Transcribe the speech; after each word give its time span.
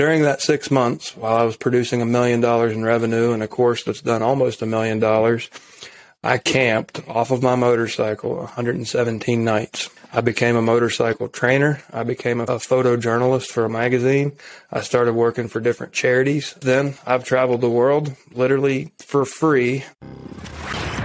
During 0.00 0.22
that 0.22 0.40
six 0.40 0.70
months, 0.70 1.14
while 1.14 1.36
I 1.36 1.42
was 1.42 1.58
producing 1.58 2.00
a 2.00 2.06
million 2.06 2.40
dollars 2.40 2.72
in 2.72 2.82
revenue 2.82 3.32
and 3.32 3.42
a 3.42 3.46
course 3.46 3.84
that's 3.84 4.00
done 4.00 4.22
almost 4.22 4.62
a 4.62 4.66
million 4.66 4.98
dollars, 4.98 5.50
I 6.24 6.38
camped 6.38 7.06
off 7.06 7.30
of 7.30 7.42
my 7.42 7.54
motorcycle 7.54 8.36
117 8.36 9.44
nights. 9.44 9.90
I 10.10 10.22
became 10.22 10.56
a 10.56 10.62
motorcycle 10.62 11.28
trainer. 11.28 11.82
I 11.92 12.04
became 12.04 12.40
a 12.40 12.46
photojournalist 12.46 13.48
for 13.48 13.66
a 13.66 13.68
magazine. 13.68 14.32
I 14.72 14.80
started 14.80 15.12
working 15.12 15.48
for 15.48 15.60
different 15.60 15.92
charities. 15.92 16.54
Then 16.62 16.94
I've 17.04 17.24
traveled 17.24 17.60
the 17.60 17.68
world 17.68 18.16
literally 18.32 18.92
for 19.00 19.26
free. 19.26 19.84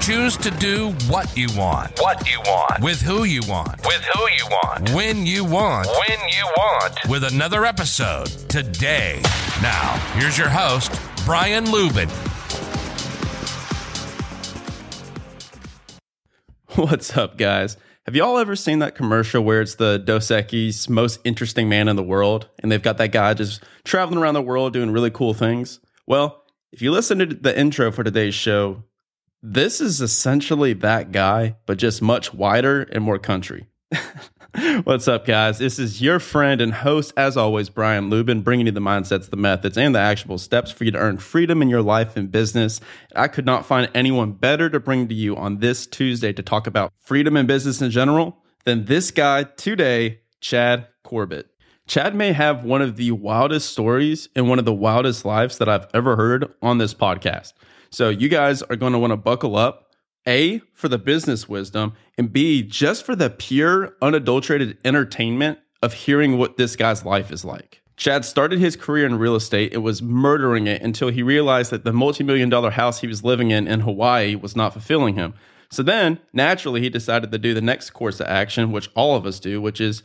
Choose 0.00 0.36
to 0.36 0.50
do 0.52 0.90
what 1.08 1.36
you 1.36 1.48
want. 1.56 1.98
What 2.00 2.30
you 2.30 2.40
want. 2.40 2.80
With 2.82 3.02
who 3.02 3.24
you 3.24 3.40
want. 3.48 3.84
With 3.84 4.04
who 4.14 4.20
you 4.36 4.46
want. 4.50 4.90
When 4.90 5.26
you 5.26 5.44
want. 5.44 5.88
When 5.88 6.18
you 6.28 6.44
want. 6.56 6.94
With 7.08 7.24
another 7.24 7.64
episode 7.64 8.26
today. 8.48 9.20
Now, 9.62 9.96
here's 10.14 10.38
your 10.38 10.48
host, 10.48 10.92
Brian 11.24 11.64
Luebben. 11.64 12.08
What's 16.76 17.16
up, 17.16 17.36
guys? 17.36 17.76
Have 18.04 18.14
y'all 18.14 18.38
ever 18.38 18.54
seen 18.54 18.78
that 18.78 18.94
commercial 18.94 19.42
where 19.42 19.60
it's 19.60 19.74
the 19.74 19.98
Dos 19.98 20.28
Equis 20.28 20.88
most 20.88 21.18
interesting 21.24 21.68
man 21.68 21.88
in 21.88 21.96
the 21.96 22.04
world, 22.04 22.48
and 22.60 22.70
they've 22.70 22.82
got 22.82 22.98
that 22.98 23.10
guy 23.10 23.34
just 23.34 23.64
traveling 23.82 24.20
around 24.20 24.34
the 24.34 24.42
world 24.42 24.72
doing 24.72 24.92
really 24.92 25.10
cool 25.10 25.34
things? 25.34 25.80
Well, 26.06 26.44
if 26.70 26.80
you 26.80 26.92
listen 26.92 27.18
to 27.18 27.26
the 27.26 27.58
intro 27.58 27.90
for 27.90 28.04
today's 28.04 28.34
show, 28.34 28.84
this 29.52 29.80
is 29.80 30.00
essentially 30.00 30.72
that 30.72 31.12
guy, 31.12 31.54
but 31.66 31.78
just 31.78 32.02
much 32.02 32.34
wider 32.34 32.82
and 32.82 33.04
more 33.04 33.18
country. 33.18 33.66
What's 34.82 35.06
up, 35.06 35.24
guys? 35.24 35.58
This 35.58 35.78
is 35.78 36.02
your 36.02 36.18
friend 36.18 36.60
and 36.60 36.74
host, 36.74 37.12
as 37.16 37.36
always, 37.36 37.68
Brian 37.68 38.10
Luebben, 38.10 38.42
bringing 38.42 38.66
you 38.66 38.72
the 38.72 38.80
mindsets, 38.80 39.30
the 39.30 39.36
methods, 39.36 39.78
and 39.78 39.94
the 39.94 40.00
actionable 40.00 40.38
steps 40.38 40.72
for 40.72 40.82
you 40.82 40.90
to 40.90 40.98
earn 40.98 41.18
freedom 41.18 41.62
in 41.62 41.68
your 41.68 41.82
life 41.82 42.16
and 42.16 42.32
business. 42.32 42.80
I 43.14 43.28
could 43.28 43.46
not 43.46 43.64
find 43.64 43.88
anyone 43.94 44.32
better 44.32 44.68
to 44.68 44.80
bring 44.80 45.06
to 45.08 45.14
you 45.14 45.36
on 45.36 45.58
this 45.58 45.86
Tuesday 45.86 46.32
to 46.32 46.42
talk 46.42 46.66
about 46.66 46.92
freedom 46.98 47.36
and 47.36 47.46
business 47.46 47.80
in 47.80 47.92
general 47.92 48.38
than 48.64 48.86
this 48.86 49.12
guy 49.12 49.44
today, 49.44 50.22
Chad 50.40 50.88
Corbett. 51.04 51.46
Chad 51.86 52.16
may 52.16 52.32
have 52.32 52.64
one 52.64 52.82
of 52.82 52.96
the 52.96 53.12
wildest 53.12 53.70
stories 53.70 54.28
and 54.34 54.48
one 54.48 54.58
of 54.58 54.64
the 54.64 54.74
wildest 54.74 55.24
lives 55.24 55.58
that 55.58 55.68
I've 55.68 55.86
ever 55.94 56.16
heard 56.16 56.52
on 56.60 56.78
this 56.78 56.94
podcast. 56.94 57.52
So, 57.90 58.08
you 58.08 58.28
guys 58.28 58.62
are 58.62 58.76
going 58.76 58.92
to 58.92 58.98
want 58.98 59.12
to 59.12 59.16
buckle 59.16 59.56
up 59.56 59.86
a, 60.26 60.60
for 60.72 60.88
the 60.88 60.98
business 60.98 61.48
wisdom, 61.48 61.92
and 62.18 62.32
B, 62.32 62.62
just 62.62 63.04
for 63.04 63.14
the 63.14 63.30
pure, 63.30 63.94
unadulterated 64.02 64.76
entertainment 64.84 65.58
of 65.82 65.92
hearing 65.92 66.36
what 66.36 66.56
this 66.56 66.74
guy's 66.74 67.04
life 67.04 67.30
is 67.30 67.44
like. 67.44 67.82
Chad 67.96 68.24
started 68.24 68.58
his 68.58 68.76
career 68.76 69.06
in 69.06 69.18
real 69.18 69.36
estate 69.36 69.72
and 69.72 69.82
was 69.82 70.02
murdering 70.02 70.66
it 70.66 70.82
until 70.82 71.08
he 71.08 71.22
realized 71.22 71.70
that 71.70 71.84
the 71.84 71.92
multi 71.92 72.24
million 72.24 72.50
dollar 72.50 72.70
house 72.70 73.00
he 73.00 73.06
was 73.06 73.24
living 73.24 73.50
in 73.50 73.66
in 73.66 73.80
Hawaii 73.80 74.34
was 74.34 74.54
not 74.54 74.72
fulfilling 74.72 75.14
him. 75.14 75.32
So 75.70 75.82
then, 75.82 76.20
naturally, 76.32 76.82
he 76.82 76.90
decided 76.90 77.32
to 77.32 77.38
do 77.38 77.54
the 77.54 77.62
next 77.62 77.90
course 77.90 78.20
of 78.20 78.26
action, 78.26 78.70
which 78.70 78.90
all 78.94 79.16
of 79.16 79.26
us 79.26 79.40
do, 79.40 79.60
which 79.62 79.80
is 79.80 80.02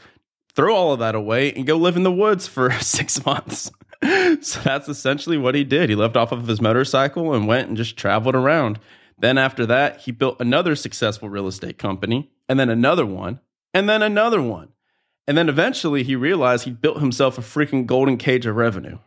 throw 0.55 0.73
all 0.73 0.93
of 0.93 0.99
that 0.99 1.15
away 1.15 1.51
and 1.53 1.67
go 1.67 1.75
live 1.75 1.97
in 1.97 2.03
the 2.03 2.11
woods 2.11 2.47
for 2.47 2.71
six 2.79 3.25
months. 3.25 3.71
so 4.41 4.59
that's 4.61 4.89
essentially 4.89 5.37
what 5.37 5.55
he 5.55 5.63
did. 5.63 5.89
He 5.89 5.95
left 5.95 6.17
off 6.17 6.31
of 6.31 6.47
his 6.47 6.61
motorcycle 6.61 7.33
and 7.33 7.47
went 7.47 7.67
and 7.67 7.77
just 7.77 7.97
traveled 7.97 8.35
around. 8.35 8.79
Then 9.17 9.37
after 9.37 9.65
that, 9.67 10.01
he 10.01 10.11
built 10.11 10.41
another 10.41 10.75
successful 10.75 11.29
real 11.29 11.47
estate 11.47 11.77
company, 11.77 12.31
and 12.49 12.59
then 12.59 12.69
another 12.69 13.05
one, 13.05 13.39
and 13.73 13.87
then 13.87 14.01
another 14.01 14.41
one. 14.41 14.69
And 15.27 15.37
then 15.37 15.49
eventually 15.49 16.03
he 16.03 16.15
realized 16.15 16.65
he 16.65 16.71
built 16.71 16.99
himself 16.99 17.37
a 17.37 17.41
freaking 17.41 17.85
golden 17.85 18.17
cage 18.17 18.45
of 18.47 18.55
revenue. 18.55 18.97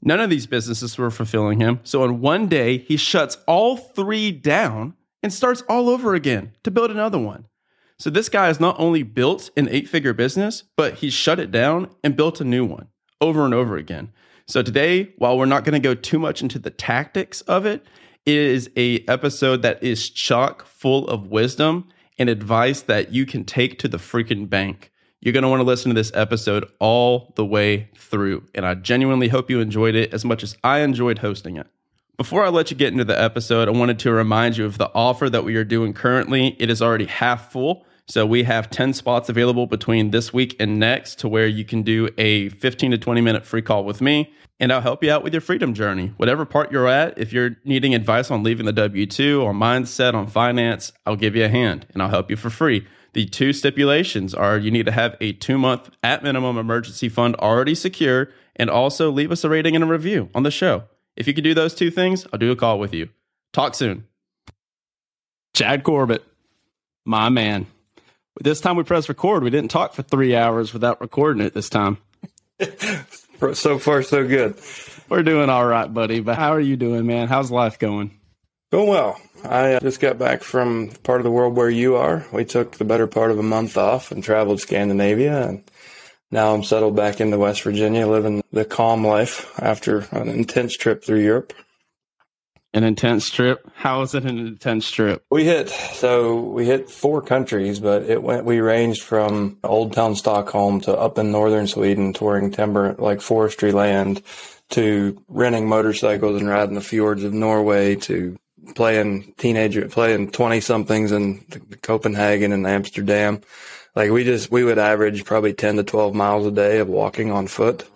None 0.00 0.20
of 0.20 0.30
these 0.30 0.46
businesses 0.46 0.96
were 0.96 1.10
fulfilling 1.10 1.60
him. 1.60 1.80
So 1.82 2.04
in 2.04 2.20
one 2.20 2.46
day, 2.46 2.78
he 2.78 2.96
shuts 2.96 3.36
all 3.46 3.76
three 3.76 4.32
down 4.32 4.94
and 5.22 5.32
starts 5.32 5.62
all 5.68 5.88
over 5.88 6.14
again 6.14 6.52
to 6.62 6.70
build 6.70 6.90
another 6.90 7.18
one. 7.18 7.46
So 7.98 8.10
this 8.10 8.28
guy 8.28 8.46
has 8.46 8.60
not 8.60 8.78
only 8.78 9.02
built 9.02 9.50
an 9.56 9.68
eight 9.70 9.88
figure 9.88 10.14
business, 10.14 10.62
but 10.76 10.94
he 10.94 11.10
shut 11.10 11.40
it 11.40 11.50
down 11.50 11.90
and 12.04 12.16
built 12.16 12.40
a 12.40 12.44
new 12.44 12.64
one 12.64 12.88
over 13.20 13.44
and 13.44 13.52
over 13.52 13.76
again. 13.76 14.12
So 14.48 14.62
today, 14.62 15.12
while 15.18 15.36
we're 15.36 15.44
not 15.44 15.64
going 15.64 15.74
to 15.74 15.88
go 15.88 15.94
too 15.94 16.18
much 16.18 16.40
into 16.40 16.58
the 16.58 16.70
tactics 16.70 17.42
of 17.42 17.66
it, 17.66 17.84
it 18.24 18.34
is 18.34 18.70
a 18.78 19.00
episode 19.00 19.60
that 19.60 19.82
is 19.82 20.08
chock 20.08 20.64
full 20.64 21.06
of 21.08 21.26
wisdom 21.26 21.86
and 22.18 22.30
advice 22.30 22.80
that 22.80 23.12
you 23.12 23.26
can 23.26 23.44
take 23.44 23.78
to 23.80 23.88
the 23.88 23.98
freaking 23.98 24.48
bank. 24.48 24.90
You're 25.20 25.34
going 25.34 25.42
to 25.42 25.50
want 25.50 25.60
to 25.60 25.64
listen 25.64 25.90
to 25.90 25.94
this 25.94 26.10
episode 26.14 26.64
all 26.78 27.34
the 27.36 27.44
way 27.44 27.90
through. 27.94 28.44
And 28.54 28.64
I 28.64 28.72
genuinely 28.72 29.28
hope 29.28 29.50
you 29.50 29.60
enjoyed 29.60 29.94
it 29.94 30.14
as 30.14 30.24
much 30.24 30.42
as 30.42 30.56
I 30.64 30.78
enjoyed 30.78 31.18
hosting 31.18 31.58
it. 31.58 31.66
Before 32.16 32.42
I 32.42 32.48
let 32.48 32.70
you 32.70 32.76
get 32.76 32.92
into 32.92 33.04
the 33.04 33.20
episode, 33.20 33.68
I 33.68 33.72
wanted 33.72 33.98
to 33.98 34.12
remind 34.12 34.56
you 34.56 34.64
of 34.64 34.78
the 34.78 34.90
offer 34.94 35.28
that 35.28 35.44
we 35.44 35.56
are 35.56 35.64
doing 35.64 35.92
currently. 35.92 36.56
It 36.58 36.70
is 36.70 36.80
already 36.80 37.04
half 37.04 37.52
full. 37.52 37.84
So 38.08 38.24
we 38.24 38.44
have 38.44 38.70
10 38.70 38.94
spots 38.94 39.28
available 39.28 39.66
between 39.66 40.12
this 40.12 40.32
week 40.32 40.56
and 40.58 40.78
next 40.78 41.18
to 41.20 41.28
where 41.28 41.46
you 41.46 41.64
can 41.64 41.82
do 41.82 42.08
a 42.16 42.48
15 42.48 42.92
to 42.92 42.98
20 42.98 43.20
minute 43.20 43.44
free 43.44 43.60
call 43.60 43.84
with 43.84 44.00
me 44.00 44.32
and 44.60 44.72
I'll 44.72 44.80
help 44.80 45.04
you 45.04 45.10
out 45.10 45.22
with 45.22 45.34
your 45.34 45.40
freedom 45.40 45.74
journey. 45.74 46.12
Whatever 46.16 46.44
part 46.44 46.72
you're 46.72 46.88
at, 46.88 47.18
if 47.18 47.32
you're 47.32 47.56
needing 47.64 47.94
advice 47.94 48.30
on 48.30 48.42
leaving 48.42 48.66
the 48.66 48.72
W 48.72 49.06
2, 49.06 49.44
on 49.44 49.54
mindset, 49.56 50.14
on 50.14 50.26
finance, 50.26 50.92
I'll 51.06 51.16
give 51.16 51.36
you 51.36 51.44
a 51.44 51.48
hand 51.48 51.86
and 51.92 52.02
I'll 52.02 52.08
help 52.08 52.30
you 52.30 52.36
for 52.36 52.50
free. 52.50 52.86
The 53.12 53.26
two 53.26 53.52
stipulations 53.52 54.34
are 54.34 54.58
you 54.58 54.70
need 54.70 54.86
to 54.86 54.92
have 54.92 55.16
a 55.20 55.32
two 55.34 55.58
month 55.58 55.90
at 56.02 56.22
minimum 56.22 56.56
emergency 56.58 57.08
fund 57.08 57.36
already 57.36 57.74
secure 57.74 58.30
and 58.56 58.68
also 58.68 59.10
leave 59.10 59.30
us 59.30 59.44
a 59.44 59.48
rating 59.48 59.74
and 59.74 59.84
a 59.84 59.86
review 59.86 60.30
on 60.34 60.42
the 60.42 60.50
show. 60.50 60.84
If 61.16 61.26
you 61.26 61.34
can 61.34 61.44
do 61.44 61.54
those 61.54 61.74
two 61.74 61.90
things, 61.90 62.26
I'll 62.32 62.38
do 62.38 62.50
a 62.50 62.56
call 62.56 62.78
with 62.78 62.94
you. 62.94 63.08
Talk 63.52 63.74
soon. 63.74 64.06
Chad 65.54 65.84
Corbett, 65.84 66.24
my 67.04 67.28
man. 67.28 67.66
This 68.40 68.60
time 68.60 68.76
we 68.76 68.84
press 68.84 69.08
record. 69.08 69.42
We 69.42 69.50
didn't 69.50 69.70
talk 69.70 69.94
for 69.94 70.02
three 70.02 70.36
hours 70.36 70.72
without 70.72 71.00
recording 71.00 71.42
it 71.42 71.54
this 71.54 71.68
time. 71.68 71.98
So 73.54 73.78
far, 73.78 74.02
so 74.02 74.26
good. 74.26 74.60
We're 75.08 75.22
doing 75.22 75.48
all 75.48 75.64
right, 75.64 75.92
buddy. 75.92 76.18
But 76.18 76.36
how 76.36 76.50
are 76.54 76.60
you 76.60 76.76
doing, 76.76 77.06
man? 77.06 77.28
How's 77.28 77.52
life 77.52 77.78
going? 77.78 78.18
Going 78.72 78.88
well. 78.88 79.20
I 79.44 79.74
uh, 79.74 79.80
just 79.80 80.00
got 80.00 80.18
back 80.18 80.42
from 80.42 80.90
part 81.04 81.20
of 81.20 81.24
the 81.24 81.30
world 81.30 81.54
where 81.54 81.70
you 81.70 81.94
are. 81.94 82.26
We 82.32 82.44
took 82.44 82.72
the 82.72 82.84
better 82.84 83.06
part 83.06 83.30
of 83.30 83.38
a 83.38 83.42
month 83.44 83.76
off 83.76 84.10
and 84.10 84.24
traveled 84.24 84.60
Scandinavia, 84.60 85.48
and 85.48 85.62
now 86.32 86.52
I'm 86.52 86.64
settled 86.64 86.96
back 86.96 87.20
into 87.20 87.38
West 87.38 87.62
Virginia, 87.62 88.08
living 88.08 88.42
the 88.52 88.64
calm 88.64 89.06
life 89.06 89.52
after 89.60 90.00
an 90.10 90.28
intense 90.28 90.76
trip 90.76 91.04
through 91.04 91.20
Europe. 91.20 91.52
An 92.74 92.84
intense 92.84 93.30
trip. 93.30 93.66
How 93.74 94.00
was 94.00 94.14
it 94.14 94.24
an 94.24 94.38
intense 94.38 94.90
trip? 94.90 95.24
We 95.30 95.44
hit 95.44 95.70
so 95.70 96.38
we 96.40 96.66
hit 96.66 96.90
four 96.90 97.22
countries, 97.22 97.80
but 97.80 98.02
it 98.02 98.22
went. 98.22 98.44
We 98.44 98.60
ranged 98.60 99.02
from 99.02 99.58
Old 99.64 99.94
Town 99.94 100.14
Stockholm 100.14 100.82
to 100.82 100.94
up 100.94 101.16
in 101.16 101.32
northern 101.32 101.66
Sweden, 101.66 102.12
touring 102.12 102.50
timber 102.50 102.94
like 102.98 103.22
forestry 103.22 103.72
land, 103.72 104.22
to 104.70 105.22
renting 105.28 105.66
motorcycles 105.66 106.40
and 106.40 106.48
riding 106.48 106.74
the 106.74 106.82
fjords 106.82 107.24
of 107.24 107.32
Norway, 107.32 107.96
to 107.96 108.36
playing 108.74 109.32
teenager, 109.38 109.88
playing 109.88 110.30
twenty 110.30 110.60
somethings 110.60 111.10
in 111.10 111.46
Copenhagen 111.80 112.52
and 112.52 112.66
Amsterdam. 112.66 113.40
Like 113.96 114.10
we 114.10 114.24
just 114.24 114.50
we 114.50 114.62
would 114.62 114.78
average 114.78 115.24
probably 115.24 115.54
ten 115.54 115.76
to 115.76 115.84
twelve 115.84 116.14
miles 116.14 116.46
a 116.46 116.50
day 116.50 116.80
of 116.80 116.88
walking 116.88 117.32
on 117.32 117.46
foot 117.46 117.88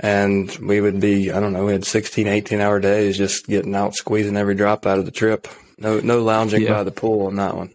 and 0.00 0.50
we 0.56 0.80
would 0.80 0.98
be, 0.98 1.30
I 1.30 1.40
don't 1.40 1.52
know, 1.52 1.66
we 1.66 1.72
had 1.72 1.84
16, 1.84 2.26
18 2.26 2.60
hour 2.60 2.80
days 2.80 3.18
just 3.18 3.46
getting 3.46 3.74
out, 3.74 3.94
squeezing 3.94 4.36
every 4.36 4.54
drop 4.54 4.86
out 4.86 4.98
of 4.98 5.04
the 5.04 5.10
trip. 5.10 5.46
No, 5.78 6.00
no 6.00 6.22
lounging 6.22 6.62
yeah. 6.62 6.72
by 6.72 6.84
the 6.84 6.90
pool 6.90 7.26
on 7.26 7.36
that 7.36 7.54
one. 7.54 7.70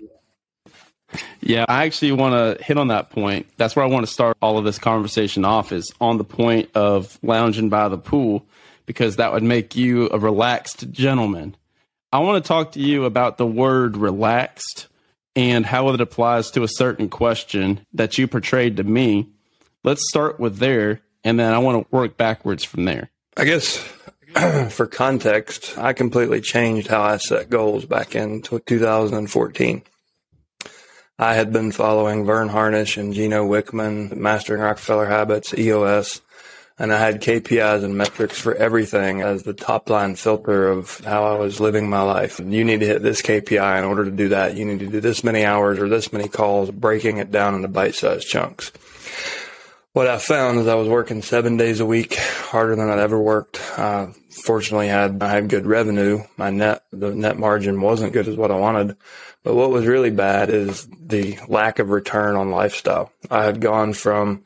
Yeah, 1.39 1.65
I 1.69 1.85
actually 1.85 2.11
want 2.13 2.33
to 2.33 2.63
hit 2.63 2.77
on 2.77 2.87
that 2.87 3.11
point. 3.11 3.45
That's 3.57 3.75
where 3.75 3.85
I 3.85 3.87
want 3.87 4.07
to 4.07 4.11
start 4.11 4.37
all 4.41 4.57
of 4.57 4.65
this 4.65 4.79
conversation 4.79 5.45
off 5.45 5.71
is 5.71 5.93
on 6.01 6.17
the 6.17 6.23
point 6.23 6.69
of 6.73 7.19
lounging 7.21 7.69
by 7.69 7.87
the 7.89 7.97
pool, 7.97 8.43
because 8.87 9.17
that 9.17 9.31
would 9.31 9.43
make 9.43 9.75
you 9.75 10.09
a 10.09 10.17
relaxed 10.17 10.91
gentleman. 10.91 11.55
I 12.11 12.19
want 12.19 12.43
to 12.43 12.47
talk 12.47 12.71
to 12.71 12.79
you 12.79 13.05
about 13.05 13.37
the 13.37 13.45
word 13.45 13.97
relaxed 13.97 14.87
and 15.35 15.65
how 15.65 15.89
it 15.89 16.01
applies 16.01 16.49
to 16.51 16.63
a 16.63 16.67
certain 16.67 17.09
question 17.09 17.85
that 17.93 18.17
you 18.17 18.27
portrayed 18.27 18.77
to 18.77 18.83
me. 18.83 19.29
Let's 19.83 20.09
start 20.09 20.39
with 20.39 20.57
there 20.57 21.01
and 21.25 21.39
then 21.39 21.53
I 21.53 21.57
want 21.57 21.83
to 21.89 21.95
work 21.95 22.15
backwards 22.15 22.63
from 22.63 22.85
there. 22.85 23.09
I 23.35 23.43
guess 23.43 23.77
for 24.69 24.85
context, 24.85 25.77
I 25.77 25.91
completely 25.91 26.39
changed 26.39 26.87
how 26.87 27.01
I 27.01 27.17
set 27.17 27.49
goals 27.49 27.83
back 27.83 28.15
in 28.15 28.41
2014. 28.43 29.81
I 31.17 31.33
had 31.33 31.51
been 31.51 31.71
following 31.71 32.25
Verne 32.25 32.49
Harnish 32.49 32.97
and 32.97 33.13
Gino 33.13 33.47
Wickman, 33.47 34.15
Mastering 34.15 34.61
Rockefeller 34.61 35.05
Habits, 35.05 35.53
EOS, 35.57 36.21
and 36.77 36.93
I 36.93 36.99
had 36.99 37.21
KPIs 37.21 37.85
and 37.85 37.97
metrics 37.97 38.37
for 38.37 38.53
everything 38.53 39.21
as 39.21 39.43
the 39.43 39.53
top 39.53 39.89
line 39.89 40.15
filter 40.15 40.67
of 40.67 40.99
how 41.05 41.23
I 41.23 41.39
was 41.39 41.61
living 41.61 41.89
my 41.89 42.01
life. 42.01 42.39
You 42.39 42.65
need 42.65 42.81
to 42.81 42.85
hit 42.85 43.01
this 43.01 43.21
KPI 43.21 43.79
in 43.79 43.85
order 43.85 44.03
to 44.03 44.11
do 44.11 44.27
that. 44.29 44.57
You 44.57 44.65
need 44.65 44.79
to 44.79 44.87
do 44.87 44.99
this 44.99 45.23
many 45.23 45.45
hours 45.45 45.79
or 45.79 45.87
this 45.87 46.11
many 46.11 46.27
calls, 46.27 46.69
breaking 46.69 47.17
it 47.17 47.31
down 47.31 47.55
into 47.55 47.69
bite 47.69 47.95
sized 47.95 48.27
chunks. 48.27 48.73
What 49.95 50.07
I 50.07 50.17
found 50.17 50.59
is 50.59 50.67
I 50.67 50.75
was 50.75 50.89
working 50.89 51.21
seven 51.21 51.55
days 51.55 51.79
a 51.79 51.85
week, 51.85 52.15
harder 52.15 52.75
than 52.75 52.89
I'd 52.89 52.99
ever 52.99 53.17
worked. 53.17 53.61
Uh, 53.79 54.07
fortunately, 54.29 54.89
had 54.89 55.23
I 55.23 55.29
had 55.29 55.47
good 55.47 55.65
revenue. 55.65 56.21
My 56.35 56.49
net 56.49 56.83
the 56.91 57.15
net 57.15 57.39
margin 57.39 57.79
wasn't 57.79 58.11
good 58.11 58.27
as 58.27 58.35
what 58.35 58.51
I 58.51 58.59
wanted, 58.59 58.97
but 59.41 59.55
what 59.55 59.69
was 59.71 59.85
really 59.85 60.09
bad 60.09 60.49
is 60.49 60.85
the 60.99 61.39
lack 61.47 61.79
of 61.79 61.91
return 61.91 62.35
on 62.35 62.51
lifestyle. 62.51 63.09
I 63.31 63.45
had 63.45 63.61
gone 63.61 63.93
from 63.93 64.43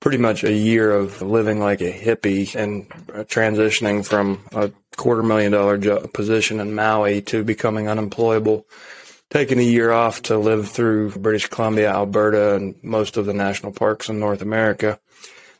pretty 0.00 0.18
much 0.18 0.42
a 0.42 0.52
year 0.52 0.90
of 0.90 1.22
living 1.22 1.60
like 1.60 1.82
a 1.82 1.92
hippie 1.92 2.52
and 2.56 2.88
transitioning 3.28 4.04
from 4.04 4.44
a 4.50 4.72
quarter 4.96 5.22
million 5.22 5.52
dollar 5.52 5.78
position 6.08 6.58
in 6.58 6.74
Maui 6.74 7.22
to 7.22 7.44
becoming 7.44 7.88
unemployable 7.88 8.66
taken 9.30 9.58
a 9.58 9.62
year 9.62 9.92
off 9.92 10.22
to 10.22 10.36
live 10.36 10.68
through 10.68 11.12
British 11.12 11.46
Columbia, 11.48 11.90
Alberta, 11.90 12.56
and 12.56 12.74
most 12.82 13.16
of 13.16 13.26
the 13.26 13.34
national 13.34 13.72
parks 13.72 14.08
in 14.08 14.18
North 14.18 14.42
America. 14.42 14.98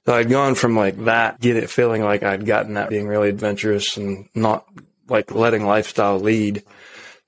So 0.06 0.14
I'd 0.14 0.28
gone 0.28 0.54
from 0.54 0.76
like 0.76 1.04
that, 1.04 1.40
get 1.40 1.56
it 1.56 1.70
feeling 1.70 2.02
like 2.02 2.22
I'd 2.22 2.46
gotten 2.46 2.74
that 2.74 2.88
being 2.88 3.06
really 3.06 3.28
adventurous 3.28 3.96
and 3.96 4.28
not 4.34 4.66
like 5.08 5.30
letting 5.32 5.64
lifestyle 5.64 6.18
lead 6.18 6.64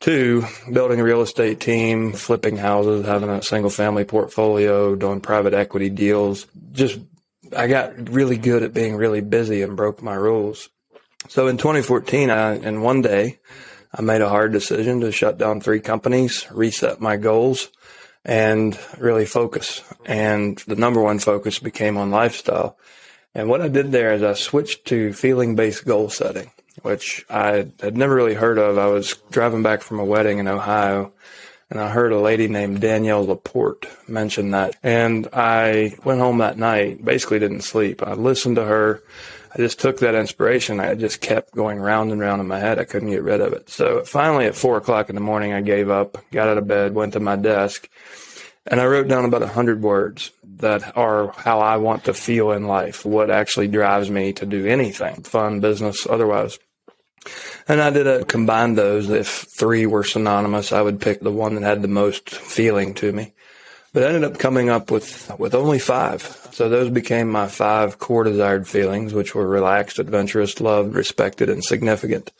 to 0.00 0.44
building 0.72 0.98
a 0.98 1.04
real 1.04 1.20
estate 1.20 1.60
team, 1.60 2.12
flipping 2.12 2.56
houses, 2.56 3.06
having 3.06 3.30
a 3.30 3.42
single 3.42 3.70
family 3.70 4.04
portfolio, 4.04 4.96
doing 4.96 5.20
private 5.20 5.54
equity 5.54 5.90
deals. 5.90 6.46
Just, 6.72 6.98
I 7.56 7.68
got 7.68 8.08
really 8.08 8.36
good 8.36 8.64
at 8.64 8.74
being 8.74 8.96
really 8.96 9.20
busy 9.20 9.62
and 9.62 9.76
broke 9.76 10.02
my 10.02 10.14
rules. 10.14 10.68
So 11.28 11.46
in 11.46 11.56
2014, 11.56 12.30
I, 12.30 12.54
in 12.54 12.82
one 12.82 13.02
day, 13.02 13.38
I 13.94 14.02
made 14.02 14.22
a 14.22 14.28
hard 14.28 14.52
decision 14.52 15.00
to 15.00 15.12
shut 15.12 15.38
down 15.38 15.60
three 15.60 15.80
companies, 15.80 16.46
reset 16.50 17.00
my 17.00 17.16
goals, 17.16 17.68
and 18.24 18.78
really 18.98 19.26
focus. 19.26 19.82
And 20.04 20.58
the 20.66 20.76
number 20.76 21.02
one 21.02 21.18
focus 21.18 21.58
became 21.58 21.96
on 21.96 22.10
lifestyle. 22.10 22.78
And 23.34 23.48
what 23.48 23.60
I 23.60 23.68
did 23.68 23.92
there 23.92 24.12
is 24.12 24.22
I 24.22 24.34
switched 24.34 24.86
to 24.86 25.12
feeling 25.12 25.56
based 25.56 25.84
goal 25.84 26.08
setting, 26.08 26.50
which 26.82 27.24
I 27.28 27.68
had 27.80 27.96
never 27.96 28.14
really 28.14 28.34
heard 28.34 28.58
of. 28.58 28.78
I 28.78 28.86
was 28.86 29.16
driving 29.30 29.62
back 29.62 29.82
from 29.82 30.00
a 30.00 30.04
wedding 30.04 30.38
in 30.38 30.48
Ohio 30.48 31.12
and 31.72 31.80
I 31.80 31.88
heard 31.88 32.12
a 32.12 32.20
lady 32.20 32.48
named 32.48 32.82
Danielle 32.82 33.24
Laporte 33.24 33.86
mention 34.06 34.50
that. 34.50 34.76
And 34.82 35.26
I 35.32 35.96
went 36.04 36.20
home 36.20 36.36
that 36.38 36.58
night, 36.58 37.02
basically 37.02 37.38
didn't 37.38 37.62
sleep. 37.62 38.02
I 38.06 38.12
listened 38.12 38.56
to 38.56 38.64
her 38.66 39.02
I 39.54 39.58
just 39.58 39.78
took 39.78 39.98
that 39.98 40.14
inspiration. 40.14 40.80
I 40.80 40.94
just 40.94 41.20
kept 41.20 41.54
going 41.54 41.78
round 41.78 42.10
and 42.10 42.20
round 42.20 42.40
in 42.40 42.48
my 42.48 42.58
head. 42.58 42.78
I 42.78 42.84
couldn't 42.84 43.10
get 43.10 43.22
rid 43.22 43.40
of 43.40 43.52
it. 43.52 43.68
So 43.68 44.02
finally 44.02 44.46
at 44.46 44.56
four 44.56 44.78
o'clock 44.78 45.10
in 45.10 45.14
the 45.14 45.20
morning, 45.20 45.52
I 45.52 45.60
gave 45.60 45.90
up, 45.90 46.16
got 46.30 46.48
out 46.48 46.58
of 46.58 46.66
bed, 46.66 46.94
went 46.94 47.12
to 47.12 47.20
my 47.20 47.36
desk, 47.36 47.88
and 48.66 48.80
I 48.80 48.86
wrote 48.86 49.08
down 49.08 49.24
about 49.24 49.42
a 49.42 49.48
hundred 49.48 49.82
words 49.82 50.30
that 50.56 50.96
are 50.96 51.32
how 51.32 51.60
I 51.60 51.76
want 51.76 52.04
to 52.04 52.14
feel 52.14 52.52
in 52.52 52.66
life, 52.66 53.04
what 53.04 53.30
actually 53.30 53.68
drives 53.68 54.08
me 54.08 54.32
to 54.34 54.46
do 54.46 54.66
anything, 54.66 55.22
fun, 55.22 55.60
business, 55.60 56.06
otherwise. 56.08 56.58
And 57.68 57.80
I 57.80 57.90
did 57.90 58.06
a, 58.06 58.24
combine 58.24 58.74
those. 58.74 59.10
If 59.10 59.28
three 59.28 59.86
were 59.86 60.04
synonymous, 60.04 60.72
I 60.72 60.80
would 60.80 61.00
pick 61.00 61.20
the 61.20 61.30
one 61.30 61.54
that 61.54 61.62
had 61.62 61.82
the 61.82 61.88
most 61.88 62.30
feeling 62.30 62.94
to 62.94 63.12
me. 63.12 63.32
But 63.92 64.04
I 64.04 64.06
ended 64.06 64.24
up 64.24 64.38
coming 64.38 64.70
up 64.70 64.90
with, 64.90 65.30
with 65.38 65.54
only 65.54 65.78
five. 65.78 66.22
So 66.52 66.68
those 66.68 66.88
became 66.88 67.30
my 67.30 67.46
five 67.46 67.98
core 67.98 68.24
desired 68.24 68.66
feelings, 68.66 69.12
which 69.12 69.34
were 69.34 69.46
relaxed, 69.46 69.98
adventurous, 69.98 70.60
loved, 70.60 70.94
respected, 70.94 71.50
and 71.50 71.62
significant. 71.62 72.32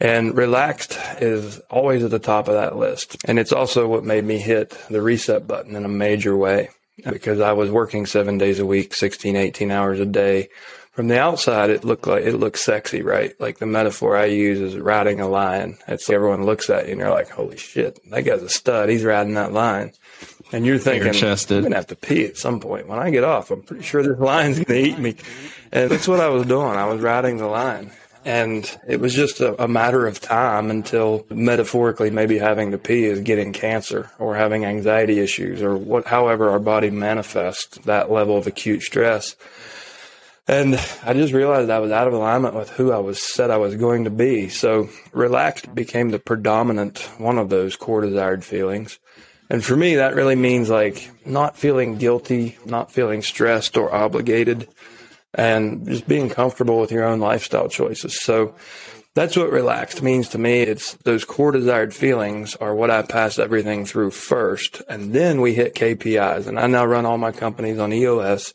And 0.00 0.36
relaxed 0.36 0.98
is 1.20 1.60
always 1.70 2.04
at 2.04 2.10
the 2.10 2.18
top 2.18 2.48
of 2.48 2.54
that 2.54 2.76
list. 2.76 3.16
And 3.24 3.38
it's 3.38 3.52
also 3.52 3.86
what 3.86 4.04
made 4.04 4.24
me 4.24 4.38
hit 4.38 4.76
the 4.90 5.00
reset 5.00 5.46
button 5.46 5.76
in 5.76 5.84
a 5.84 5.88
major 5.88 6.36
way 6.36 6.70
because 7.10 7.40
I 7.40 7.52
was 7.52 7.70
working 7.70 8.06
seven 8.06 8.38
days 8.38 8.58
a 8.58 8.66
week, 8.66 8.94
16, 8.94 9.36
18 9.36 9.70
hours 9.70 10.00
a 10.00 10.06
day. 10.06 10.48
From 10.92 11.08
the 11.08 11.18
outside, 11.18 11.70
it 11.70 11.84
looked 11.84 12.06
like 12.06 12.24
it 12.24 12.36
looked 12.36 12.58
sexy, 12.58 13.02
right? 13.02 13.38
Like 13.40 13.58
the 13.58 13.66
metaphor 13.66 14.16
I 14.16 14.26
use 14.26 14.60
is 14.60 14.76
riding 14.76 15.20
a 15.20 15.28
lion. 15.28 15.76
It's 15.88 16.08
everyone 16.08 16.44
looks 16.44 16.70
at 16.70 16.86
you 16.86 16.92
and 16.92 17.00
you're 17.00 17.10
like, 17.10 17.30
holy 17.30 17.56
shit, 17.56 17.98
that 18.10 18.22
guy's 18.22 18.42
a 18.42 18.48
stud. 18.48 18.90
He's 18.90 19.04
riding 19.04 19.34
that 19.34 19.52
lion. 19.52 19.92
And 20.54 20.64
you're 20.64 20.78
thinking, 20.78 21.08
I'm 21.08 21.20
going 21.20 21.70
to 21.70 21.76
have 21.76 21.88
to 21.88 21.96
pee 21.96 22.26
at 22.26 22.36
some 22.36 22.60
point. 22.60 22.86
When 22.86 23.00
I 23.00 23.10
get 23.10 23.24
off, 23.24 23.50
I'm 23.50 23.62
pretty 23.62 23.82
sure 23.82 24.04
this 24.04 24.16
lion's 24.20 24.60
going 24.60 24.66
to 24.84 24.88
eat 24.88 24.98
me. 25.00 25.16
And 25.72 25.90
that's 25.90 26.06
what 26.06 26.20
I 26.20 26.28
was 26.28 26.46
doing. 26.46 26.76
I 26.76 26.84
was 26.84 27.00
riding 27.00 27.38
the 27.38 27.48
line. 27.48 27.90
And 28.24 28.64
it 28.86 29.00
was 29.00 29.14
just 29.14 29.40
a, 29.40 29.60
a, 29.60 29.66
matter 29.66 30.06
of 30.06 30.20
time 30.20 30.70
until 30.70 31.26
metaphorically 31.28 32.10
maybe 32.10 32.38
having 32.38 32.70
to 32.70 32.78
pee 32.78 33.04
is 33.04 33.18
getting 33.18 33.52
cancer 33.52 34.12
or 34.20 34.36
having 34.36 34.64
anxiety 34.64 35.18
issues 35.18 35.60
or 35.60 35.76
what, 35.76 36.06
however 36.06 36.50
our 36.50 36.60
body 36.60 36.88
manifests 36.88 37.78
that 37.78 38.12
level 38.12 38.38
of 38.38 38.46
acute 38.46 38.82
stress. 38.82 39.34
And 40.46 40.76
I 41.02 41.14
just 41.14 41.32
realized 41.32 41.68
I 41.68 41.80
was 41.80 41.90
out 41.90 42.06
of 42.06 42.14
alignment 42.14 42.54
with 42.54 42.70
who 42.70 42.92
I 42.92 42.98
was 42.98 43.20
said 43.20 43.50
I 43.50 43.56
was 43.56 43.74
going 43.74 44.04
to 44.04 44.10
be. 44.10 44.48
So 44.50 44.88
relaxed 45.12 45.74
became 45.74 46.10
the 46.10 46.20
predominant 46.20 47.00
one 47.18 47.38
of 47.38 47.48
those 47.48 47.74
core 47.74 48.02
desired 48.02 48.44
feelings. 48.44 49.00
And 49.50 49.64
for 49.64 49.76
me, 49.76 49.96
that 49.96 50.14
really 50.14 50.36
means 50.36 50.70
like 50.70 51.10
not 51.26 51.56
feeling 51.56 51.98
guilty, 51.98 52.58
not 52.64 52.90
feeling 52.90 53.22
stressed 53.22 53.76
or 53.76 53.94
obligated, 53.94 54.68
and 55.34 55.86
just 55.86 56.08
being 56.08 56.28
comfortable 56.30 56.80
with 56.80 56.90
your 56.90 57.04
own 57.04 57.20
lifestyle 57.20 57.68
choices. 57.68 58.22
So 58.22 58.54
that's 59.14 59.36
what 59.36 59.50
relaxed 59.50 60.02
means 60.02 60.28
to 60.30 60.38
me. 60.38 60.62
It's 60.62 60.94
those 61.04 61.24
core 61.24 61.52
desired 61.52 61.94
feelings 61.94 62.56
are 62.56 62.74
what 62.74 62.90
I 62.90 63.02
pass 63.02 63.38
everything 63.38 63.84
through 63.84 64.10
first. 64.10 64.82
And 64.88 65.12
then 65.12 65.40
we 65.40 65.54
hit 65.54 65.74
KPIs. 65.74 66.46
And 66.46 66.58
I 66.58 66.66
now 66.66 66.84
run 66.84 67.06
all 67.06 67.18
my 67.18 67.30
companies 67.30 67.78
on 67.78 67.92
EOS. 67.92 68.54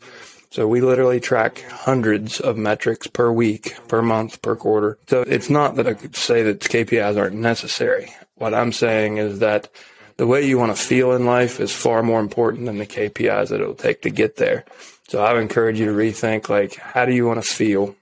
So 0.52 0.68
we 0.68 0.82
literally 0.82 1.20
track 1.20 1.64
hundreds 1.70 2.40
of 2.40 2.58
metrics 2.58 3.08
per 3.08 3.32
week, 3.32 3.76
per 3.88 4.02
month, 4.02 4.42
per 4.42 4.56
quarter. 4.56 4.98
So 5.08 5.22
it's 5.22 5.50
not 5.50 5.76
that 5.76 5.88
I 5.88 5.94
could 5.94 6.16
say 6.16 6.42
that 6.44 6.60
KPIs 6.60 7.18
aren't 7.18 7.36
necessary. 7.36 8.12
What 8.36 8.54
I'm 8.54 8.74
saying 8.74 9.18
is 9.18 9.40
that 9.40 9.70
the 10.20 10.28
way 10.28 10.46
you 10.46 10.60
want 10.60 10.76
to 10.76 10.84
feel 10.84 11.14
in 11.14 11.26
life 11.26 11.62
is 11.62 11.72
far 11.72 12.04
more 12.04 12.20
important 12.20 12.66
than 12.66 12.78
the 12.78 12.86
KPIs 12.86 13.48
that 13.48 13.62
it'll 13.62 13.74
take 13.74 14.02
to 14.02 14.10
get 14.10 14.36
there. 14.36 14.66
So 15.08 15.24
I 15.24 15.32
would 15.32 15.42
encourage 15.42 15.80
you 15.80 15.86
to 15.86 15.94
rethink 15.94 16.50
like, 16.50 16.76
how 16.76 17.06
do 17.06 17.14
you 17.14 17.26
want 17.26 17.42
to 17.42 17.50
feel? 17.50 17.96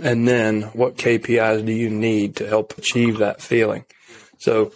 And 0.00 0.28
then 0.28 0.62
what 0.74 0.96
KPIs 0.96 1.66
do 1.66 1.72
you 1.72 1.90
need 1.90 2.36
to 2.36 2.46
help 2.46 2.78
achieve 2.78 3.18
that 3.18 3.42
feeling? 3.42 3.84
So 4.38 4.70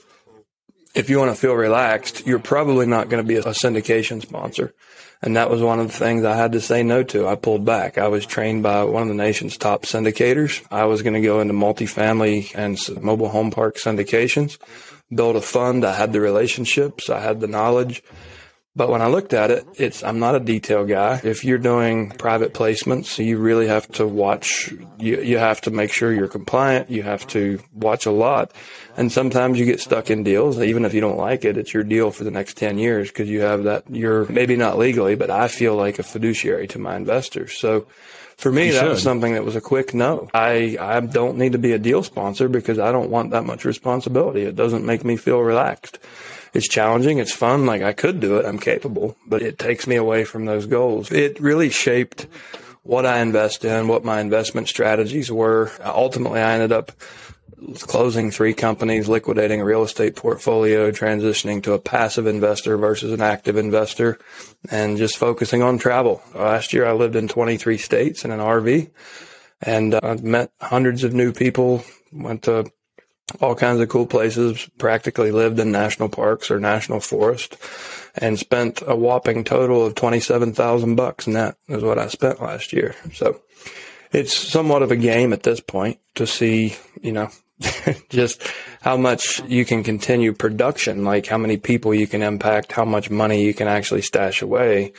if 0.97 1.09
you 1.09 1.21
want 1.21 1.31
to 1.31 1.41
feel 1.41 1.55
relaxed, 1.55 2.27
you're 2.27 2.41
probably 2.41 2.87
not 2.87 3.09
going 3.09 3.23
to 3.23 3.29
be 3.29 3.37
a 3.37 3.43
syndication 3.43 4.21
sponsor. 4.21 4.75
And 5.23 5.37
that 5.37 5.51
was 5.51 5.63
one 5.63 5.79
of 5.79 5.87
the 5.87 5.97
things 5.97 6.25
I 6.25 6.35
had 6.35 6.51
to 6.53 6.61
say 6.61 6.83
no 6.83 7.05
to. 7.05 7.29
I 7.29 7.37
pulled 7.37 7.65
back. 7.65 7.99
I 7.99 8.09
was 8.09 8.27
trained 8.27 8.65
by 8.65 8.83
one 8.83 9.03
of 9.03 9.09
the 9.09 9.15
nation's 9.15 9.57
top 9.57 9.85
syndicators. 9.85 10.67
I 10.73 10.87
was 10.87 11.03
going 11.03 11.15
to 11.15 11.21
go 11.21 11.39
into 11.39 11.55
multifamily 11.55 12.53
and 12.57 12.77
mobile 13.01 13.29
home 13.29 13.53
park 13.53 13.77
syndications 13.77 14.59
build 15.13 15.37
a 15.37 15.41
fund. 15.41 15.85
I 15.85 15.95
had 15.95 16.13
the 16.13 16.21
relationships, 16.21 17.11
I 17.11 17.21
had 17.21 17.41
the 17.41 17.47
knowledge. 17.47 18.03
But 18.77 18.89
when 18.89 19.03
I 19.03 19.07
looked 19.07 19.33
at 19.33 19.53
it, 19.53 19.65
it's 19.77 20.03
I'm 20.03 20.19
not 20.19 20.35
a 20.35 20.41
detail 20.41 20.85
guy. 20.85 21.21
If 21.23 21.45
you're 21.45 21.59
doing 21.59 22.11
private 22.11 22.53
placements, 22.53 23.25
you 23.25 23.39
really 23.39 23.69
have 23.69 23.87
to 23.93 24.07
watch. 24.07 24.75
You 24.99 25.21
you 25.21 25.39
have 25.39 25.61
to 25.63 25.71
make 25.71 25.93
sure 25.93 26.13
you're 26.13 26.27
compliant. 26.27 26.91
You 26.91 27.05
have 27.05 27.25
to 27.29 27.61
watch 27.73 28.05
a 28.05 28.11
lot, 28.11 28.53
and 28.97 29.13
sometimes 29.13 29.61
you 29.61 29.65
get 29.65 29.81
stuck 29.81 30.11
in 30.11 30.25
deals. 30.25 30.61
Even 30.61 30.85
if 30.85 30.93
you 30.93 31.01
don't 31.01 31.17
like 31.17 31.45
it, 31.45 31.57
it's 31.57 31.73
your 31.73 31.85
deal 31.85 32.11
for 32.11 32.25
the 32.25 32.33
next 32.33 32.57
ten 32.57 32.77
years 32.77 33.11
because 33.11 33.29
you 33.29 33.43
have 33.43 33.63
that. 33.63 33.85
You're 33.89 34.27
maybe 34.27 34.57
not 34.57 34.77
legally, 34.77 35.15
but 35.15 35.31
I 35.31 35.47
feel 35.47 35.77
like 35.77 36.01
a 36.01 36.03
fiduciary 36.03 36.67
to 36.69 36.81
my 36.81 36.97
investors. 36.97 37.57
So 37.57 37.87
for 38.37 38.51
me, 38.51 38.67
you 38.67 38.73
that 38.73 38.81
should. 38.81 38.89
was 38.91 39.03
something 39.03 39.35
that 39.35 39.45
was 39.45 39.57
a 39.57 39.61
quick 39.61 39.95
no. 39.95 40.29
I, 40.35 40.77
I 40.81 41.01
don't 41.01 41.39
need 41.39 41.53
to 41.53 41.59
be 41.59 41.73
a 41.73 41.79
deal 41.79 42.03
sponsor 42.03 42.49
because 42.49 42.79
I 42.79 42.93
don't 42.93 43.11
want 43.11 43.31
that 43.31 43.45
much 43.45 43.65
responsibility. 43.65 44.43
It 44.43 44.57
doesn't 44.57 44.85
make 44.85 45.05
me 45.05 45.17
feel 45.17 45.41
relaxed. 45.41 45.99
It's 46.53 46.69
challenging. 46.69 47.19
It's 47.19 47.33
fun. 47.35 47.67
Like 47.67 47.83
I 47.83 47.93
could 47.93 48.21
do 48.21 48.39
it. 48.39 48.45
I'm 48.45 48.59
capable, 48.59 49.17
but 49.27 49.43
it 49.43 49.59
takes 49.59 49.87
me 49.87 49.97
away 49.97 50.25
from 50.25 50.45
those 50.45 50.67
goals. 50.67 51.11
It 51.11 51.41
really 51.41 51.71
shaped 51.71 52.27
what 52.83 53.07
I 53.07 53.21
invest 53.21 53.65
in, 53.65 53.89
what 53.89 54.05
my 54.05 54.21
investment 54.21 54.69
strategies 54.69 55.33
were. 55.33 55.73
Ultimately, 55.83 56.41
I 56.41 56.55
ended 56.55 56.71
up 56.71 56.93
closing 57.81 58.31
three 58.31 58.55
companies, 58.55 59.09
liquidating 59.09 59.61
a 59.61 59.65
real 59.65 59.83
estate 59.83 60.17
portfolio, 60.17 60.91
transitioning 60.91 61.63
to 61.63 61.73
a 61.73 61.79
passive 61.79 62.27
investor 62.27 62.77
versus 62.77 63.13
an 63.13 63.21
active 63.21 63.57
investor, 63.57 64.19
and 64.71 64.97
just 64.97 65.17
focusing 65.17 65.63
on 65.63 65.79
travel. 65.79 66.23
Last 66.35 66.73
year, 66.73 66.87
I 66.87 66.93
lived 66.93 67.17
in 67.17 67.29
23 67.29 67.79
states 67.79 68.25
in 68.25 68.31
an 68.31 68.41
RV, 68.41 68.91
and 69.63 69.95
uh, 69.95 70.01
I've 70.03 70.25
met 70.25 70.53
hundreds 70.61 71.05
of 71.05 71.15
new 71.15 71.33
people. 71.33 71.85
Went 72.13 72.43
to 72.45 72.71
all 73.41 73.55
kinds 73.55 73.81
of 73.81 73.89
cool 73.89 74.07
places, 74.07 74.69
practically 74.79 75.33
lived 75.33 75.59
in 75.59 75.73
national 75.73 76.09
parks 76.09 76.51
or 76.51 76.61
national 76.61 77.01
forest 77.01 77.57
and 78.17 78.39
spent 78.39 78.83
a 78.87 78.95
whopping 78.95 79.45
total 79.45 79.85
of 79.85 79.95
27,000 79.95 80.95
bucks 80.95 81.27
net 81.27 81.57
is 81.69 81.83
what 81.83 81.99
I 81.99 82.07
spent 82.09 82.41
last 82.41 82.73
year. 82.73 82.95
So 83.13 83.41
it's 84.13 84.33
somewhat 84.33 84.83
of 84.83 84.93
a 84.93 84.97
game 84.97 85.33
at 85.33 85.43
this 85.43 85.61
point 85.61 85.99
to 86.15 86.27
see, 86.27 86.77
you 87.03 87.13
know, 87.13 87.31
just 88.09 88.43
how 88.83 88.97
much 88.97 89.43
you 89.47 89.65
can 89.65 89.83
continue 89.83 90.33
production, 90.33 91.05
like 91.05 91.27
how 91.27 91.39
many 91.39 91.57
people 91.57 91.95
you 91.95 92.07
can 92.07 92.23
impact, 92.23 92.73
how 92.73 92.85
much 92.85 93.11
money 93.11 93.45
you 93.45 93.55
can 93.55 93.69
actually 93.69 94.03
stash 94.03 94.43
away, 94.43 94.93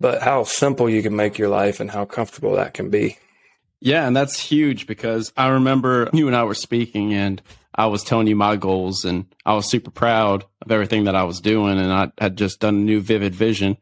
but 0.00 0.22
how 0.22 0.44
simple 0.44 0.88
you 0.88 1.02
can 1.02 1.14
make 1.14 1.38
your 1.38 1.48
life 1.48 1.80
and 1.80 1.90
how 1.90 2.04
comfortable 2.04 2.56
that 2.56 2.74
can 2.74 2.90
be. 2.90 3.18
Yeah, 3.80 4.06
and 4.06 4.16
that's 4.16 4.40
huge 4.40 4.86
because 4.86 5.32
I 5.36 5.48
remember 5.48 6.10
you 6.12 6.26
and 6.26 6.34
I 6.34 6.44
were 6.44 6.54
speaking 6.54 7.14
and 7.14 7.40
I 7.74 7.86
was 7.86 8.02
telling 8.02 8.26
you 8.26 8.34
my 8.34 8.56
goals 8.56 9.04
and 9.04 9.26
I 9.46 9.54
was 9.54 9.70
super 9.70 9.90
proud 9.90 10.44
of 10.62 10.72
everything 10.72 11.04
that 11.04 11.14
I 11.14 11.22
was 11.22 11.40
doing 11.40 11.78
and 11.78 11.92
I 11.92 12.10
had 12.18 12.36
just 12.36 12.58
done 12.58 12.74
a 12.74 12.78
new 12.78 13.00
vivid 13.00 13.34
vision 13.34 13.76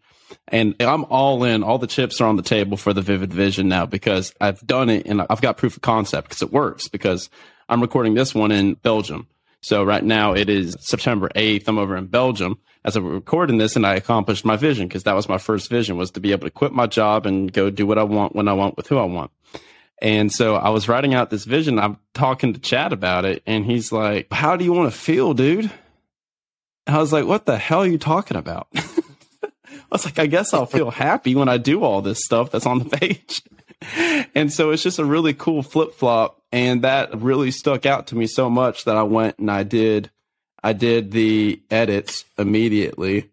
and 0.48 0.74
I'm 0.80 1.04
all 1.04 1.44
in. 1.44 1.62
All 1.62 1.78
the 1.78 1.86
chips 1.86 2.20
are 2.20 2.28
on 2.28 2.36
the 2.36 2.42
table 2.42 2.76
for 2.76 2.92
the 2.92 3.02
vivid 3.02 3.32
vision 3.32 3.68
now 3.68 3.86
because 3.86 4.34
I've 4.40 4.64
done 4.66 4.90
it 4.90 5.06
and 5.06 5.22
I've 5.28 5.40
got 5.40 5.56
proof 5.56 5.76
of 5.76 5.82
concept 5.82 6.28
because 6.28 6.42
it 6.42 6.52
works 6.52 6.88
because 6.88 7.30
I'm 7.68 7.80
recording 7.80 8.14
this 8.14 8.34
one 8.34 8.52
in 8.52 8.74
Belgium. 8.74 9.26
So 9.60 9.82
right 9.82 10.04
now 10.04 10.34
it 10.34 10.48
is 10.48 10.76
September 10.80 11.28
8th. 11.34 11.64
I'm 11.66 11.78
over 11.78 11.96
in 11.96 12.06
Belgium 12.06 12.58
as 12.84 12.94
I'm 12.94 13.04
recording 13.04 13.58
this 13.58 13.74
and 13.74 13.84
I 13.84 13.96
accomplished 13.96 14.44
my 14.44 14.56
vision 14.56 14.86
because 14.86 15.02
that 15.02 15.16
was 15.16 15.28
my 15.28 15.38
first 15.38 15.68
vision 15.68 15.96
was 15.96 16.12
to 16.12 16.20
be 16.20 16.30
able 16.30 16.46
to 16.46 16.52
quit 16.52 16.72
my 16.72 16.86
job 16.86 17.26
and 17.26 17.52
go 17.52 17.68
do 17.68 17.86
what 17.86 17.98
I 17.98 18.04
want 18.04 18.36
when 18.36 18.46
I 18.46 18.52
want 18.52 18.76
with 18.76 18.86
who 18.86 18.98
I 18.98 19.04
want. 19.04 19.32
And 20.00 20.32
so 20.32 20.54
I 20.54 20.68
was 20.68 20.88
writing 20.88 21.14
out 21.14 21.30
this 21.30 21.44
vision. 21.44 21.80
I'm 21.80 21.98
talking 22.14 22.52
to 22.52 22.60
Chad 22.60 22.92
about 22.92 23.24
it 23.24 23.42
and 23.46 23.64
he's 23.64 23.90
like, 23.90 24.32
how 24.32 24.56
do 24.56 24.64
you 24.64 24.72
want 24.72 24.92
to 24.92 24.96
feel, 24.96 25.34
dude? 25.34 25.70
I 26.86 26.98
was 26.98 27.12
like, 27.12 27.26
what 27.26 27.46
the 27.46 27.58
hell 27.58 27.80
are 27.80 27.88
you 27.88 27.98
talking 27.98 28.36
about? 28.36 28.68
I 28.74 29.50
was 29.90 30.04
like, 30.04 30.20
I 30.20 30.26
guess 30.26 30.54
I'll 30.54 30.66
feel 30.66 30.92
happy 30.92 31.34
when 31.34 31.48
I 31.48 31.58
do 31.58 31.82
all 31.82 32.02
this 32.02 32.24
stuff 32.24 32.52
that's 32.52 32.66
on 32.66 32.78
the 32.78 32.84
page. 32.98 33.42
and 34.34 34.52
so 34.52 34.70
it's 34.70 34.82
just 34.82 34.98
a 34.98 35.04
really 35.04 35.34
cool 35.34 35.62
flip 35.62 35.94
flop 35.94 36.42
and 36.52 36.82
that 36.82 37.20
really 37.20 37.50
stuck 37.50 37.84
out 37.84 38.06
to 38.08 38.14
me 38.16 38.26
so 38.26 38.48
much 38.48 38.84
that 38.84 38.96
I 38.96 39.02
went 39.02 39.38
and 39.38 39.50
I 39.50 39.62
did 39.62 40.10
I 40.62 40.72
did 40.72 41.12
the 41.12 41.60
edits 41.70 42.24
immediately 42.38 43.30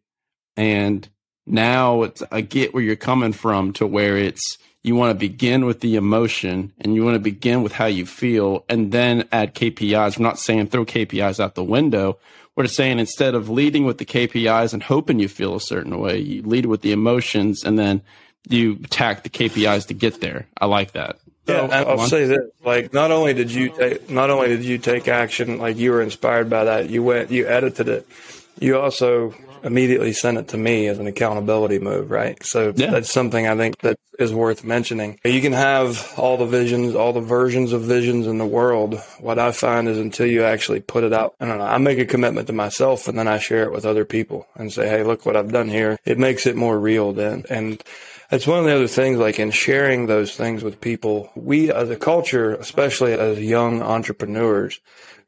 and 0.58 1.08
now 1.46 2.04
it's 2.04 2.24
I 2.32 2.42
get 2.42 2.74
where 2.74 2.84
you're 2.84 2.96
coming 2.96 3.34
from 3.34 3.74
to 3.74 3.88
where 3.88 4.18
it's 4.18 4.58
you 4.84 4.96
want 4.96 5.12
to 5.12 5.20
begin 5.20 5.66
with 5.66 5.80
the 5.80 5.96
emotion 5.96 6.74
and 6.80 6.94
you 6.94 7.06
want 7.06 7.16
to 7.16 7.20
begin 7.20 7.64
with 7.64 7.72
how 7.72 7.86
you 7.86 8.06
feel 8.06 8.66
and 8.68 8.92
then 8.92 9.28
add 9.32 9.56
KPIs. 9.56 10.20
We're 10.20 10.24
not 10.24 10.40
saying 10.40 10.68
throw 10.68 10.86
KPIs 10.86 11.40
out 11.40 11.56
the 11.56 11.64
window. 11.64 12.20
We're 12.56 12.66
just 12.66 12.76
saying 12.76 13.00
instead 13.00 13.34
of 13.34 13.50
leading 13.50 13.86
with 13.86 13.98
the 13.98 14.06
KPIs 14.06 14.74
and 14.74 14.84
hoping 14.84 15.20
you 15.20 15.30
feel 15.30 15.56
a 15.56 15.62
certain 15.62 15.98
way, 16.00 16.20
you 16.20 16.42
lead 16.44 16.66
with 16.66 16.82
the 16.82 16.92
emotions 16.92 17.64
and 17.64 17.80
then 17.80 18.02
you 18.50 18.76
tack 18.76 19.24
the 19.24 19.30
KPIs 19.30 19.88
to 19.88 19.94
get 19.94 20.22
there. 20.22 20.48
I 20.60 20.66
like 20.66 20.94
that. 20.94 21.18
Yeah, 21.48 21.68
so, 21.68 21.90
I'll 21.90 22.08
say 22.08 22.26
this: 22.26 22.50
like, 22.64 22.94
not 22.94 23.12
only 23.12 23.34
did 23.34 23.52
you 23.52 23.70
take, 23.70 24.10
not 24.10 24.30
only 24.30 24.48
did 24.48 24.64
you 24.64 24.78
take 24.78 25.08
action, 25.08 25.58
like 25.58 25.78
you 25.78 25.92
were 25.92 26.02
inspired 26.02 26.50
by 26.50 26.66
that, 26.66 26.90
you 26.90 27.04
went, 27.04 27.32
you 27.32 27.48
edited 27.48 27.90
it, 27.90 28.08
you 28.60 28.80
also 28.80 29.34
immediately 29.64 30.14
sent 30.14 30.38
it 30.38 30.50
to 30.50 30.58
me 30.58 30.88
as 30.88 31.00
an 31.00 31.08
accountability 31.08 31.80
move, 31.80 32.12
right? 32.12 32.44
So 32.46 32.74
yeah. 32.76 32.92
that's 32.92 33.10
something 33.10 33.48
I 33.48 33.56
think 33.56 33.80
that 33.80 33.98
is 34.20 34.34
worth 34.34 34.64
mentioning. 34.64 35.20
You 35.24 35.42
can 35.42 35.54
have 35.54 36.14
all 36.18 36.38
the 36.38 36.46
visions, 36.46 36.96
all 36.96 37.14
the 37.14 37.22
versions 37.22 37.72
of 37.72 37.82
visions 37.82 38.28
in 38.28 38.38
the 38.38 38.46
world. 38.46 39.00
What 39.20 39.40
I 39.40 39.52
find 39.52 39.88
is 39.88 39.98
until 39.98 40.28
you 40.28 40.44
actually 40.44 40.82
put 40.82 41.04
it 41.04 41.14
out, 41.14 41.36
I 41.40 41.46
don't 41.46 41.58
know, 41.58 41.66
I 41.66 41.78
make 41.78 41.98
a 41.98 42.06
commitment 42.06 42.48
to 42.48 42.54
myself 42.54 43.08
and 43.08 43.18
then 43.18 43.28
I 43.28 43.40
share 43.40 43.64
it 43.64 43.72
with 43.72 43.86
other 43.86 44.06
people 44.06 44.48
and 44.56 44.72
say, 44.72 44.88
Hey, 44.88 45.04
look 45.04 45.26
what 45.26 45.36
I've 45.36 45.52
done 45.52 45.70
here. 45.70 45.98
It 46.06 46.20
makes 46.20 46.46
it 46.46 46.56
more 46.56 46.78
real 46.78 47.14
then. 47.14 47.46
And 47.50 47.82
it's 48.34 48.48
one 48.48 48.60
of 48.60 48.66
the 48.66 48.76
other 48.76 48.88
things, 48.88 49.20
like 49.20 49.38
in 49.38 49.52
sharing 49.52 50.08
those 50.08 50.36
things 50.36 50.64
with 50.64 50.82
people, 50.82 51.30
we 51.36 51.72
as 51.72 51.92
a 51.92 51.96
culture, 51.96 52.56
especially 52.56 53.14
as 53.14 53.40
young 53.40 53.84
entrepreneurs, 53.84 54.80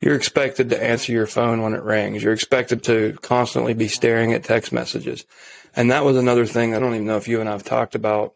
you're 0.01 0.15
expected 0.15 0.71
to 0.71 0.83
answer 0.83 1.12
your 1.12 1.27
phone 1.27 1.62
when 1.62 1.74
it 1.74 1.83
rings. 1.83 2.24
You're 2.24 2.33
expected 2.33 2.83
to 2.85 3.15
constantly 3.21 3.75
be 3.75 3.88
staring 3.88 4.33
at 4.33 4.43
text 4.43 4.71
messages. 4.71 5.24
And 5.75 5.91
that 5.91 6.03
was 6.03 6.17
another 6.17 6.47
thing 6.47 6.74
I 6.74 6.79
don't 6.79 6.95
even 6.95 7.05
know 7.05 7.17
if 7.17 7.27
you 7.27 7.41
and 7.41 7.50
I've 7.50 7.63
talked 7.63 7.93
about. 7.93 8.33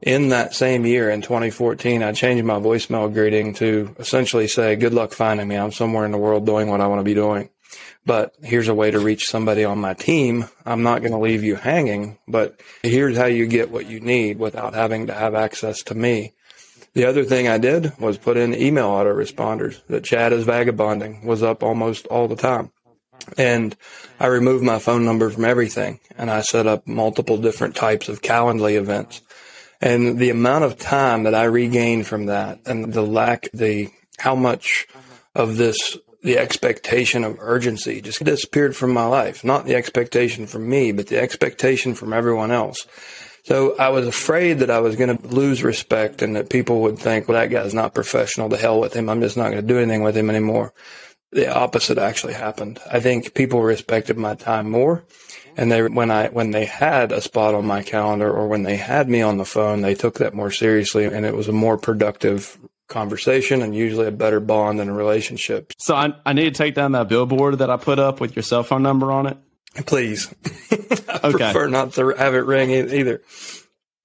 In 0.00 0.28
that 0.28 0.54
same 0.54 0.86
year, 0.86 1.10
in 1.10 1.22
2014, 1.22 2.02
I 2.02 2.12
changed 2.12 2.44
my 2.44 2.60
voicemail 2.60 3.12
greeting 3.12 3.54
to 3.54 3.96
essentially 3.98 4.46
say, 4.46 4.76
good 4.76 4.94
luck 4.94 5.12
finding 5.12 5.48
me. 5.48 5.56
I'm 5.56 5.72
somewhere 5.72 6.04
in 6.04 6.12
the 6.12 6.18
world 6.18 6.46
doing 6.46 6.68
what 6.68 6.80
I 6.80 6.86
want 6.86 7.00
to 7.00 7.04
be 7.04 7.14
doing. 7.14 7.48
But 8.06 8.34
here's 8.42 8.68
a 8.68 8.74
way 8.74 8.90
to 8.90 8.98
reach 8.98 9.28
somebody 9.28 9.64
on 9.64 9.78
my 9.78 9.94
team. 9.94 10.46
I'm 10.66 10.82
not 10.82 11.00
going 11.00 11.12
to 11.12 11.18
leave 11.18 11.42
you 11.42 11.56
hanging, 11.56 12.18
but 12.28 12.60
here's 12.82 13.16
how 13.16 13.26
you 13.26 13.46
get 13.46 13.70
what 13.70 13.86
you 13.86 14.00
need 14.00 14.38
without 14.38 14.74
having 14.74 15.06
to 15.06 15.14
have 15.14 15.34
access 15.34 15.82
to 15.84 15.94
me. 15.94 16.34
The 16.94 17.06
other 17.06 17.24
thing 17.24 17.48
I 17.48 17.58
did 17.58 17.98
was 17.98 18.18
put 18.18 18.36
in 18.36 18.54
email 18.54 18.88
autoresponders 18.88 19.84
that 19.88 20.04
Chad 20.04 20.32
is 20.32 20.44
vagabonding 20.44 21.26
was 21.26 21.42
up 21.42 21.62
almost 21.62 22.06
all 22.06 22.28
the 22.28 22.36
time. 22.36 22.70
And 23.36 23.76
I 24.20 24.26
removed 24.26 24.64
my 24.64 24.78
phone 24.78 25.04
number 25.04 25.30
from 25.30 25.44
everything 25.44 26.00
and 26.16 26.30
I 26.30 26.42
set 26.42 26.66
up 26.66 26.86
multiple 26.86 27.36
different 27.36 27.74
types 27.74 28.08
of 28.08 28.22
Calendly 28.22 28.76
events. 28.76 29.22
And 29.80 30.18
the 30.18 30.30
amount 30.30 30.64
of 30.64 30.78
time 30.78 31.24
that 31.24 31.34
I 31.34 31.44
regained 31.44 32.06
from 32.06 32.26
that 32.26 32.60
and 32.66 32.92
the 32.92 33.02
lack, 33.02 33.48
the, 33.52 33.88
how 34.18 34.34
much 34.34 34.86
of 35.34 35.56
this, 35.56 35.96
the 36.24 36.38
expectation 36.38 37.22
of 37.22 37.36
urgency 37.38 38.00
just 38.00 38.24
disappeared 38.24 38.74
from 38.74 38.92
my 38.92 39.04
life. 39.04 39.44
Not 39.44 39.66
the 39.66 39.76
expectation 39.76 40.46
from 40.46 40.68
me, 40.68 40.90
but 40.90 41.06
the 41.08 41.18
expectation 41.18 41.94
from 41.94 42.14
everyone 42.14 42.50
else. 42.50 42.86
So 43.44 43.76
I 43.76 43.90
was 43.90 44.06
afraid 44.06 44.60
that 44.60 44.70
I 44.70 44.80
was 44.80 44.96
going 44.96 45.16
to 45.16 45.26
lose 45.28 45.62
respect 45.62 46.22
and 46.22 46.34
that 46.34 46.48
people 46.48 46.80
would 46.80 46.98
think, 46.98 47.28
well, 47.28 47.38
that 47.38 47.50
guy's 47.50 47.74
not 47.74 47.94
professional. 47.94 48.48
To 48.48 48.56
hell 48.56 48.80
with 48.80 48.94
him. 48.94 49.10
I'm 49.10 49.20
just 49.20 49.36
not 49.36 49.50
going 49.50 49.60
to 49.60 49.62
do 49.62 49.76
anything 49.76 50.02
with 50.02 50.16
him 50.16 50.30
anymore. 50.30 50.72
The 51.32 51.54
opposite 51.54 51.98
actually 51.98 52.32
happened. 52.32 52.80
I 52.90 53.00
think 53.00 53.34
people 53.34 53.62
respected 53.62 54.16
my 54.16 54.34
time 54.34 54.70
more. 54.70 55.04
And 55.58 55.70
they, 55.70 55.82
when 55.82 56.10
I, 56.10 56.28
when 56.28 56.52
they 56.52 56.64
had 56.64 57.12
a 57.12 57.20
spot 57.20 57.54
on 57.54 57.66
my 57.66 57.82
calendar 57.82 58.32
or 58.32 58.48
when 58.48 58.62
they 58.62 58.76
had 58.76 59.10
me 59.10 59.20
on 59.20 59.36
the 59.36 59.44
phone, 59.44 59.82
they 59.82 59.94
took 59.94 60.18
that 60.18 60.32
more 60.32 60.50
seriously 60.50 61.04
and 61.04 61.26
it 61.26 61.34
was 61.34 61.48
a 61.48 61.52
more 61.52 61.76
productive 61.76 62.58
conversation 62.94 63.60
and 63.60 63.74
usually 63.74 64.06
a 64.06 64.12
better 64.12 64.40
bond 64.40 64.78
than 64.78 64.88
a 64.88 64.94
relationship. 64.94 65.72
So 65.78 65.94
I, 65.94 66.14
I 66.24 66.32
need 66.32 66.44
to 66.44 66.50
take 66.52 66.74
down 66.74 66.92
that 66.92 67.08
billboard 67.08 67.58
that 67.58 67.68
I 67.68 67.76
put 67.76 67.98
up 67.98 68.20
with 68.20 68.36
your 68.36 68.44
cell 68.44 68.62
phone 68.62 68.82
number 68.82 69.12
on 69.12 69.26
it. 69.26 69.36
Please. 69.84 70.32
I 70.70 71.20
okay. 71.24 71.52
prefer 71.52 71.66
not 71.66 71.92
to 71.94 72.10
have 72.10 72.34
it 72.34 72.46
ring 72.46 72.70
either. 72.70 73.20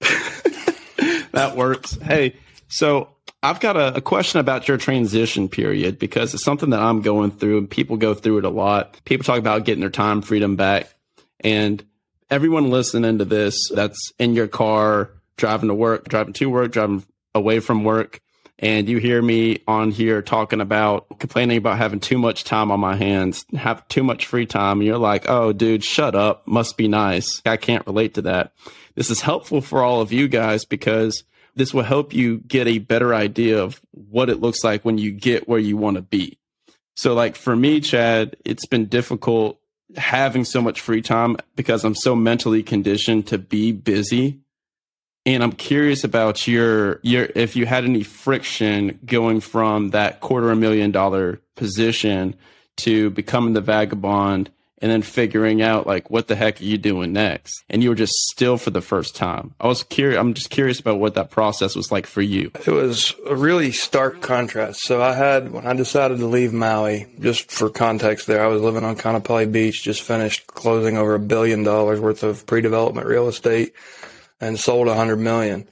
that 1.32 1.54
works. 1.56 1.96
Hey, 2.02 2.34
so 2.66 3.08
I've 3.42 3.60
got 3.60 3.76
a, 3.76 3.96
a, 3.96 4.00
question 4.00 4.40
about 4.40 4.66
your 4.66 4.76
transition 4.76 5.48
period 5.48 5.98
because 5.98 6.34
it's 6.34 6.42
something 6.42 6.70
that 6.70 6.80
I'm 6.80 7.00
going 7.00 7.30
through 7.30 7.58
and 7.58 7.70
people 7.70 7.96
go 7.96 8.14
through 8.14 8.38
it 8.38 8.44
a 8.44 8.50
lot. 8.50 9.00
People 9.04 9.24
talk 9.24 9.38
about 9.38 9.64
getting 9.64 9.80
their 9.80 9.90
time 9.90 10.20
freedom 10.20 10.56
back. 10.56 10.92
And 11.38 11.82
everyone 12.28 12.70
listening 12.70 13.18
to 13.18 13.24
this 13.24 13.56
that's 13.72 14.12
in 14.18 14.34
your 14.34 14.48
car, 14.48 15.10
driving 15.36 15.68
to 15.68 15.74
work, 15.74 16.08
driving 16.08 16.32
to 16.34 16.50
work, 16.50 16.72
driving 16.72 17.04
away 17.34 17.60
from 17.60 17.84
work, 17.84 18.20
and 18.62 18.90
you 18.90 18.98
hear 18.98 19.20
me 19.22 19.62
on 19.66 19.90
here 19.90 20.20
talking 20.20 20.60
about 20.60 21.18
complaining 21.18 21.56
about 21.56 21.78
having 21.78 21.98
too 21.98 22.18
much 22.18 22.44
time 22.44 22.70
on 22.70 22.78
my 22.78 22.94
hands, 22.94 23.46
have 23.56 23.88
too 23.88 24.04
much 24.04 24.26
free 24.26 24.44
time, 24.44 24.80
and 24.80 24.86
you're 24.86 24.98
like, 24.98 25.24
oh, 25.28 25.54
dude, 25.54 25.82
shut 25.82 26.14
up. 26.14 26.46
Must 26.46 26.76
be 26.76 26.86
nice. 26.86 27.40
I 27.46 27.56
can't 27.56 27.86
relate 27.86 28.14
to 28.14 28.22
that. 28.22 28.52
This 28.94 29.10
is 29.10 29.22
helpful 29.22 29.62
for 29.62 29.82
all 29.82 30.02
of 30.02 30.12
you 30.12 30.28
guys 30.28 30.66
because 30.66 31.24
this 31.56 31.72
will 31.72 31.84
help 31.84 32.12
you 32.12 32.38
get 32.38 32.68
a 32.68 32.78
better 32.78 33.14
idea 33.14 33.62
of 33.62 33.80
what 33.92 34.28
it 34.28 34.40
looks 34.40 34.62
like 34.62 34.84
when 34.84 34.98
you 34.98 35.10
get 35.10 35.48
where 35.48 35.58
you 35.58 35.78
want 35.78 35.96
to 35.96 36.02
be. 36.02 36.38
So, 36.96 37.14
like 37.14 37.36
for 37.36 37.56
me, 37.56 37.80
Chad, 37.80 38.36
it's 38.44 38.66
been 38.66 38.86
difficult 38.86 39.58
having 39.96 40.44
so 40.44 40.60
much 40.60 40.82
free 40.82 41.00
time 41.00 41.38
because 41.56 41.82
I'm 41.82 41.94
so 41.94 42.14
mentally 42.14 42.62
conditioned 42.62 43.26
to 43.28 43.38
be 43.38 43.72
busy 43.72 44.40
and 45.26 45.42
I'm 45.42 45.52
curious 45.52 46.04
about 46.04 46.46
your 46.46 47.00
your 47.02 47.28
if 47.34 47.56
you 47.56 47.66
had 47.66 47.84
any 47.84 48.02
friction 48.02 48.98
going 49.04 49.40
from 49.40 49.90
that 49.90 50.20
quarter 50.20 50.50
a 50.50 50.56
million 50.56 50.90
dollar 50.90 51.40
position 51.56 52.34
to 52.78 53.10
becoming 53.10 53.52
the 53.52 53.60
vagabond 53.60 54.50
and 54.82 54.90
then 54.90 55.02
figuring 55.02 55.60
out 55.60 55.86
like 55.86 56.10
what 56.10 56.28
the 56.28 56.34
heck 56.34 56.60
are 56.60 56.64
you 56.64 56.78
doing 56.78 57.12
next? 57.12 57.62
And 57.68 57.82
you 57.82 57.90
were 57.90 57.94
just 57.94 58.14
still 58.30 58.56
for 58.56 58.70
the 58.70 58.80
first 58.80 59.14
time. 59.14 59.54
I 59.60 59.66
was 59.66 59.82
curious 59.82 60.18
i'm 60.18 60.32
just 60.32 60.50
curious 60.50 60.80
about 60.80 60.98
what 60.98 61.14
that 61.14 61.30
process 61.30 61.76
was 61.76 61.92
like 61.92 62.06
for 62.06 62.22
you. 62.22 62.50
It 62.66 62.70
was 62.70 63.14
a 63.26 63.36
really 63.36 63.72
stark 63.72 64.22
contrast. 64.22 64.80
So 64.80 65.02
i 65.02 65.12
had 65.12 65.52
when 65.52 65.66
i 65.66 65.74
decided 65.74 66.18
to 66.18 66.26
leave 66.26 66.52
maui 66.52 67.06
just 67.20 67.50
for 67.50 67.68
context 67.68 68.26
there 68.26 68.42
i 68.42 68.46
was 68.46 68.62
living 68.62 68.84
on 68.84 68.96
Kaanapali 68.96 69.50
beach 69.52 69.82
just 69.82 70.02
finished 70.02 70.46
closing 70.46 70.96
over 70.96 71.14
a 71.14 71.20
billion 71.20 71.62
dollars 71.62 72.00
worth 72.00 72.22
of 72.22 72.46
pre-development 72.46 73.06
real 73.06 73.28
estate 73.28 73.74
and 74.40 74.58
sold 74.58 74.88
a 74.88 74.94
hundred 74.94 75.16
million. 75.16 75.68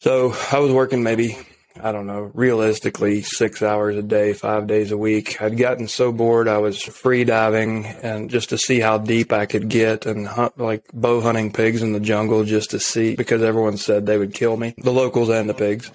So 0.00 0.34
I 0.52 0.58
was 0.58 0.72
working 0.72 1.02
maybe 1.02 1.38
I 1.82 1.90
don't 1.90 2.06
know, 2.06 2.30
realistically 2.34 3.22
six 3.22 3.60
hours 3.60 3.96
a 3.96 4.02
day, 4.02 4.32
five 4.32 4.68
days 4.68 4.92
a 4.92 4.96
week. 4.96 5.42
I'd 5.42 5.56
gotten 5.56 5.88
so 5.88 6.12
bored. 6.12 6.46
I 6.46 6.58
was 6.58 6.80
free 6.80 7.24
diving 7.24 7.86
and 7.86 8.30
just 8.30 8.50
to 8.50 8.58
see 8.58 8.78
how 8.78 8.98
deep 8.98 9.32
I 9.32 9.46
could 9.46 9.68
get 9.68 10.06
and 10.06 10.26
hunt 10.26 10.56
like 10.56 10.84
bow 10.92 11.20
hunting 11.20 11.52
pigs 11.52 11.82
in 11.82 11.92
the 11.92 11.98
jungle 11.98 12.44
just 12.44 12.70
to 12.70 12.78
see 12.78 13.16
because 13.16 13.42
everyone 13.42 13.76
said 13.76 14.06
they 14.06 14.18
would 14.18 14.34
kill 14.34 14.56
me, 14.56 14.74
the 14.78 14.92
locals 14.92 15.30
and 15.30 15.48
the 15.48 15.54
pigs. 15.54 15.90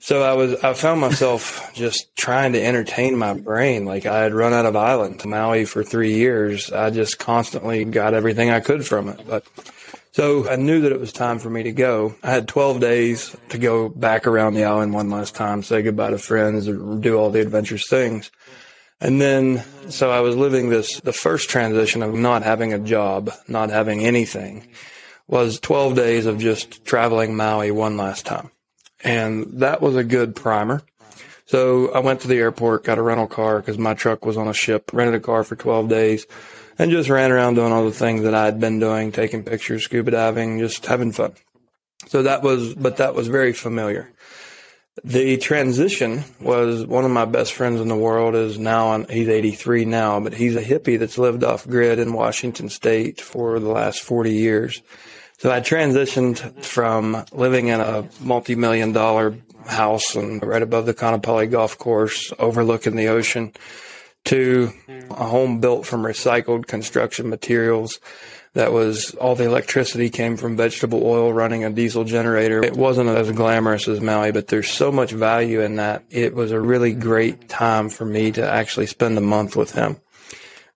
So 0.00 0.22
I 0.22 0.34
was, 0.34 0.62
I 0.64 0.74
found 0.74 1.00
myself 1.00 1.72
just 1.74 2.14
trying 2.16 2.52
to 2.52 2.62
entertain 2.62 3.16
my 3.16 3.32
brain. 3.34 3.86
Like 3.86 4.04
I 4.04 4.18
had 4.18 4.34
run 4.34 4.52
out 4.52 4.66
of 4.66 4.76
island 4.76 5.20
to 5.20 5.28
Maui 5.28 5.64
for 5.64 5.82
three 5.82 6.14
years. 6.14 6.70
I 6.72 6.90
just 6.90 7.18
constantly 7.18 7.84
got 7.84 8.12
everything 8.12 8.50
I 8.50 8.60
could 8.60 8.84
from 8.84 9.08
it. 9.08 9.20
But 9.26 9.46
so 10.12 10.48
I 10.48 10.56
knew 10.56 10.82
that 10.82 10.92
it 10.92 11.00
was 11.00 11.10
time 11.12 11.38
for 11.38 11.48
me 11.48 11.62
to 11.62 11.72
go. 11.72 12.14
I 12.22 12.30
had 12.30 12.46
12 12.46 12.80
days 12.80 13.34
to 13.48 13.58
go 13.58 13.88
back 13.88 14.26
around 14.26 14.54
the 14.54 14.64
island 14.64 14.92
one 14.92 15.08
last 15.08 15.34
time, 15.34 15.62
say 15.62 15.80
goodbye 15.82 16.10
to 16.10 16.18
friends, 16.18 16.66
do 16.66 17.16
all 17.16 17.30
the 17.30 17.40
adventurous 17.40 17.88
things. 17.88 18.30
And 19.00 19.20
then, 19.20 19.64
so 19.88 20.10
I 20.10 20.20
was 20.20 20.36
living 20.36 20.68
this, 20.68 21.00
the 21.00 21.14
first 21.14 21.48
transition 21.48 22.02
of 22.02 22.14
not 22.14 22.42
having 22.42 22.74
a 22.74 22.78
job, 22.78 23.32
not 23.48 23.70
having 23.70 24.04
anything 24.04 24.68
was 25.26 25.58
12 25.58 25.96
days 25.96 26.26
of 26.26 26.38
just 26.38 26.84
traveling 26.84 27.34
Maui 27.34 27.70
one 27.70 27.96
last 27.96 28.26
time. 28.26 28.50
And 29.02 29.60
that 29.60 29.80
was 29.80 29.96
a 29.96 30.04
good 30.04 30.36
primer. 30.36 30.82
So 31.46 31.92
I 31.92 32.00
went 32.00 32.20
to 32.20 32.28
the 32.28 32.38
airport, 32.38 32.84
got 32.84 32.98
a 32.98 33.02
rental 33.02 33.26
car 33.26 33.60
because 33.60 33.78
my 33.78 33.94
truck 33.94 34.26
was 34.26 34.36
on 34.36 34.46
a 34.46 34.54
ship, 34.54 34.90
rented 34.92 35.14
a 35.14 35.20
car 35.20 35.42
for 35.42 35.56
12 35.56 35.88
days 35.88 36.26
and 36.82 36.90
just 36.90 37.08
ran 37.08 37.30
around 37.30 37.54
doing 37.54 37.70
all 37.70 37.84
the 37.84 37.92
things 37.92 38.24
that 38.24 38.34
I 38.34 38.44
had 38.44 38.58
been 38.58 38.80
doing, 38.80 39.12
taking 39.12 39.44
pictures, 39.44 39.84
scuba 39.84 40.10
diving, 40.10 40.58
just 40.58 40.84
having 40.84 41.12
fun. 41.12 41.34
So 42.08 42.24
that 42.24 42.42
was, 42.42 42.74
but 42.74 42.96
that 42.96 43.14
was 43.14 43.28
very 43.28 43.52
familiar. 43.52 44.10
The 45.04 45.36
transition 45.36 46.24
was 46.40 46.84
one 46.84 47.04
of 47.04 47.12
my 47.12 47.24
best 47.24 47.52
friends 47.52 47.80
in 47.80 47.86
the 47.86 47.96
world 47.96 48.34
is 48.34 48.58
now 48.58 48.88
on, 48.88 49.04
he's 49.04 49.28
83 49.28 49.84
now, 49.84 50.18
but 50.18 50.34
he's 50.34 50.56
a 50.56 50.62
hippie 50.62 50.98
that's 50.98 51.18
lived 51.18 51.44
off 51.44 51.68
grid 51.68 52.00
in 52.00 52.12
Washington 52.12 52.68
state 52.68 53.20
for 53.20 53.60
the 53.60 53.70
last 53.70 54.00
40 54.00 54.32
years. 54.32 54.82
So 55.38 55.52
I 55.52 55.60
transitioned 55.60 56.64
from 56.64 57.24
living 57.30 57.68
in 57.68 57.80
a 57.80 58.08
multi-million 58.20 58.90
dollar 58.90 59.36
house 59.66 60.16
and 60.16 60.44
right 60.44 60.62
above 60.62 60.86
the 60.86 60.94
Kaanapali 60.94 61.48
golf 61.48 61.78
course 61.78 62.32
overlooking 62.40 62.96
the 62.96 63.06
ocean 63.06 63.52
to 64.24 64.72
a 65.10 65.24
home 65.26 65.60
built 65.60 65.86
from 65.86 66.02
recycled 66.02 66.66
construction 66.66 67.28
materials 67.28 67.98
that 68.54 68.72
was 68.72 69.14
all 69.14 69.34
the 69.34 69.44
electricity 69.44 70.10
came 70.10 70.36
from 70.36 70.56
vegetable 70.56 71.02
oil 71.06 71.32
running 71.32 71.64
a 71.64 71.70
diesel 71.70 72.04
generator. 72.04 72.62
It 72.62 72.76
wasn't 72.76 73.08
as 73.08 73.30
glamorous 73.32 73.88
as 73.88 74.00
Maui, 74.00 74.30
but 74.30 74.48
there's 74.48 74.68
so 74.68 74.92
much 74.92 75.10
value 75.10 75.60
in 75.60 75.76
that. 75.76 76.04
It 76.10 76.34
was 76.34 76.52
a 76.52 76.60
really 76.60 76.92
great 76.92 77.48
time 77.48 77.88
for 77.88 78.04
me 78.04 78.30
to 78.32 78.46
actually 78.46 78.86
spend 78.86 79.16
a 79.16 79.22
month 79.22 79.56
with 79.56 79.72
him 79.72 79.96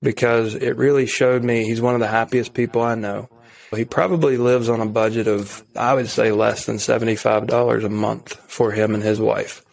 because 0.03 0.55
it 0.55 0.77
really 0.77 1.07
showed 1.07 1.45
me 1.45 1.65
he's 1.65 1.81
one 1.81 1.95
of 1.95 2.01
the 2.01 2.07
happiest 2.07 2.55
people 2.55 2.81
I 2.81 2.95
know. 2.95 3.29
He 3.75 3.85
probably 3.85 4.39
lives 4.39 4.69
on 4.71 4.81
a 4.81 4.87
budget 4.87 5.27
of, 5.27 5.63
I 5.75 5.93
would 5.93 6.09
say, 6.09 6.33
less 6.33 6.65
than 6.65 6.77
$75 6.77 7.85
a 7.85 7.89
month 7.91 8.35
for 8.51 8.71
him 8.71 8.95
and 8.95 9.03
his 9.03 9.21
wife. 9.21 9.66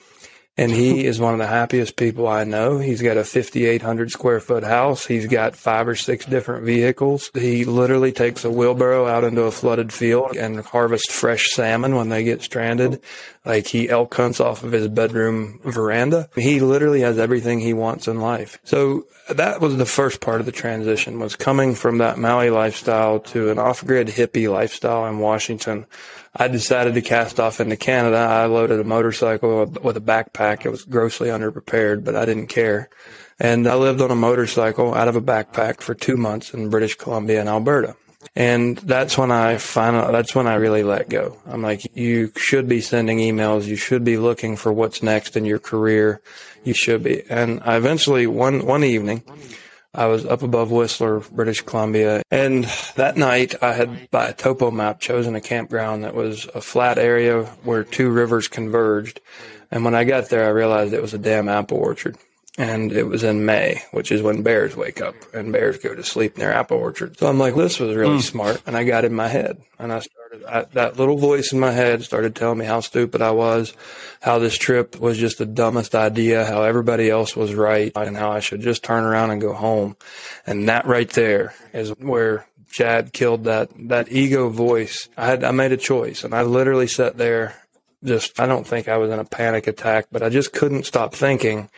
And 0.55 0.71
he 0.71 1.05
is 1.05 1.19
one 1.19 1.33
of 1.33 1.39
the 1.39 1.47
happiest 1.47 1.95
people 1.95 2.27
I 2.27 2.43
know. 2.43 2.77
He's 2.77 3.01
got 3.01 3.17
a 3.17 3.23
5,800 3.23 4.11
square 4.11 4.39
foot 4.39 4.63
house. 4.63 5.03
He's 5.03 5.25
got 5.25 5.55
five 5.55 5.87
or 5.87 5.95
six 5.95 6.25
different 6.25 6.63
vehicles. 6.63 7.31
He 7.33 7.65
literally 7.65 8.11
takes 8.11 8.45
a 8.45 8.51
wheelbarrow 8.51 9.07
out 9.07 9.23
into 9.23 9.41
a 9.43 9.51
flooded 9.51 9.91
field 9.91 10.35
and 10.35 10.59
harvests 10.63 11.11
fresh 11.11 11.49
salmon 11.53 11.95
when 11.95 12.09
they 12.09 12.23
get 12.23 12.43
stranded. 12.43 13.01
Like 13.43 13.65
he 13.65 13.89
elk 13.89 14.13
hunts 14.13 14.39
off 14.39 14.63
of 14.63 14.71
his 14.71 14.87
bedroom 14.87 15.59
veranda. 15.63 16.29
He 16.35 16.59
literally 16.59 17.01
has 17.01 17.17
everything 17.17 17.59
he 17.59 17.73
wants 17.73 18.07
in 18.07 18.21
life. 18.21 18.59
So 18.63 19.07
that 19.29 19.59
was 19.59 19.77
the 19.77 19.87
first 19.87 20.21
part 20.21 20.39
of 20.39 20.45
the 20.45 20.51
transition 20.51 21.19
was 21.19 21.35
coming 21.35 21.73
from 21.73 21.97
that 21.97 22.19
Maui 22.19 22.51
lifestyle 22.51 23.19
to 23.19 23.49
an 23.49 23.57
off 23.57 23.83
grid 23.83 24.07
hippie 24.07 24.51
lifestyle 24.51 25.07
in 25.07 25.17
Washington 25.17 25.87
I 26.35 26.47
decided 26.47 26.95
to 26.95 27.01
cast 27.01 27.39
off 27.39 27.59
into 27.59 27.77
Canada. 27.77 28.17
I 28.17 28.45
loaded 28.45 28.79
a 28.79 28.83
motorcycle 28.83 29.65
with 29.65 29.97
a 29.97 30.01
backpack. 30.01 30.65
It 30.65 30.69
was 30.69 30.83
grossly 30.83 31.29
underprepared, 31.29 32.03
but 32.03 32.15
I 32.15 32.25
didn't 32.25 32.47
care. 32.47 32.89
And 33.39 33.67
I 33.67 33.75
lived 33.75 34.01
on 34.01 34.09
a 34.09 34.15
motorcycle 34.15 34.95
out 34.95 35.07
of 35.07 35.15
a 35.15 35.21
backpack 35.21 35.81
for 35.81 35.93
two 35.93 36.17
months 36.17 36.53
in 36.53 36.69
British 36.69 36.95
Columbia 36.95 37.39
and 37.39 37.49
Alberta. 37.49 37.95
And 38.35 38.77
that's 38.77 39.17
when 39.17 39.31
I 39.31 39.57
finally, 39.57 40.11
that's 40.11 40.33
when 40.33 40.47
I 40.47 40.55
really 40.55 40.83
let 40.83 41.09
go. 41.09 41.37
I'm 41.45 41.61
like, 41.61 41.95
you 41.95 42.31
should 42.35 42.67
be 42.67 42.81
sending 42.81 43.19
emails. 43.19 43.65
You 43.65 43.75
should 43.75 44.03
be 44.03 44.17
looking 44.17 44.55
for 44.55 44.73
what's 44.73 45.03
next 45.03 45.37
in 45.37 45.45
your 45.45 45.59
career. 45.59 46.21
You 46.63 46.73
should 46.73 47.03
be. 47.03 47.23
And 47.29 47.61
I 47.63 47.75
eventually, 47.77 48.25
one, 48.25 48.65
one 48.65 48.83
evening, 48.83 49.23
I 49.95 50.07
was 50.07 50.25
up 50.25 50.41
above 50.41 50.71
Whistler, 50.71 51.19
British 51.19 51.61
Columbia. 51.61 52.23
And 52.31 52.65
that 52.95 53.15
night 53.15 53.61
I 53.61 53.73
had 53.73 54.09
by 54.09 54.29
a 54.29 54.33
topo 54.33 54.71
map 54.71 54.99
chosen 54.99 55.35
a 55.35 55.41
campground 55.41 56.03
that 56.03 56.15
was 56.15 56.47
a 56.55 56.61
flat 56.61 56.97
area 56.97 57.43
where 57.63 57.83
two 57.83 58.09
rivers 58.09 58.47
converged. 58.47 59.21
And 59.69 59.85
when 59.85 59.93
I 59.95 60.03
got 60.03 60.29
there, 60.29 60.45
I 60.45 60.49
realized 60.49 60.93
it 60.93 61.01
was 61.01 61.13
a 61.13 61.19
damn 61.19 61.47
apple 61.47 61.77
orchard. 61.77 62.17
And 62.57 62.91
it 62.91 63.07
was 63.07 63.23
in 63.23 63.45
May, 63.45 63.81
which 63.91 64.11
is 64.11 64.21
when 64.21 64.43
bears 64.43 64.75
wake 64.75 65.01
up 65.01 65.15
and 65.33 65.51
bears 65.51 65.79
go 65.79 65.95
to 65.95 66.03
sleep 66.03 66.37
near 66.37 66.51
apple 66.51 66.77
orchards. 66.77 67.19
So 67.19 67.27
I'm 67.27 67.39
like, 67.39 67.55
this 67.55 67.79
was 67.79 67.95
really 67.95 68.17
mm. 68.17 68.21
smart. 68.21 68.61
And 68.67 68.77
I 68.77 68.83
got 68.83 69.05
in 69.05 69.13
my 69.13 69.27
head 69.27 69.61
and 69.79 69.91
I 69.91 69.99
started, 69.99 70.22
That 70.73 70.97
little 70.97 71.17
voice 71.17 71.53
in 71.53 71.59
my 71.59 71.71
head 71.71 72.03
started 72.03 72.35
telling 72.35 72.57
me 72.57 72.65
how 72.65 72.79
stupid 72.79 73.21
I 73.21 73.31
was, 73.31 73.73
how 74.21 74.39
this 74.39 74.57
trip 74.57 74.99
was 74.99 75.17
just 75.17 75.37
the 75.37 75.45
dumbest 75.45 75.93
idea, 75.93 76.45
how 76.45 76.63
everybody 76.63 77.09
else 77.09 77.35
was 77.35 77.53
right 77.53 77.91
and 77.95 78.17
how 78.17 78.31
I 78.31 78.39
should 78.39 78.61
just 78.61 78.83
turn 78.83 79.03
around 79.03 79.31
and 79.31 79.41
go 79.41 79.53
home. 79.53 79.95
And 80.47 80.67
that 80.69 80.87
right 80.87 81.09
there 81.09 81.53
is 81.71 81.89
where 81.89 82.47
Chad 82.71 83.13
killed 83.13 83.43
that, 83.43 83.69
that 83.89 84.11
ego 84.11 84.49
voice. 84.49 85.07
I 85.15 85.27
had, 85.27 85.43
I 85.43 85.51
made 85.51 85.71
a 85.71 85.77
choice 85.77 86.23
and 86.23 86.33
I 86.33 86.41
literally 86.41 86.87
sat 86.87 87.17
there 87.17 87.55
just, 88.03 88.39
I 88.39 88.47
don't 88.47 88.65
think 88.65 88.87
I 88.87 88.97
was 88.97 89.11
in 89.11 89.19
a 89.19 89.25
panic 89.25 89.67
attack, 89.67 90.07
but 90.11 90.23
I 90.23 90.29
just 90.29 90.51
couldn't 90.51 90.85
stop 90.85 91.13
thinking 91.13 91.69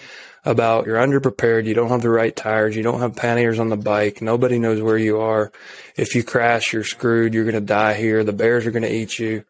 about 0.46 0.86
you're 0.86 0.98
underprepared, 0.98 1.66
you 1.66 1.74
don't 1.74 1.90
have 1.90 2.02
the 2.02 2.10
right 2.10 2.36
tires, 2.36 2.76
you 2.76 2.84
don't 2.84 3.02
have 3.02 3.16
panniers 3.16 3.60
on 3.60 3.70
the 3.70 3.78
bike, 3.78 4.22
nobody 4.22 4.60
knows 4.60 4.82
where 4.82 4.98
you 4.98 5.20
are. 5.20 5.52
If 5.96 6.16
you 6.16 6.24
crash, 6.24 6.72
you're 6.72 6.84
screwed, 6.84 7.34
you're 7.34 7.44
going 7.44 7.56
to 7.56 7.62
die 7.62 7.96
here, 7.96 8.24
the 8.24 8.34
bears 8.34 8.66
are 8.66 8.72
going 8.72 8.84
to 8.84 8.94
eat 8.94 9.18
you. 9.18 9.44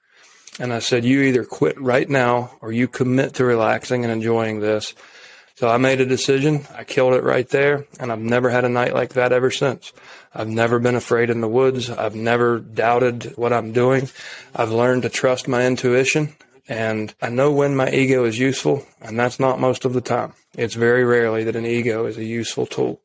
And 0.58 0.72
I 0.72 0.80
said, 0.80 1.04
you 1.04 1.22
either 1.22 1.44
quit 1.44 1.80
right 1.80 2.10
now 2.10 2.52
or 2.62 2.72
you 2.72 2.88
commit 2.88 3.36
to 3.36 3.46
relaxing 3.46 4.06
and 4.06 4.12
enjoying 4.12 4.62
this. 4.62 4.94
So 5.56 5.70
I 5.70 5.78
made 5.78 6.00
a 6.00 6.06
decision. 6.06 6.66
I 6.74 6.86
killed 6.86 7.14
it 7.14 7.24
right 7.24 7.48
there. 7.50 7.86
And 8.00 8.10
I've 8.10 8.20
never 8.20 8.50
had 8.50 8.64
a 8.64 8.70
night 8.70 8.94
like 8.94 9.14
that 9.14 9.34
ever 9.34 9.52
since. 9.52 9.92
I've 10.34 10.48
never 10.48 10.80
been 10.80 10.96
afraid 10.96 11.30
in 11.30 11.42
the 11.42 11.48
woods. 11.48 11.90
I've 11.90 12.16
never 12.16 12.60
doubted 12.60 13.34
what 13.36 13.52
I'm 13.52 13.74
doing. 13.74 14.10
I've 14.56 14.72
learned 14.72 15.04
to 15.04 15.10
trust 15.10 15.48
my 15.48 15.66
intuition 15.66 16.36
and 16.68 17.14
I 17.22 17.30
know 17.30 17.52
when 17.52 17.76
my 17.76 17.90
ego 17.92 18.26
is 18.26 18.40
useful, 18.40 18.86
and 19.02 19.20
that's 19.20 19.40
not 19.40 19.60
most 19.60 19.86
of 19.86 19.94
the 19.94 20.02
time. 20.02 20.34
It's 20.58 20.76
very 20.76 21.04
rarely 21.04 21.44
that 21.44 21.56
an 21.56 21.66
ego 21.66 22.06
is 22.06 22.18
a 22.18 22.24
useful 22.24 22.66
tool 22.66 23.02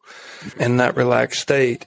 in 0.58 0.76
that 0.78 0.96
relaxed 0.96 1.40
state. 1.40 1.86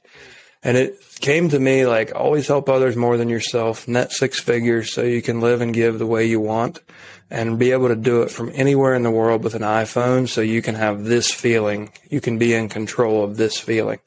And 0.63 0.77
it 0.77 0.97
came 1.19 1.49
to 1.49 1.59
me 1.59 1.85
like 1.85 2.13
always 2.15 2.47
help 2.47 2.69
others 2.69 2.95
more 2.95 3.17
than 3.17 3.29
yourself, 3.29 3.87
net 3.87 4.11
six 4.11 4.39
figures 4.39 4.93
so 4.93 5.01
you 5.01 5.21
can 5.21 5.41
live 5.41 5.61
and 5.61 5.73
give 5.73 5.99
the 5.99 6.07
way 6.07 6.25
you 6.25 6.39
want 6.39 6.81
and 7.29 7.59
be 7.59 7.71
able 7.71 7.89
to 7.89 7.95
do 7.95 8.21
it 8.21 8.31
from 8.31 8.51
anywhere 8.53 8.93
in 8.93 9.03
the 9.03 9.11
world 9.11 9.43
with 9.43 9.55
an 9.55 9.61
iPhone 9.61 10.29
so 10.29 10.41
you 10.41 10.61
can 10.61 10.75
have 10.75 11.03
this 11.03 11.31
feeling. 11.31 11.91
You 12.09 12.21
can 12.21 12.37
be 12.37 12.53
in 12.53 12.69
control 12.69 13.23
of 13.23 13.37
this 13.37 13.59
feeling. 13.59 13.99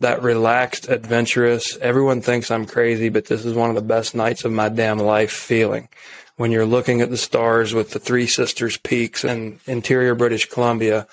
That 0.00 0.22
relaxed, 0.22 0.88
adventurous, 0.88 1.78
everyone 1.78 2.20
thinks 2.20 2.50
I'm 2.50 2.66
crazy, 2.66 3.08
but 3.08 3.26
this 3.26 3.44
is 3.44 3.54
one 3.54 3.70
of 3.70 3.76
the 3.76 3.82
best 3.82 4.14
nights 4.14 4.44
of 4.44 4.52
my 4.52 4.68
damn 4.68 4.98
life 4.98 5.30
feeling 5.30 5.88
when 6.36 6.50
you're 6.50 6.66
looking 6.66 7.00
at 7.00 7.10
the 7.10 7.16
stars 7.16 7.74
with 7.74 7.90
the 7.90 7.98
Three 7.98 8.26
Sisters 8.26 8.76
Peaks 8.76 9.24
in 9.24 9.60
interior 9.66 10.14
British 10.14 10.48
Columbia, 10.48 11.06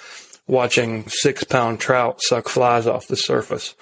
watching 0.47 1.07
six 1.07 1.43
pound 1.43 1.79
trout 1.79 2.21
suck 2.21 2.49
flies 2.49 2.87
off 2.87 3.07
the 3.07 3.15
surface. 3.15 3.75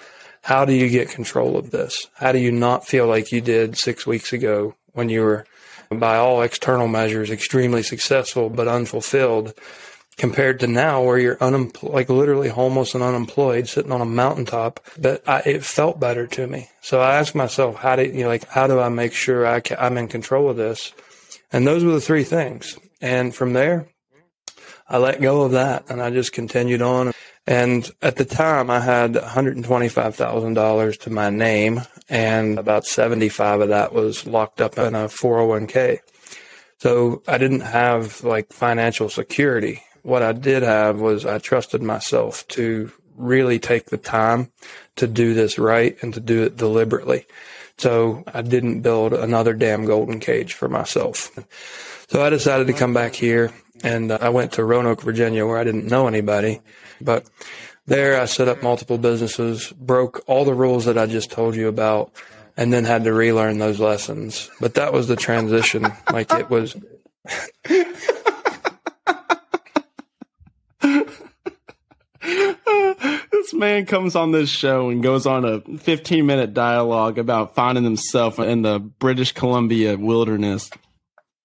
How 0.44 0.66
do 0.66 0.74
you 0.74 0.90
get 0.90 1.10
control 1.10 1.58
of 1.58 1.72
this? 1.72 2.08
How 2.16 2.32
do 2.32 2.40
you 2.40 2.52
not 2.52 2.88
feel 2.88 3.08
like 3.08 3.32
you 3.32 3.42
did 3.42 3.78
six 3.78 4.06
weeks 4.06 4.34
ago 4.34 4.76
when 4.94 5.10
you 5.10 5.22
were, 5.22 5.46
by 5.90 6.18
all 6.18 6.42
external 6.42 6.88
measures, 6.88 7.30
extremely 7.30 7.84
successful 7.84 8.50
but 8.50 8.68
unfulfilled? 8.68 9.54
compared 10.20 10.60
to 10.60 10.68
now 10.68 11.02
where 11.02 11.18
you're 11.18 11.42
unemployed, 11.42 11.94
like 11.94 12.10
literally 12.10 12.50
homeless 12.50 12.94
and 12.94 13.02
unemployed, 13.02 13.68
sitting 13.70 13.92
on 13.92 14.02
a 14.02 14.06
mountaintop. 14.06 14.82
But 14.98 15.28
I, 15.28 15.40
it 15.46 15.64
felt 15.64 15.98
better 16.00 16.28
to 16.28 16.46
me. 16.46 16.70
So 16.82 17.00
I 17.00 17.16
asked 17.16 17.36
myself, 17.36 17.78
how 17.78 17.96
do 17.96 18.04
you 18.04 18.28
like, 18.28 18.46
how 18.50 18.68
do 18.68 18.80
I 18.80 18.90
make 18.90 19.14
sure 19.14 19.48
I 19.48 19.62
can, 19.62 19.78
I'm 19.80 19.98
in 19.98 20.10
control 20.10 20.50
of 20.50 20.58
this? 20.58 20.92
And 21.52 21.66
those 21.66 21.84
were 21.84 21.92
the 21.92 22.02
three 22.02 22.24
things. 22.24 22.78
And 23.02 23.34
from 23.34 23.54
there, 23.54 23.88
I 24.88 24.98
let 24.98 25.22
go 25.22 25.42
of 25.44 25.52
that 25.52 25.86
and 25.90 26.02
I 26.02 26.10
just 26.10 26.34
continued 26.34 26.82
on. 26.82 27.14
And 27.48 27.90
at 28.02 28.18
the 28.18 28.26
time, 28.26 28.70
I 28.70 28.80
had 28.80 29.14
$125,000 29.14 31.00
to 31.00 31.10
my 31.10 31.32
name, 31.32 31.82
and 32.08 32.60
about 32.60 32.86
75 32.86 33.62
of 33.62 33.70
that 33.70 33.92
was 33.92 34.28
locked 34.28 34.62
up 34.62 34.78
in 34.78 34.94
a 34.94 35.08
401k. 35.08 36.00
So 36.78 37.24
I 37.28 37.40
didn't 37.40 37.62
have 37.62 38.24
like 38.24 38.54
financial 38.54 39.10
security. 39.10 39.82
What 40.04 40.22
I 40.22 40.32
did 40.32 40.62
have 40.62 41.00
was 41.00 41.26
I 41.26 41.40
trusted 41.40 41.82
myself 41.82 42.48
to 42.50 42.92
really 43.18 43.58
take 43.58 43.86
the 43.86 43.98
time 43.98 44.52
to 44.98 45.08
do 45.08 45.34
this 45.34 45.58
right 45.58 45.98
and 46.02 46.14
to 46.14 46.20
do 46.20 46.44
it 46.44 46.56
deliberately. 46.56 47.26
So 47.80 48.24
I 48.28 48.42
didn't 48.42 48.82
build 48.82 49.14
another 49.14 49.54
damn 49.54 49.86
golden 49.86 50.20
cage 50.20 50.54
for 50.54 50.68
myself. 50.68 51.32
So 52.10 52.22
I 52.22 52.30
decided 52.30 52.68
to 52.68 52.74
come 52.74 52.94
back 52.94 53.16
here 53.16 53.52
and 53.84 54.12
uh, 54.12 54.18
I 54.22 54.30
went 54.30 54.54
to 54.54 54.64
Roanoke, 54.64 55.02
Virginia, 55.02 55.46
where 55.46 55.58
I 55.58 55.64
didn't 55.64 55.88
know 55.88 56.08
anybody. 56.08 56.62
But 57.00 57.30
there 57.86 58.20
I 58.20 58.26
set 58.26 58.48
up 58.48 58.62
multiple 58.62 58.98
businesses, 58.98 59.72
broke 59.72 60.22
all 60.28 60.46
the 60.46 60.54
rules 60.54 60.86
that 60.86 60.98
I 60.98 61.06
just 61.06 61.32
told 61.32 61.56
you 61.56 61.68
about, 61.68 62.12
and 62.58 62.74
then 62.74 62.84
had 62.84 63.06
to 63.06 63.14
relearn 63.14 63.58
those 63.58 63.80
lessons. 63.80 64.50
But 64.60 64.74
that 64.74 64.92
was 64.92 65.08
the 65.08 65.16
transition. 65.16 65.88
like 66.12 66.32
it 66.34 66.50
was. 66.50 66.76
man 73.60 73.86
comes 73.86 74.16
on 74.16 74.32
this 74.32 74.50
show 74.50 74.90
and 74.90 75.04
goes 75.04 75.28
on 75.28 75.46
a 75.46 75.60
15 75.60 76.26
minute 76.26 76.54
dialogue 76.54 77.20
about 77.20 77.54
finding 77.54 77.84
himself 77.84 78.40
in 78.40 78.64
the 78.64 78.80
British 78.80 79.34
Columbia 79.34 79.98
wilderness. 79.98 80.72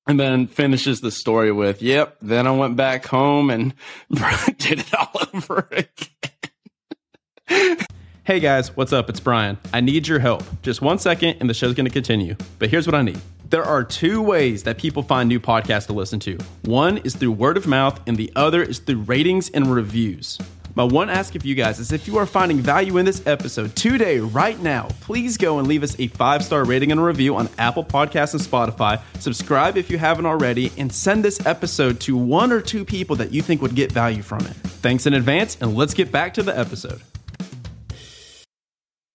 And 0.06 0.20
then 0.20 0.46
finishes 0.46 1.00
the 1.00 1.10
story 1.10 1.50
with, 1.50 1.80
yep, 1.80 2.18
then 2.20 2.46
I 2.46 2.50
went 2.50 2.76
back 2.76 3.06
home 3.06 3.50
and 3.50 3.74
did 4.58 4.80
it 4.80 4.94
all 4.94 5.20
over 5.34 5.68
again. 5.70 7.86
hey 8.24 8.38
guys, 8.38 8.76
what's 8.76 8.92
up? 8.92 9.08
It's 9.08 9.20
Brian. 9.20 9.58
I 9.72 9.80
need 9.80 10.06
your 10.06 10.18
help. 10.18 10.44
Just 10.62 10.82
one 10.82 10.98
second 10.98 11.38
and 11.40 11.48
the 11.48 11.54
show's 11.54 11.74
going 11.74 11.86
to 11.86 11.92
continue. 11.92 12.36
But 12.58 12.68
here's 12.68 12.86
what 12.86 12.94
I 12.94 13.02
need. 13.02 13.20
There 13.48 13.64
are 13.64 13.82
two 13.82 14.20
ways 14.20 14.64
that 14.64 14.78
people 14.78 15.02
find 15.02 15.28
new 15.28 15.40
podcasts 15.40 15.86
to 15.86 15.92
listen 15.92 16.20
to. 16.20 16.38
One 16.62 16.98
is 16.98 17.14
through 17.14 17.32
word 17.32 17.56
of 17.56 17.66
mouth, 17.66 18.00
and 18.06 18.16
the 18.16 18.32
other 18.34 18.62
is 18.62 18.80
through 18.80 19.02
ratings 19.02 19.48
and 19.50 19.72
reviews. 19.72 20.38
My 20.76 20.82
one 20.82 21.08
ask 21.08 21.36
of 21.36 21.46
you 21.46 21.54
guys 21.54 21.78
is 21.78 21.92
if 21.92 22.08
you 22.08 22.18
are 22.18 22.26
finding 22.26 22.58
value 22.58 22.96
in 22.96 23.06
this 23.06 23.24
episode 23.26 23.76
today, 23.76 24.18
right 24.18 24.60
now, 24.60 24.88
please 25.02 25.36
go 25.36 25.60
and 25.60 25.68
leave 25.68 25.84
us 25.84 25.94
a 26.00 26.08
five 26.08 26.42
star 26.42 26.64
rating 26.64 26.90
and 26.90 27.00
a 27.00 27.04
review 27.04 27.36
on 27.36 27.48
Apple 27.58 27.84
Podcasts 27.84 28.34
and 28.34 28.42
Spotify. 28.42 29.00
Subscribe 29.20 29.76
if 29.76 29.88
you 29.88 29.98
haven't 29.98 30.26
already, 30.26 30.72
and 30.76 30.92
send 30.92 31.24
this 31.24 31.44
episode 31.46 32.00
to 32.00 32.16
one 32.16 32.50
or 32.50 32.60
two 32.60 32.84
people 32.84 33.14
that 33.16 33.32
you 33.32 33.40
think 33.40 33.62
would 33.62 33.76
get 33.76 33.92
value 33.92 34.22
from 34.22 34.40
it. 34.40 34.54
Thanks 34.82 35.06
in 35.06 35.14
advance, 35.14 35.56
and 35.60 35.76
let's 35.76 35.94
get 35.94 36.10
back 36.10 36.34
to 36.34 36.42
the 36.42 36.58
episode. 36.58 37.00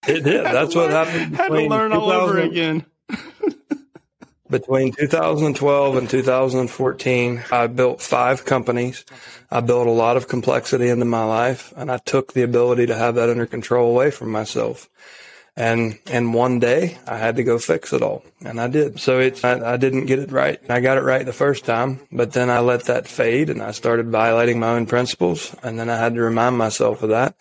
It 0.08 0.24
did. 0.24 0.46
That's 0.46 0.74
what 0.74 0.90
happened. 0.90 1.36
Had 1.36 1.48
to 1.48 1.68
learn 1.68 1.92
all 1.92 2.10
over 2.10 2.38
again. 2.38 2.86
Between 4.50 4.92
2012 4.92 5.96
and 5.96 6.10
2014, 6.10 7.44
I 7.52 7.66
built 7.68 8.02
five 8.02 8.44
companies. 8.44 9.04
I 9.48 9.60
built 9.60 9.86
a 9.86 9.92
lot 9.92 10.16
of 10.16 10.26
complexity 10.26 10.88
into 10.88 11.04
my 11.04 11.24
life 11.24 11.72
and 11.76 11.90
I 11.90 11.98
took 11.98 12.32
the 12.32 12.42
ability 12.42 12.86
to 12.86 12.96
have 12.96 13.14
that 13.14 13.30
under 13.30 13.46
control 13.46 13.90
away 13.90 14.10
from 14.10 14.30
myself. 14.32 14.88
And, 15.56 15.98
and 16.06 16.34
one 16.34 16.58
day 16.58 16.98
I 17.06 17.16
had 17.16 17.36
to 17.36 17.44
go 17.44 17.58
fix 17.58 17.92
it 17.92 18.02
all 18.02 18.24
and 18.44 18.60
I 18.60 18.66
did. 18.66 18.98
So 18.98 19.20
it's, 19.20 19.44
I, 19.44 19.74
I 19.74 19.76
didn't 19.76 20.06
get 20.06 20.18
it 20.18 20.32
right. 20.32 20.58
I 20.68 20.80
got 20.80 20.98
it 20.98 21.02
right 21.02 21.24
the 21.24 21.32
first 21.32 21.64
time, 21.64 22.00
but 22.10 22.32
then 22.32 22.50
I 22.50 22.58
let 22.58 22.84
that 22.84 23.06
fade 23.06 23.50
and 23.50 23.62
I 23.62 23.70
started 23.70 24.08
violating 24.08 24.58
my 24.58 24.70
own 24.70 24.86
principles. 24.86 25.54
And 25.62 25.78
then 25.78 25.88
I 25.88 25.96
had 25.96 26.14
to 26.14 26.22
remind 26.22 26.58
myself 26.58 27.04
of 27.04 27.10
that. 27.10 27.36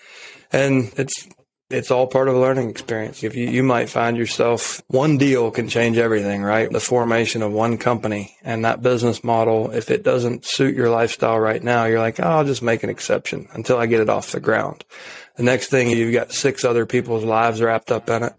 And 0.52 0.92
it's, 0.96 1.28
it's 1.70 1.92
all 1.92 2.08
part 2.08 2.28
of 2.28 2.36
a 2.36 2.40
learning 2.40 2.70
experience. 2.70 3.24
If 3.24 3.36
you, 3.36 3.48
you 3.48 3.62
might 3.62 3.90
find 3.90 4.18
yourself, 4.18 4.82
one 4.88 5.18
deal 5.18 5.52
can 5.52 5.70
change 5.70 5.98
everything, 5.98 6.42
right? 6.42 6.72
The 6.72 6.80
formation 6.80 7.44
of 7.44 7.52
one 7.52 7.78
company 7.78 8.36
and 8.44 8.66
that 8.66 8.82
business 8.82 9.24
model, 9.24 9.72
if 9.72 9.92
it 9.92 10.04
doesn't 10.04 10.46
suit 10.46 10.76
your 10.76 10.90
lifestyle 10.90 11.40
right 11.40 11.64
now, 11.64 11.86
you're 11.86 12.00
like, 12.00 12.20
oh, 12.20 12.24
I'll 12.24 12.46
just 12.46 12.64
make 12.64 12.84
an 12.84 12.90
exception 12.90 13.48
until 13.54 13.78
I 13.78 13.86
get 13.86 14.02
it 14.02 14.10
off 14.10 14.32
the 14.32 14.40
ground. 14.40 14.84
The 15.36 15.44
next 15.44 15.68
thing 15.68 15.90
you've 15.90 16.14
got 16.14 16.32
six 16.32 16.66
other 16.66 16.86
people's 16.86 17.24
lives 17.24 17.62
wrapped 17.62 17.92
up 17.92 18.10
in 18.10 18.24
it. 18.24 18.34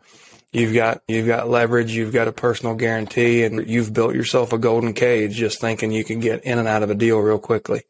You've 0.52 0.74
got, 0.74 1.02
you've 1.06 1.28
got 1.28 1.48
leverage. 1.48 1.92
You've 1.92 2.12
got 2.12 2.26
a 2.26 2.32
personal 2.32 2.74
guarantee 2.74 3.44
and 3.44 3.68
you've 3.68 3.92
built 3.92 4.16
yourself 4.16 4.52
a 4.52 4.58
golden 4.58 4.92
cage 4.92 5.36
just 5.36 5.60
thinking 5.60 5.92
you 5.92 6.02
can 6.02 6.18
get 6.18 6.42
in 6.42 6.58
and 6.58 6.66
out 6.66 6.82
of 6.82 6.90
a 6.90 6.96
deal 6.96 7.20
real 7.20 7.38
quickly. 7.38 7.82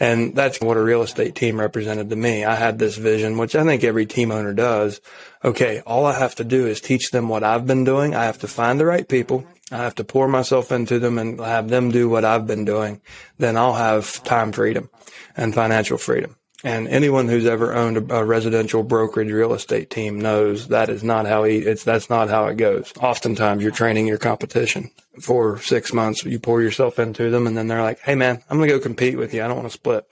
And 0.00 0.34
that's 0.34 0.60
what 0.62 0.78
a 0.78 0.82
real 0.82 1.02
estate 1.02 1.34
team 1.34 1.60
represented 1.60 2.08
to 2.08 2.16
me. 2.16 2.42
I 2.44 2.54
had 2.54 2.78
this 2.78 2.96
vision, 2.96 3.36
which 3.36 3.54
I 3.54 3.64
think 3.64 3.84
every 3.84 4.06
team 4.06 4.32
owner 4.32 4.54
does. 4.54 5.00
Okay. 5.44 5.82
All 5.86 6.06
I 6.06 6.18
have 6.18 6.34
to 6.36 6.44
do 6.44 6.66
is 6.66 6.80
teach 6.80 7.10
them 7.10 7.28
what 7.28 7.44
I've 7.44 7.66
been 7.66 7.84
doing. 7.84 8.14
I 8.14 8.24
have 8.24 8.38
to 8.38 8.48
find 8.48 8.80
the 8.80 8.86
right 8.86 9.06
people. 9.06 9.46
I 9.70 9.76
have 9.76 9.94
to 9.96 10.04
pour 10.04 10.26
myself 10.26 10.72
into 10.72 10.98
them 10.98 11.18
and 11.18 11.38
have 11.38 11.68
them 11.68 11.90
do 11.90 12.08
what 12.08 12.24
I've 12.24 12.46
been 12.46 12.64
doing. 12.64 13.02
Then 13.38 13.58
I'll 13.58 13.74
have 13.74 14.24
time 14.24 14.52
freedom 14.52 14.88
and 15.36 15.54
financial 15.54 15.98
freedom. 15.98 16.36
And 16.62 16.88
anyone 16.88 17.28
who's 17.28 17.46
ever 17.46 17.74
owned 17.74 18.10
a, 18.10 18.24
residential 18.24 18.82
brokerage 18.82 19.30
real 19.30 19.54
estate 19.54 19.88
team 19.88 20.20
knows 20.20 20.68
that 20.68 20.90
is 20.90 21.02
not 21.02 21.26
how 21.26 21.44
he, 21.44 21.58
it's, 21.58 21.84
that's 21.84 22.10
not 22.10 22.28
how 22.28 22.46
it 22.46 22.56
goes. 22.56 22.92
Oftentimes 23.00 23.62
you're 23.62 23.72
training 23.72 24.06
your 24.06 24.18
competition 24.18 24.90
for 25.20 25.58
six 25.58 25.92
months. 25.92 26.24
You 26.24 26.38
pour 26.38 26.60
yourself 26.60 26.98
into 26.98 27.30
them 27.30 27.46
and 27.46 27.56
then 27.56 27.66
they're 27.66 27.82
like, 27.82 28.00
Hey 28.00 28.14
man, 28.14 28.42
I'm 28.50 28.58
going 28.58 28.68
to 28.68 28.76
go 28.76 28.80
compete 28.80 29.16
with 29.16 29.32
you. 29.32 29.42
I 29.42 29.48
don't 29.48 29.56
want 29.56 29.68
to 29.68 29.74
split. 29.74 30.06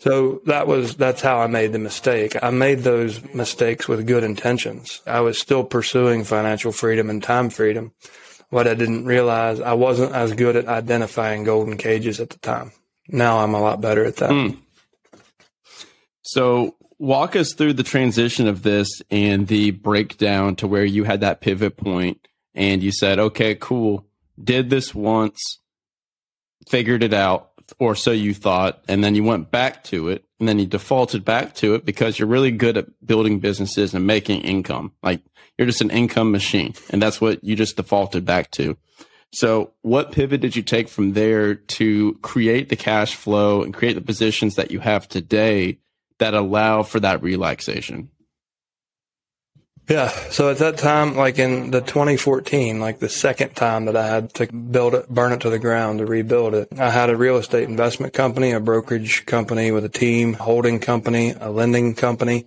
So 0.00 0.40
that 0.46 0.66
was, 0.66 0.96
that's 0.96 1.20
how 1.20 1.40
I 1.40 1.46
made 1.46 1.72
the 1.72 1.78
mistake. 1.78 2.34
I 2.42 2.50
made 2.50 2.80
those 2.80 3.22
mistakes 3.34 3.86
with 3.86 4.06
good 4.06 4.24
intentions. 4.24 5.02
I 5.06 5.20
was 5.20 5.38
still 5.38 5.62
pursuing 5.62 6.24
financial 6.24 6.72
freedom 6.72 7.10
and 7.10 7.22
time 7.22 7.50
freedom. 7.50 7.92
What 8.48 8.66
I 8.66 8.74
didn't 8.74 9.04
realize, 9.04 9.60
I 9.60 9.74
wasn't 9.74 10.14
as 10.14 10.32
good 10.32 10.56
at 10.56 10.66
identifying 10.66 11.44
golden 11.44 11.76
cages 11.76 12.18
at 12.18 12.30
the 12.30 12.38
time. 12.38 12.72
Now 13.08 13.38
I'm 13.38 13.54
a 13.54 13.60
lot 13.60 13.80
better 13.80 14.04
at 14.04 14.16
that. 14.16 14.30
Hmm. 14.30 14.58
So 16.30 16.76
walk 17.00 17.34
us 17.34 17.54
through 17.54 17.72
the 17.72 17.82
transition 17.82 18.46
of 18.46 18.62
this 18.62 19.02
and 19.10 19.48
the 19.48 19.72
breakdown 19.72 20.54
to 20.56 20.68
where 20.68 20.84
you 20.84 21.02
had 21.02 21.22
that 21.22 21.40
pivot 21.40 21.76
point 21.76 22.28
and 22.54 22.84
you 22.84 22.92
said, 22.92 23.18
okay, 23.18 23.56
cool. 23.56 24.06
Did 24.40 24.70
this 24.70 24.94
once, 24.94 25.58
figured 26.68 27.02
it 27.02 27.12
out, 27.12 27.50
or 27.80 27.96
so 27.96 28.12
you 28.12 28.32
thought, 28.32 28.80
and 28.86 29.02
then 29.02 29.16
you 29.16 29.24
went 29.24 29.50
back 29.50 29.82
to 29.84 30.08
it 30.08 30.24
and 30.38 30.48
then 30.48 30.60
you 30.60 30.66
defaulted 30.66 31.24
back 31.24 31.52
to 31.56 31.74
it 31.74 31.84
because 31.84 32.16
you're 32.16 32.28
really 32.28 32.52
good 32.52 32.76
at 32.76 32.86
building 33.04 33.40
businesses 33.40 33.92
and 33.92 34.06
making 34.06 34.42
income. 34.42 34.92
Like 35.02 35.22
you're 35.58 35.66
just 35.66 35.80
an 35.80 35.90
income 35.90 36.30
machine 36.30 36.74
and 36.90 37.02
that's 37.02 37.20
what 37.20 37.42
you 37.42 37.56
just 37.56 37.76
defaulted 37.76 38.24
back 38.24 38.52
to. 38.52 38.78
So 39.32 39.72
what 39.82 40.12
pivot 40.12 40.40
did 40.40 40.54
you 40.54 40.62
take 40.62 40.88
from 40.88 41.14
there 41.14 41.56
to 41.56 42.14
create 42.22 42.68
the 42.68 42.76
cash 42.76 43.16
flow 43.16 43.64
and 43.64 43.74
create 43.74 43.94
the 43.94 44.00
positions 44.00 44.54
that 44.54 44.70
you 44.70 44.78
have 44.78 45.08
today 45.08 45.80
that 46.20 46.32
allow 46.32 46.82
for 46.82 47.00
that 47.00 47.22
relaxation? 47.22 48.10
Yeah. 49.88 50.08
So 50.30 50.50
at 50.50 50.58
that 50.58 50.78
time, 50.78 51.16
like 51.16 51.40
in 51.40 51.72
the 51.72 51.80
2014, 51.80 52.78
like 52.78 53.00
the 53.00 53.08
second 53.08 53.56
time 53.56 53.86
that 53.86 53.96
I 53.96 54.06
had 54.06 54.32
to 54.34 54.46
build 54.46 54.94
it, 54.94 55.08
burn 55.08 55.32
it 55.32 55.40
to 55.40 55.50
the 55.50 55.58
ground 55.58 55.98
to 55.98 56.06
rebuild 56.06 56.54
it, 56.54 56.68
I 56.78 56.90
had 56.90 57.10
a 57.10 57.16
real 57.16 57.38
estate 57.38 57.68
investment 57.68 58.12
company, 58.12 58.52
a 58.52 58.60
brokerage 58.60 59.26
company 59.26 59.72
with 59.72 59.84
a 59.84 59.88
team, 59.88 60.34
holding 60.34 60.78
company, 60.78 61.34
a 61.40 61.50
lending 61.50 61.96
company, 61.96 62.46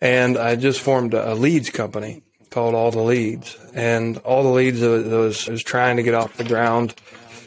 and 0.00 0.36
I 0.36 0.56
just 0.56 0.80
formed 0.80 1.14
a 1.14 1.34
leads 1.34 1.70
company 1.70 2.24
called 2.50 2.74
All 2.74 2.90
the 2.90 3.02
Leads. 3.02 3.56
And 3.72 4.18
All 4.18 4.42
the 4.42 4.48
Leads 4.48 4.80
was, 4.80 5.46
was 5.46 5.62
trying 5.62 5.96
to 5.98 6.02
get 6.02 6.14
off 6.14 6.36
the 6.36 6.44
ground. 6.44 6.96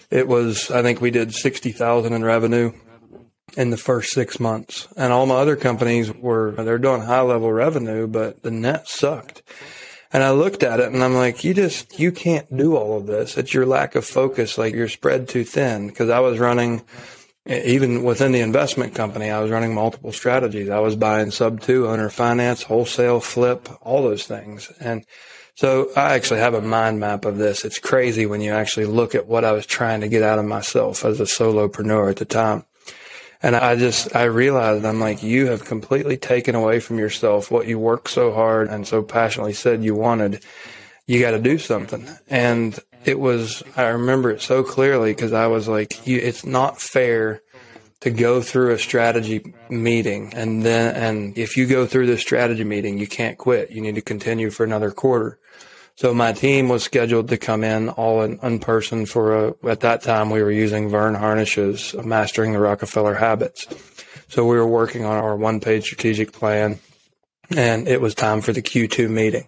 It 0.10 0.30
was, 0.30 0.72
I 0.72 0.82
think 0.82 1.02
we 1.02 1.12
did 1.12 1.34
60,000 1.34 2.14
in 2.14 2.24
revenue 2.24 2.72
in 3.58 3.72
the 3.72 3.78
first 3.78 4.12
six 4.12 4.40
months. 4.40 4.88
And 4.96 5.12
all 5.12 5.26
my 5.26 5.36
other 5.36 5.56
companies 5.56 6.14
were, 6.14 6.52
they're 6.52 6.78
doing 6.78 7.02
high 7.02 7.22
level 7.22 7.52
revenue, 7.52 8.06
but 8.06 8.44
the 8.44 8.52
net 8.52 8.88
sucked. 8.88 9.42
And 10.14 10.24
I 10.24 10.32
looked 10.32 10.62
at 10.62 10.80
it 10.80 10.94
and 10.94 11.04
I'm 11.04 11.16
like, 11.16 11.44
you 11.44 11.56
just, 11.56 12.00
you 12.00 12.12
can't 12.12 12.56
do 12.56 12.78
all 12.78 12.98
of 12.98 13.08
this. 13.08 13.36
It's 13.36 13.54
your 13.54 13.66
lack 13.66 13.96
of 13.96 14.06
focus. 14.06 14.58
Like 14.60 14.76
you're 14.76 14.88
spread 14.88 15.28
too 15.28 15.44
thin 15.44 15.88
because 15.88 16.10
I 16.10 16.20
was 16.20 16.38
running, 16.38 16.84
even 17.48 18.04
within 18.04 18.32
the 18.32 18.42
investment 18.42 18.94
company, 18.94 19.32
I 19.32 19.42
was 19.42 19.50
running 19.50 19.74
multiple 19.74 20.14
strategies. 20.14 20.70
I 20.70 20.80
was 20.80 20.96
buying 20.96 21.32
sub 21.32 21.60
two 21.60 21.88
owner 21.88 22.10
finance, 22.10 22.62
wholesale 22.62 23.20
flip, 23.20 23.68
all 23.82 24.04
those 24.04 24.28
things. 24.28 24.72
And 24.80 25.04
so 25.56 25.90
I 25.96 26.14
actually 26.14 26.42
have 26.42 26.54
a 26.54 26.62
mind 26.62 27.00
map 27.00 27.26
of 27.26 27.40
this. 27.40 27.66
It's 27.66 27.80
crazy 27.80 28.28
when 28.28 28.42
you 28.42 28.52
actually 28.52 28.86
look 28.86 29.16
at 29.16 29.26
what 29.26 29.44
I 29.44 29.52
was 29.52 29.66
trying 29.66 30.02
to 30.02 30.08
get 30.08 30.22
out 30.22 30.38
of 30.38 30.46
myself 30.46 31.04
as 31.04 31.20
a 31.20 31.24
solopreneur 31.24 32.12
at 32.12 32.18
the 32.18 32.26
time. 32.26 32.64
And 33.42 33.56
I 33.56 33.76
just, 33.76 34.16
I 34.16 34.24
realized 34.24 34.84
I'm 34.84 35.00
like, 35.00 35.22
you 35.22 35.48
have 35.48 35.66
completely 35.66 36.18
taken 36.18 36.56
away 36.56 36.80
from 36.80 36.98
yourself 36.98 37.52
what 37.52 37.68
you 37.68 37.78
worked 37.78 38.10
so 38.10 38.34
hard 38.34 38.68
and 38.68 38.88
so 38.88 39.04
passionately 39.04 39.54
said 39.54 39.84
you 39.84 39.96
wanted. 39.96 40.44
You 41.06 41.20
got 41.20 41.32
to 41.32 41.40
do 41.40 41.58
something. 41.58 42.08
And 42.28 42.78
it 43.06 43.20
was, 43.20 43.64
I 43.76 43.88
remember 43.88 44.32
it 44.32 44.42
so 44.42 44.64
clearly 44.64 45.14
because 45.14 45.34
I 45.34 45.48
was 45.48 45.68
like, 45.68 46.08
you, 46.08 46.18
it's 46.18 46.46
not 46.46 46.82
fair 46.82 47.42
to 48.02 48.10
go 48.10 48.42
through 48.42 48.74
a 48.74 48.80
strategy 48.80 49.54
meeting 49.70 50.34
and 50.34 50.64
then, 50.64 50.96
and 50.96 51.38
if 51.38 51.58
you 51.58 51.66
go 51.66 51.86
through 51.86 52.08
this 52.08 52.22
strategy 52.22 52.64
meeting, 52.64 52.98
you 52.98 53.08
can't 53.08 53.38
quit. 53.38 53.72
You 53.72 53.82
need 53.82 53.96
to 53.96 54.02
continue 54.02 54.50
for 54.50 54.64
another 54.64 54.92
quarter. 54.92 55.40
So 55.98 56.14
my 56.14 56.32
team 56.32 56.70
was 56.70 56.84
scheduled 56.84 57.30
to 57.30 57.38
come 57.38 57.64
in 57.64 57.90
all 57.90 58.22
in, 58.22 58.38
in 58.44 58.60
person 58.60 59.08
for 59.08 59.48
a, 59.48 59.56
at 59.68 59.80
that 59.80 60.04
time 60.04 60.30
we 60.30 60.44
were 60.44 60.52
using 60.52 60.90
Verne 60.90 61.16
Harnish's 61.16 61.96
Mastering 62.06 62.54
the 62.54 62.60
Rockefeller 62.60 63.16
Habits. 63.16 63.66
So 64.28 64.46
we 64.46 64.58
were 64.58 64.68
working 64.68 65.06
on 65.06 65.18
our 65.18 65.36
one 65.36 65.60
page 65.60 65.86
strategic 65.86 66.34
plan 66.34 66.78
and 67.50 67.88
it 67.88 68.00
was 68.00 68.14
time 68.14 68.42
for 68.42 68.54
the 68.54 68.62
Q2 68.62 69.10
meeting. 69.10 69.48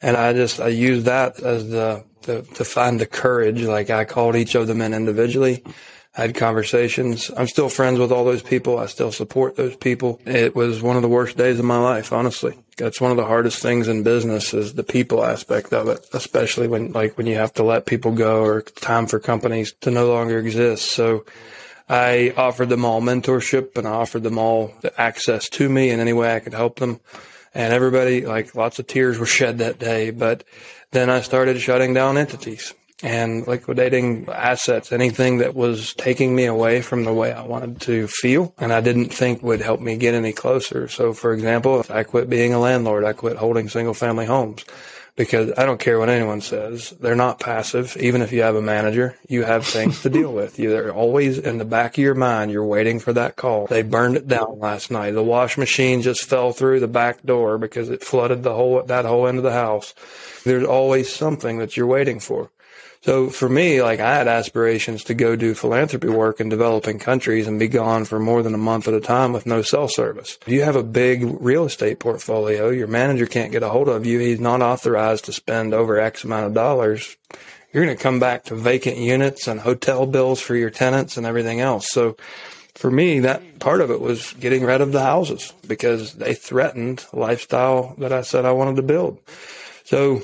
And 0.00 0.16
I 0.16 0.32
just, 0.32 0.58
I 0.58 0.68
used 0.68 1.04
that 1.04 1.38
as 1.40 1.68
the, 1.68 2.02
the 2.22 2.40
to 2.54 2.64
find 2.64 2.98
the 2.98 3.06
courage. 3.06 3.60
Like 3.60 3.90
I 3.90 4.06
called 4.06 4.36
each 4.36 4.54
of 4.54 4.66
them 4.66 4.80
in 4.80 4.94
individually. 4.94 5.62
I 6.16 6.22
had 6.22 6.34
conversations. 6.34 7.30
I'm 7.36 7.46
still 7.46 7.68
friends 7.68 7.98
with 7.98 8.10
all 8.10 8.24
those 8.24 8.42
people. 8.42 8.78
I 8.78 8.86
still 8.86 9.12
support 9.12 9.56
those 9.56 9.76
people. 9.76 10.18
It 10.24 10.56
was 10.56 10.80
one 10.80 10.96
of 10.96 11.02
the 11.02 11.08
worst 11.08 11.36
days 11.36 11.58
of 11.58 11.66
my 11.66 11.78
life, 11.78 12.10
honestly. 12.10 12.56
That's 12.76 13.00
one 13.00 13.10
of 13.10 13.16
the 13.16 13.26
hardest 13.26 13.62
things 13.62 13.86
in 13.88 14.02
business 14.02 14.52
is 14.52 14.74
the 14.74 14.82
people 14.82 15.24
aspect 15.24 15.72
of 15.72 15.88
it, 15.88 16.06
especially 16.12 16.66
when, 16.66 16.92
like, 16.92 17.16
when 17.16 17.26
you 17.26 17.36
have 17.36 17.52
to 17.54 17.62
let 17.62 17.86
people 17.86 18.12
go 18.12 18.42
or 18.42 18.62
time 18.62 19.06
for 19.06 19.20
companies 19.20 19.72
to 19.82 19.90
no 19.90 20.08
longer 20.08 20.38
exist. 20.38 20.90
So 20.90 21.24
I 21.88 22.34
offered 22.36 22.70
them 22.70 22.84
all 22.84 23.00
mentorship 23.00 23.76
and 23.76 23.86
I 23.86 23.92
offered 23.92 24.22
them 24.22 24.38
all 24.38 24.74
the 24.80 24.98
access 25.00 25.48
to 25.50 25.68
me 25.68 25.90
in 25.90 26.00
any 26.00 26.12
way 26.12 26.34
I 26.34 26.40
could 26.40 26.54
help 26.54 26.80
them. 26.80 27.00
And 27.54 27.72
everybody, 27.72 28.26
like, 28.26 28.54
lots 28.54 28.78
of 28.78 28.86
tears 28.86 29.18
were 29.18 29.26
shed 29.26 29.58
that 29.58 29.78
day. 29.78 30.10
But 30.10 30.42
then 30.90 31.10
I 31.10 31.20
started 31.20 31.60
shutting 31.60 31.94
down 31.94 32.18
entities 32.18 32.74
and 33.02 33.46
liquidating 33.46 34.28
assets, 34.28 34.92
anything 34.92 35.38
that 35.38 35.54
was 35.54 35.94
taking 35.94 36.34
me 36.34 36.44
away 36.44 36.80
from 36.80 37.04
the 37.04 37.12
way 37.12 37.32
I 37.32 37.42
wanted 37.42 37.80
to 37.82 38.06
feel 38.06 38.54
and 38.58 38.72
I 38.72 38.80
didn't 38.80 39.08
think 39.08 39.42
would 39.42 39.60
help 39.60 39.80
me 39.80 39.96
get 39.96 40.14
any 40.14 40.32
closer. 40.32 40.88
So 40.88 41.12
for 41.12 41.32
example, 41.32 41.84
I 41.90 42.04
quit 42.04 42.30
being 42.30 42.54
a 42.54 42.60
landlord. 42.60 43.04
I 43.04 43.12
quit 43.12 43.36
holding 43.36 43.68
single 43.68 43.94
family 43.94 44.26
homes 44.26 44.64
because 45.16 45.52
I 45.56 45.64
don't 45.64 45.80
care 45.80 45.98
what 45.98 46.08
anyone 46.08 46.40
says. 46.40 46.90
They're 47.00 47.14
not 47.14 47.38
passive. 47.38 47.96
Even 47.98 48.20
if 48.22 48.32
you 48.32 48.42
have 48.42 48.56
a 48.56 48.62
manager, 48.62 49.16
you 49.28 49.44
have 49.44 49.64
things 49.64 50.02
to 50.02 50.10
deal 50.10 50.32
with. 50.32 50.58
You're 50.58 50.92
always 50.92 51.38
in 51.38 51.58
the 51.58 51.64
back 51.64 51.96
of 51.96 52.02
your 52.02 52.14
mind. 52.14 52.50
You're 52.50 52.64
waiting 52.64 52.98
for 52.98 53.12
that 53.12 53.36
call. 53.36 53.66
They 53.66 53.82
burned 53.82 54.16
it 54.16 54.26
down 54.26 54.58
last 54.58 54.90
night. 54.90 55.12
The 55.12 55.22
wash 55.22 55.56
machine 55.56 56.02
just 56.02 56.24
fell 56.24 56.52
through 56.52 56.80
the 56.80 56.88
back 56.88 57.22
door 57.22 57.58
because 57.58 57.90
it 57.90 58.02
flooded 58.02 58.42
the 58.42 58.54
whole, 58.54 58.82
that 58.82 59.04
whole 59.04 59.28
end 59.28 59.38
of 59.38 59.44
the 59.44 59.52
house. 59.52 59.94
There's 60.44 60.66
always 60.66 61.12
something 61.12 61.58
that 61.58 61.76
you're 61.76 61.86
waiting 61.86 62.18
for. 62.18 62.50
So 63.04 63.28
for 63.28 63.50
me, 63.50 63.82
like 63.82 64.00
I 64.00 64.14
had 64.14 64.28
aspirations 64.28 65.04
to 65.04 65.14
go 65.14 65.36
do 65.36 65.52
philanthropy 65.52 66.08
work 66.08 66.40
in 66.40 66.48
developing 66.48 66.98
countries 66.98 67.46
and 67.46 67.58
be 67.58 67.68
gone 67.68 68.06
for 68.06 68.18
more 68.18 68.42
than 68.42 68.54
a 68.54 68.58
month 68.58 68.88
at 68.88 68.94
a 68.94 69.00
time 69.00 69.34
with 69.34 69.44
no 69.44 69.60
cell 69.60 69.88
service. 69.88 70.38
If 70.46 70.48
you 70.48 70.62
have 70.62 70.74
a 70.74 70.82
big 70.82 71.22
real 71.38 71.66
estate 71.66 71.98
portfolio, 71.98 72.70
your 72.70 72.86
manager 72.86 73.26
can't 73.26 73.52
get 73.52 73.62
a 73.62 73.68
hold 73.68 73.90
of 73.90 74.06
you. 74.06 74.20
He's 74.20 74.40
not 74.40 74.62
authorized 74.62 75.26
to 75.26 75.34
spend 75.34 75.74
over 75.74 76.00
X 76.00 76.24
amount 76.24 76.46
of 76.46 76.54
dollars. 76.54 77.14
You're 77.74 77.84
going 77.84 77.94
to 77.94 78.02
come 78.02 78.20
back 78.20 78.44
to 78.44 78.54
vacant 78.54 78.96
units 78.96 79.48
and 79.48 79.60
hotel 79.60 80.06
bills 80.06 80.40
for 80.40 80.56
your 80.56 80.70
tenants 80.70 81.18
and 81.18 81.26
everything 81.26 81.60
else. 81.60 81.88
So 81.90 82.16
for 82.74 82.90
me, 82.90 83.20
that 83.20 83.58
part 83.58 83.82
of 83.82 83.90
it 83.90 84.00
was 84.00 84.32
getting 84.32 84.64
rid 84.64 84.80
of 84.80 84.92
the 84.92 85.02
houses 85.02 85.52
because 85.68 86.14
they 86.14 86.32
threatened 86.32 87.04
lifestyle 87.12 87.96
that 87.98 88.14
I 88.14 88.22
said 88.22 88.46
I 88.46 88.52
wanted 88.52 88.76
to 88.76 88.82
build. 88.82 89.18
So 89.84 90.22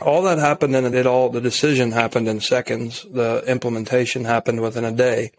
all 0.00 0.22
that 0.22 0.38
happened 0.38 0.74
and 0.74 0.94
it 0.94 1.06
all, 1.06 1.28
the 1.28 1.40
decision 1.40 1.92
happened 1.92 2.28
in 2.28 2.40
seconds. 2.40 3.06
The 3.10 3.44
implementation 3.46 4.24
happened 4.24 4.60
within 4.60 4.84
a 4.84 4.92
day. 4.92 5.32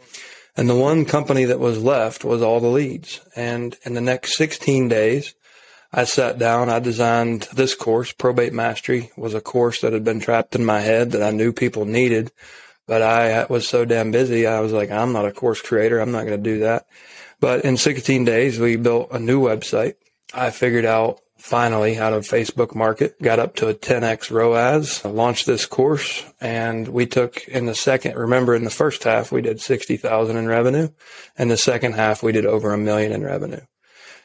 And 0.58 0.70
the 0.70 0.76
one 0.76 1.04
company 1.04 1.46
that 1.46 1.60
was 1.60 1.84
left 1.84 2.24
was 2.24 2.42
all 2.42 2.62
the 2.62 2.68
leads. 2.68 3.20
And 3.36 3.78
in 3.84 3.94
the 3.94 4.02
next 4.02 4.38
16 4.38 4.88
days, 4.88 5.34
I 5.92 6.06
sat 6.06 6.38
down, 6.38 6.70
I 6.70 6.80
designed 6.80 7.48
this 7.54 7.76
course. 7.76 8.12
Probate 8.12 8.54
Mastery 8.54 9.12
was 9.18 9.34
a 9.34 9.42
course 9.42 9.82
that 9.82 9.94
had 9.94 10.04
been 10.04 10.20
trapped 10.20 10.56
in 10.56 10.66
my 10.66 10.80
head 10.80 11.12
that 11.12 11.24
I 11.24 11.32
knew 11.32 11.52
people 11.52 11.86
needed, 11.86 12.32
but 12.88 13.02
I 13.02 13.46
was 13.46 13.68
so 13.68 13.86
damn 13.86 14.12
busy. 14.12 14.48
I 14.48 14.60
was 14.62 14.72
like, 14.72 14.92
I'm 14.92 15.12
not 15.12 15.26
a 15.26 15.32
course 15.32 15.62
creator. 15.62 16.00
I'm 16.00 16.12
not 16.12 16.26
going 16.26 16.42
to 16.42 16.50
do 16.50 16.60
that. 16.60 16.88
But 17.40 17.66
in 17.66 17.78
16 17.78 18.26
days, 18.26 18.60
we 18.60 18.76
built 18.78 19.10
a 19.12 19.20
new 19.20 19.42
website. 19.42 19.96
I 20.34 20.50
figured 20.50 20.86
out 20.86 21.22
finally 21.38 21.98
out 21.98 22.14
of 22.14 22.24
Facebook 22.24 22.74
market, 22.74 23.22
got 23.22 23.40
up 23.40 23.56
to 23.56 23.68
a 23.68 23.74
10x 23.74 24.32
ROAS, 24.32 25.04
launched 25.06 25.46
this 25.46 25.66
course 25.66 26.24
and 26.40 26.88
we 26.88 27.06
took 27.06 27.48
in 27.48 27.66
the 27.66 27.76
second, 27.76 28.16
remember 28.16 28.56
in 28.56 28.64
the 28.64 28.70
first 28.70 29.04
half, 29.04 29.32
we 29.32 29.42
did 29.42 29.62
60,000 29.62 30.38
in 30.38 30.48
revenue. 30.48 30.90
And 31.38 31.52
the 31.52 31.58
second 31.58 31.94
half, 31.94 32.24
we 32.24 32.32
did 32.32 32.46
over 32.46 32.74
a 32.74 32.78
million 32.78 33.12
in 33.12 33.24
revenue. 33.24 33.62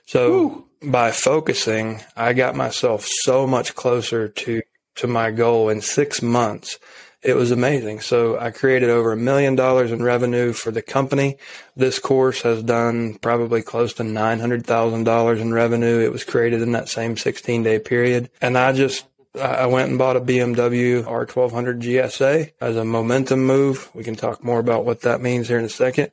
So 0.06 0.66
by 0.82 1.10
focusing, 1.10 2.00
I 2.16 2.32
got 2.32 2.56
myself 2.56 3.06
so 3.06 3.46
much 3.46 3.74
closer 3.74 4.28
to, 4.28 4.62
to 4.96 5.06
my 5.06 5.30
goal 5.30 5.68
in 5.68 5.80
six 5.80 6.22
months 6.22 6.78
it 7.22 7.36
was 7.36 7.50
amazing. 7.50 8.00
So 8.00 8.38
I 8.38 8.50
created 8.50 8.88
over 8.88 9.12
a 9.12 9.16
million 9.16 9.54
dollars 9.54 9.92
in 9.92 10.02
revenue 10.02 10.52
for 10.52 10.70
the 10.70 10.80
company. 10.80 11.36
This 11.76 11.98
course 11.98 12.42
has 12.42 12.62
done 12.62 13.14
probably 13.18 13.62
close 13.62 13.92
to 13.94 14.02
$900,000 14.02 15.40
in 15.40 15.52
revenue. 15.52 15.98
It 15.98 16.12
was 16.12 16.24
created 16.24 16.62
in 16.62 16.72
that 16.72 16.88
same 16.88 17.16
16 17.16 17.62
day 17.62 17.78
period. 17.78 18.30
And 18.40 18.56
I 18.56 18.72
just, 18.72 19.06
I 19.38 19.66
went 19.66 19.90
and 19.90 19.98
bought 19.98 20.16
a 20.16 20.20
BMW 20.20 21.04
R1200 21.04 21.82
GSA 21.82 22.52
as 22.60 22.76
a 22.76 22.84
momentum 22.84 23.44
move. 23.44 23.90
We 23.94 24.02
can 24.02 24.16
talk 24.16 24.42
more 24.42 24.58
about 24.58 24.86
what 24.86 25.02
that 25.02 25.20
means 25.20 25.48
here 25.48 25.58
in 25.58 25.64
a 25.64 25.70
second. 25.70 26.12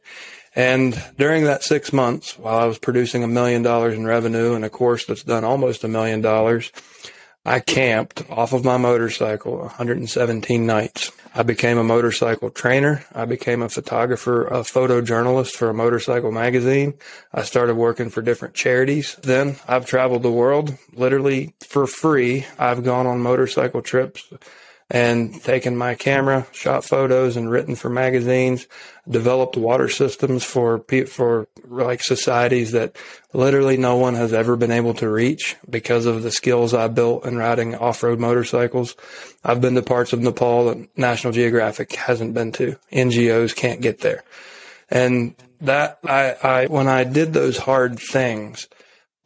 And 0.56 1.02
during 1.18 1.44
that 1.44 1.64
six 1.64 1.94
months, 1.94 2.38
while 2.38 2.58
I 2.58 2.66
was 2.66 2.80
producing 2.80 3.24
a 3.24 3.28
million 3.28 3.62
dollars 3.62 3.96
in 3.96 4.06
revenue 4.06 4.56
and 4.56 4.66
a 4.66 4.70
course 4.70 5.06
that's 5.06 5.24
done 5.24 5.44
almost 5.44 5.84
a 5.84 5.88
million 5.88 6.20
dollars, 6.20 6.72
I 7.48 7.62
camped 7.62 8.30
off 8.30 8.52
of 8.52 8.66
my 8.66 8.76
motorcycle 8.76 9.60
117 9.60 10.66
nights. 10.66 11.14
I 11.34 11.44
became 11.44 11.78
a 11.78 11.84
motorcycle 11.84 12.50
trainer. 12.50 13.06
I 13.16 13.24
became 13.24 13.62
a 13.62 13.70
photographer, 13.70 14.46
a 14.48 14.64
photojournalist 14.64 15.56
for 15.56 15.70
a 15.70 15.74
motorcycle 15.74 16.34
magazine. 16.34 16.96
I 17.34 17.44
started 17.44 17.76
working 17.76 18.10
for 18.10 18.22
different 18.22 18.54
charities. 18.54 19.16
Then 19.24 19.56
I've 19.66 19.86
traveled 19.86 20.24
the 20.24 20.32
world 20.32 20.78
literally 20.92 21.54
for 21.66 21.88
free. 21.88 22.46
I've 22.60 22.84
gone 22.84 23.08
on 23.08 23.22
motorcycle 23.22 23.82
trips 23.82 24.28
and 24.90 25.42
taken 25.44 25.76
my 25.76 25.96
camera, 25.96 26.48
shot 26.54 26.86
photos 26.86 27.36
and 27.36 27.52
written 27.52 27.76
for 27.76 27.90
magazines, 27.90 28.68
developed 29.10 29.58
water 29.58 29.90
systems 29.90 30.44
for 30.44 30.80
for 31.08 31.48
like 31.66 32.02
societies 32.02 32.72
that 32.72 32.96
literally 33.34 33.76
no 33.76 33.98
one 33.98 34.16
has 34.16 34.32
ever 34.32 34.56
been 34.56 34.72
able 34.72 34.94
to 34.94 35.10
reach 35.10 35.58
because 35.70 36.06
of 36.06 36.24
the 36.24 36.32
skills 36.32 36.74
I 36.74 36.88
built 36.88 37.26
in 37.26 37.38
riding 37.38 37.76
off-road 37.76 38.20
motorcycles. 38.20 38.96
I've 39.44 39.60
been 39.60 39.76
to 39.76 39.82
parts 39.82 40.14
of 40.14 40.22
Nepal 40.22 40.66
that 40.66 40.98
National 40.98 41.34
Geographic 41.34 41.94
hasn't 41.94 42.34
been 42.34 42.54
to. 42.54 42.78
NGOs 42.92 43.56
can't 43.56 43.82
get 43.82 44.00
there. 44.00 44.24
And 44.90 45.36
that 45.60 46.00
I, 46.06 46.36
I 46.42 46.66
when 46.68 46.88
I 46.88 47.04
did 47.04 47.34
those 47.34 47.58
hard 47.58 48.00
things, 48.00 48.70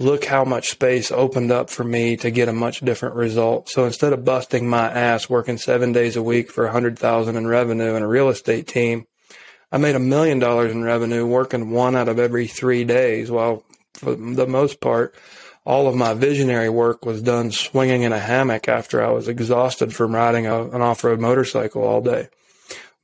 look 0.02 0.26
how 0.26 0.44
much 0.44 0.70
space 0.70 1.12
opened 1.12 1.52
up 1.52 1.70
for 1.70 1.84
me 1.84 2.18
to 2.18 2.32
get 2.32 2.50
a 2.50 2.54
much 2.54 2.80
different 2.82 3.16
result. 3.16 3.70
So 3.70 3.86
instead 3.86 4.14
of 4.14 4.26
busting 4.26 4.68
my 4.68 4.90
ass 4.90 5.30
working 5.30 5.58
seven 5.58 5.92
days 5.92 6.16
a 6.16 6.24
week 6.24 6.52
for 6.52 6.66
a 6.66 6.72
hundred 6.72 6.98
thousand 6.98 7.36
in 7.36 7.48
revenue 7.48 7.96
and 7.96 8.04
a 8.04 8.08
real 8.08 8.30
estate 8.30 8.68
team, 8.68 9.06
I 9.72 9.78
made 9.78 9.96
a 9.96 10.00
million 10.00 10.40
dollars 10.40 10.72
in 10.72 10.84
revenue 10.84 11.26
working 11.26 11.72
one 11.72 11.96
out 11.96 12.10
of 12.10 12.20
every 12.20 12.48
three 12.48 12.84
days. 12.84 13.32
While 13.32 13.64
for 13.94 14.16
the 14.16 14.48
most 14.48 14.82
part, 14.82 15.16
all 15.64 15.88
of 15.88 15.96
my 15.96 16.14
visionary 16.14 16.70
work 16.70 17.06
was 17.06 17.22
done 17.22 17.52
swinging 17.52 18.02
in 18.02 18.12
a 18.12 18.20
hammock 18.20 18.68
after 18.68 19.04
I 19.04 19.12
was 19.12 19.28
exhausted 19.28 19.94
from 19.94 20.16
riding 20.16 20.48
a, 20.48 20.64
an 20.70 20.82
off-road 20.82 21.20
motorcycle 21.20 21.84
all 21.84 22.02
day. 22.02 22.30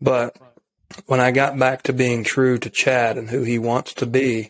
But 0.01 0.35
when 1.05 1.19
I 1.19 1.31
got 1.31 1.57
back 1.57 1.83
to 1.83 1.93
being 1.93 2.23
true 2.23 2.57
to 2.57 2.69
Chad 2.69 3.17
and 3.17 3.29
who 3.29 3.43
he 3.43 3.59
wants 3.59 3.93
to 3.95 4.05
be, 4.05 4.49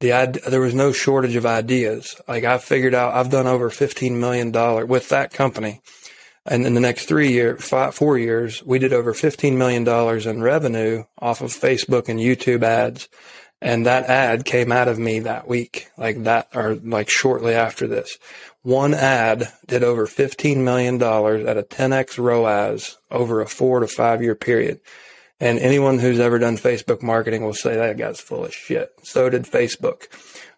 the 0.00 0.40
there 0.48 0.60
was 0.60 0.74
no 0.74 0.92
shortage 0.92 1.36
of 1.36 1.46
ideas. 1.46 2.20
Like 2.28 2.44
I 2.44 2.58
figured 2.58 2.94
out, 2.94 3.14
I've 3.14 3.30
done 3.30 3.46
over 3.46 3.70
fifteen 3.70 4.20
million 4.20 4.50
dollar 4.50 4.86
with 4.86 5.08
that 5.08 5.32
company, 5.32 5.80
and 6.46 6.66
in 6.66 6.74
the 6.74 6.80
next 6.80 7.06
three 7.06 7.32
years, 7.32 7.64
five, 7.64 7.94
four 7.94 8.16
years, 8.16 8.62
we 8.62 8.78
did 8.78 8.92
over 8.92 9.12
fifteen 9.12 9.58
million 9.58 9.84
dollars 9.84 10.26
in 10.26 10.42
revenue 10.42 11.04
off 11.18 11.40
of 11.40 11.50
Facebook 11.50 12.08
and 12.08 12.20
YouTube 12.20 12.62
ads, 12.62 13.08
and 13.60 13.86
that 13.86 14.04
ad 14.04 14.44
came 14.44 14.70
out 14.70 14.88
of 14.88 14.98
me 14.98 15.20
that 15.20 15.48
week, 15.48 15.88
like 15.96 16.22
that, 16.24 16.48
or 16.54 16.76
like 16.76 17.08
shortly 17.08 17.54
after 17.54 17.86
this. 17.86 18.18
One 18.62 18.94
ad 18.94 19.52
did 19.66 19.82
over 19.82 20.06
fifteen 20.06 20.64
million 20.64 20.98
dollars 20.98 21.44
at 21.46 21.58
a 21.58 21.62
10x 21.62 22.18
ROAS 22.18 22.98
over 23.10 23.40
a 23.40 23.48
four 23.48 23.80
to 23.80 23.88
five 23.88 24.22
year 24.22 24.34
period. 24.34 24.80
And 25.40 25.58
anyone 25.58 26.00
who's 26.00 26.18
ever 26.18 26.38
done 26.38 26.56
Facebook 26.56 27.02
marketing 27.02 27.44
will 27.44 27.54
say 27.54 27.76
that 27.76 27.96
guy's 27.96 28.20
full 28.20 28.44
of 28.44 28.54
shit. 28.54 28.92
So 29.02 29.30
did 29.30 29.44
Facebook. 29.44 30.08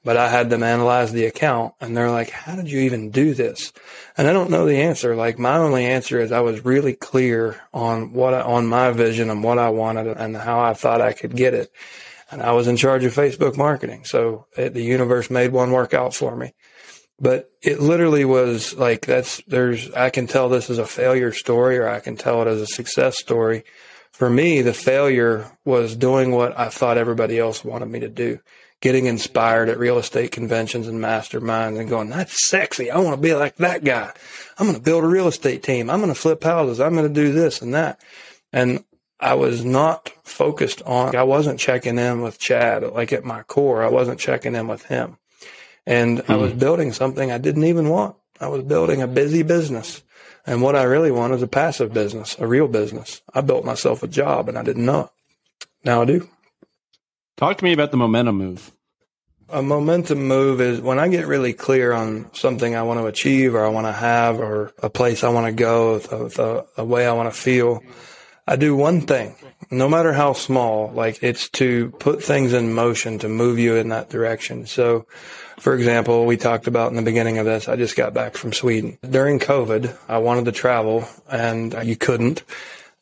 But 0.02 0.16
I 0.16 0.30
had 0.30 0.48
them 0.48 0.62
analyze 0.62 1.12
the 1.12 1.26
account 1.26 1.74
and 1.80 1.94
they're 1.94 2.10
like, 2.10 2.30
how 2.30 2.56
did 2.56 2.70
you 2.70 2.80
even 2.80 3.10
do 3.10 3.34
this? 3.34 3.72
And 4.16 4.26
I 4.26 4.32
don't 4.32 4.48
know 4.48 4.64
the 4.64 4.80
answer. 4.80 5.14
Like 5.14 5.38
my 5.38 5.58
only 5.58 5.84
answer 5.84 6.18
is 6.18 6.32
I 6.32 6.40
was 6.40 6.64
really 6.64 6.94
clear 6.94 7.60
on 7.74 8.14
what 8.14 8.32
I, 8.32 8.40
on 8.40 8.66
my 8.66 8.90
vision 8.92 9.28
and 9.28 9.44
what 9.44 9.58
I 9.58 9.68
wanted 9.68 10.06
and 10.06 10.34
how 10.34 10.60
I 10.60 10.72
thought 10.72 11.02
I 11.02 11.12
could 11.12 11.36
get 11.36 11.52
it. 11.52 11.70
And 12.30 12.40
I 12.40 12.52
was 12.52 12.66
in 12.66 12.78
charge 12.78 13.04
of 13.04 13.14
Facebook 13.14 13.58
marketing. 13.58 14.04
So 14.04 14.46
it, 14.56 14.72
the 14.72 14.82
universe 14.82 15.28
made 15.28 15.52
one 15.52 15.72
work 15.72 15.92
out 15.92 16.14
for 16.14 16.34
me. 16.34 16.54
But 17.20 17.50
it 17.60 17.80
literally 17.80 18.24
was 18.24 18.74
like 18.74 19.04
that's 19.04 19.42
there's 19.46 19.90
I 19.92 20.08
can 20.08 20.26
tell 20.26 20.48
this 20.48 20.70
as 20.70 20.78
a 20.78 20.86
failure 20.86 21.32
story 21.32 21.76
or 21.76 21.86
I 21.86 22.00
can 22.00 22.16
tell 22.16 22.40
it 22.40 22.48
as 22.48 22.62
a 22.62 22.66
success 22.66 23.18
story. 23.18 23.64
For 24.20 24.28
me, 24.28 24.61
the 24.61 24.74
failure 24.74 25.50
was 25.64 25.96
doing 25.96 26.30
what 26.30 26.59
I 26.59 26.68
thought 26.68 26.98
everybody 26.98 27.38
else 27.38 27.64
wanted 27.64 27.87
me 27.87 28.00
to 28.00 28.09
do. 28.11 28.38
Getting 28.83 29.06
inspired 29.06 29.70
at 29.70 29.78
real 29.78 29.96
estate 29.96 30.30
conventions 30.30 30.88
and 30.88 31.00
masterminds 31.00 31.80
and 31.80 31.88
going, 31.88 32.11
that's 32.11 32.50
sexy. 32.50 32.90
I 32.90 32.98
want 32.98 33.16
to 33.16 33.22
be 33.22 33.35
like 33.35 33.56
that 33.56 33.83
guy. 33.83 34.12
I'm 34.59 34.66
going 34.66 34.76
to 34.76 34.85
build 34.85 35.04
a 35.04 35.06
real 35.06 35.28
estate 35.28 35.62
team. 35.62 35.88
I'm 35.88 36.00
going 36.00 36.12
to 36.12 36.20
flip 36.20 36.44
houses. 36.44 36.80
I'm 36.80 36.92
going 36.92 37.09
to 37.09 37.14
do 37.14 37.33
this 37.33 37.62
and 37.62 37.72
that. 37.72 37.98
And 38.52 38.85
I 39.18 39.37
was 39.37 39.64
not 39.64 40.11
focused 40.22 40.83
on, 40.83 41.16
I 41.16 41.22
wasn't 41.22 41.59
checking 41.59 41.96
in 41.96 42.20
with 42.20 42.38
Chad. 42.38 42.83
Like 42.83 43.14
at 43.14 43.24
my 43.24 43.42
core, 43.44 43.83
I 43.83 43.88
wasn't 43.88 44.20
checking 44.20 44.54
in 44.54 44.68
with 44.68 44.85
him. 44.85 45.16
And 45.87 46.18
mm. 46.18 46.28
I 46.28 46.37
was 46.37 46.52
building 46.52 46.92
something 46.92 47.33
I 47.33 47.38
didn't 47.38 47.64
even 47.64 47.88
want. 47.88 48.16
I 48.38 48.48
was 48.48 48.64
building 48.64 49.00
a 49.00 49.06
busy 49.06 49.44
business. 49.44 50.02
And 50.50 50.62
what 50.62 50.74
I 50.74 50.82
really 50.82 51.12
want 51.12 51.32
is 51.32 51.42
a 51.42 51.46
passive 51.46 51.94
business, 51.94 52.34
a 52.40 52.44
real 52.44 52.66
business. 52.66 53.22
I 53.32 53.40
built 53.40 53.64
myself 53.64 54.02
a 54.02 54.08
job 54.08 54.48
and 54.48 54.58
I 54.58 54.64
didn't 54.64 54.84
know 54.84 55.02
it. 55.02 55.10
Now 55.84 56.02
I 56.02 56.06
do. 56.06 56.28
Talk 57.36 57.58
to 57.58 57.64
me 57.64 57.72
about 57.72 57.92
the 57.92 57.96
momentum 57.96 58.36
move. 58.38 58.72
A 59.48 59.62
momentum 59.62 60.26
move 60.26 60.60
is 60.60 60.80
when 60.80 60.98
I 60.98 61.06
get 61.06 61.28
really 61.28 61.52
clear 61.52 61.92
on 61.92 62.34
something 62.34 62.74
I 62.74 62.82
want 62.82 62.98
to 62.98 63.06
achieve 63.06 63.54
or 63.54 63.64
I 63.64 63.68
want 63.68 63.86
to 63.86 63.92
have 63.92 64.40
or 64.40 64.72
a 64.82 64.90
place 64.90 65.22
I 65.22 65.28
want 65.28 65.46
to 65.46 65.52
go, 65.52 66.00
the, 66.00 66.66
a 66.76 66.84
way 66.84 67.06
I 67.06 67.12
want 67.12 67.32
to 67.32 67.40
feel. 67.40 67.80
I 68.44 68.56
do 68.56 68.74
one 68.74 69.02
thing, 69.02 69.36
no 69.70 69.88
matter 69.88 70.12
how 70.12 70.32
small, 70.32 70.90
like 70.90 71.22
it's 71.22 71.48
to 71.50 71.90
put 72.00 72.24
things 72.24 72.52
in 72.52 72.72
motion 72.72 73.20
to 73.20 73.28
move 73.28 73.60
you 73.60 73.76
in 73.76 73.90
that 73.90 74.10
direction. 74.10 74.66
So 74.66 75.06
for 75.60 75.74
example, 75.74 76.26
we 76.26 76.36
talked 76.36 76.66
about 76.66 76.90
in 76.90 76.96
the 76.96 77.02
beginning 77.02 77.38
of 77.38 77.44
this, 77.44 77.68
I 77.68 77.76
just 77.76 77.96
got 77.96 78.14
back 78.14 78.34
from 78.34 78.52
Sweden. 78.52 78.98
During 79.08 79.38
COVID, 79.38 79.94
I 80.08 80.18
wanted 80.18 80.46
to 80.46 80.52
travel 80.52 81.06
and 81.30 81.74
you 81.84 81.96
couldn't 81.96 82.42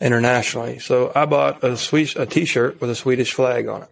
internationally. 0.00 0.78
So 0.78 1.12
I 1.14 1.26
bought 1.26 1.62
a 1.62 1.72
a 1.72 2.26
t-shirt 2.26 2.80
with 2.80 2.90
a 2.90 2.94
Swedish 2.94 3.32
flag 3.32 3.68
on 3.68 3.82
it. 3.82 3.88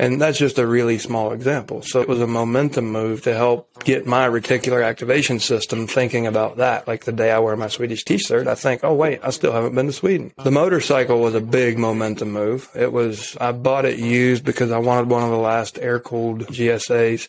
And 0.00 0.20
that's 0.20 0.38
just 0.38 0.60
a 0.60 0.66
really 0.66 0.96
small 0.98 1.32
example. 1.32 1.82
So 1.82 2.00
it 2.00 2.06
was 2.06 2.20
a 2.20 2.26
momentum 2.28 2.92
move 2.92 3.22
to 3.22 3.34
help 3.34 3.82
get 3.82 4.06
my 4.06 4.28
reticular 4.28 4.86
activation 4.86 5.40
system 5.40 5.88
thinking 5.88 6.28
about 6.28 6.58
that. 6.58 6.86
Like 6.86 7.04
the 7.04 7.10
day 7.10 7.32
I 7.32 7.40
wear 7.40 7.56
my 7.56 7.66
Swedish 7.66 8.04
t-shirt, 8.04 8.46
I 8.46 8.54
think, 8.54 8.84
oh 8.84 8.94
wait, 8.94 9.18
I 9.24 9.30
still 9.30 9.50
haven't 9.50 9.74
been 9.74 9.86
to 9.86 9.92
Sweden. 9.92 10.32
The 10.44 10.52
motorcycle 10.52 11.18
was 11.18 11.34
a 11.34 11.40
big 11.40 11.78
momentum 11.78 12.30
move. 12.30 12.70
It 12.76 12.92
was, 12.92 13.36
I 13.40 13.50
bought 13.50 13.86
it 13.86 13.98
used 13.98 14.44
because 14.44 14.70
I 14.70 14.78
wanted 14.78 15.10
one 15.10 15.24
of 15.24 15.30
the 15.30 15.36
last 15.36 15.80
air 15.80 15.98
cooled 15.98 16.46
GSAs 16.46 17.28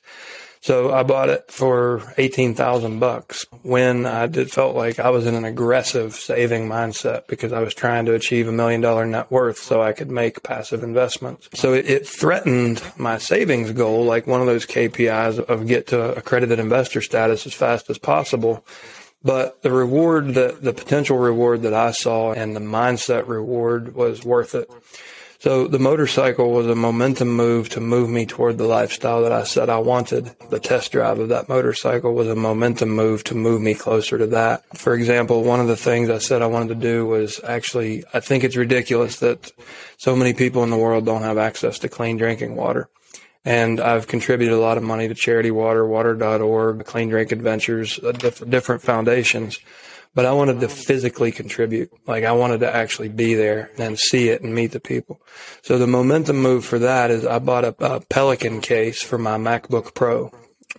so 0.61 0.93
I 0.93 1.03
bought 1.03 1.29
it 1.29 1.49
for 1.49 2.13
18,000 2.17 2.99
bucks 2.99 3.45
when 3.61 4.05
I 4.05 4.27
did 4.27 4.51
felt 4.51 4.75
like 4.75 4.99
I 4.99 5.09
was 5.09 5.25
in 5.25 5.33
an 5.35 5.45
aggressive 5.45 6.15
saving 6.15 6.67
mindset 6.67 7.27
because 7.27 7.53
I 7.53 7.61
was 7.61 7.73
trying 7.73 8.05
to 8.05 8.13
achieve 8.13 8.47
a 8.47 8.51
million 8.51 8.81
dollar 8.81 9.05
net 9.05 9.31
worth 9.31 9.57
so 9.57 9.81
I 9.81 9.93
could 9.93 10.11
make 10.11 10.43
passive 10.43 10.83
investments. 10.83 11.47
So 11.53 11.73
it, 11.73 11.89
it 11.89 12.07
threatened 12.07 12.83
my 12.97 13.17
savings 13.17 13.71
goal, 13.71 14.03
like 14.03 14.27
one 14.27 14.41
of 14.41 14.47
those 14.47 14.65
KPIs 14.65 15.39
of 15.39 15.65
get 15.65 15.87
to 15.87 16.15
accredited 16.15 16.59
investor 16.59 17.01
status 17.01 17.45
as 17.45 17.53
fast 17.53 17.89
as 17.89 17.97
possible. 17.97 18.65
But 19.23 19.61
the 19.61 19.71
reward 19.71 20.33
that 20.35 20.61
the 20.61 20.73
potential 20.73 21.17
reward 21.17 21.61
that 21.61 21.73
I 21.73 21.91
saw 21.91 22.33
and 22.33 22.55
the 22.55 22.61
mindset 22.61 23.27
reward 23.27 23.95
was 23.95 24.25
worth 24.25 24.55
it. 24.55 24.69
So 25.39 25.67
the 25.67 25.79
motorcycle 25.79 26.51
was 26.51 26.67
a 26.67 26.75
momentum 26.75 27.29
move 27.29 27.69
to 27.69 27.79
move 27.79 28.09
me 28.09 28.25
toward 28.25 28.57
the 28.57 28.67
lifestyle 28.67 29.21
that 29.21 29.31
I 29.31 29.43
said 29.43 29.69
I 29.69 29.77
wanted. 29.77 30.35
The 30.49 30.59
test 30.59 30.91
drive 30.91 31.17
of 31.17 31.29
that 31.29 31.47
motorcycle 31.47 32.13
was 32.13 32.27
a 32.27 32.35
momentum 32.35 32.89
move 32.89 33.23
to 33.25 33.35
move 33.35 33.61
me 33.61 33.73
closer 33.73 34.17
to 34.17 34.27
that. 34.27 34.65
For 34.77 34.93
example, 34.93 35.45
one 35.45 35.61
of 35.61 35.67
the 35.67 35.77
things 35.77 36.09
I 36.09 36.17
said 36.17 36.41
I 36.41 36.47
wanted 36.47 36.69
to 36.69 36.75
do 36.75 37.05
was 37.05 37.39
actually, 37.45 38.03
I 38.13 38.19
think 38.19 38.43
it's 38.43 38.57
ridiculous 38.57 39.19
that 39.19 39.49
so 39.97 40.13
many 40.13 40.33
people 40.33 40.61
in 40.63 40.71
the 40.71 40.77
world 40.77 41.05
don't 41.05 41.21
have 41.21 41.37
access 41.37 41.79
to 41.79 41.87
clean 41.87 42.17
drinking 42.17 42.57
water. 42.57 42.89
And 43.45 43.79
I've 43.79 44.07
contributed 44.07 44.53
a 44.53 44.59
lot 44.59 44.75
of 44.75 44.83
money 44.83 45.07
to 45.07 45.15
Charity 45.15 45.51
Water, 45.51 45.87
Water.org, 45.87 46.83
Clean 46.83 47.07
Drink 47.07 47.31
Adventures, 47.31 47.97
uh, 47.99 48.11
different 48.11 48.81
foundations 48.81 49.57
but 50.15 50.25
I 50.25 50.33
wanted 50.33 50.59
to 50.61 50.69
physically 50.69 51.31
contribute. 51.31 51.91
Like 52.07 52.23
I 52.23 52.31
wanted 52.31 52.61
to 52.61 52.75
actually 52.75 53.09
be 53.09 53.35
there 53.35 53.71
and 53.77 53.97
see 53.97 54.29
it 54.29 54.41
and 54.41 54.53
meet 54.53 54.71
the 54.71 54.79
people. 54.79 55.21
So 55.61 55.77
the 55.77 55.87
momentum 55.87 56.37
move 56.37 56.65
for 56.65 56.79
that 56.79 57.11
is 57.11 57.25
I 57.25 57.39
bought 57.39 57.65
a, 57.65 57.75
a 57.79 58.01
Pelican 58.01 58.61
case 58.61 59.01
for 59.01 59.17
my 59.17 59.37
MacBook 59.37 59.93
Pro 59.93 60.31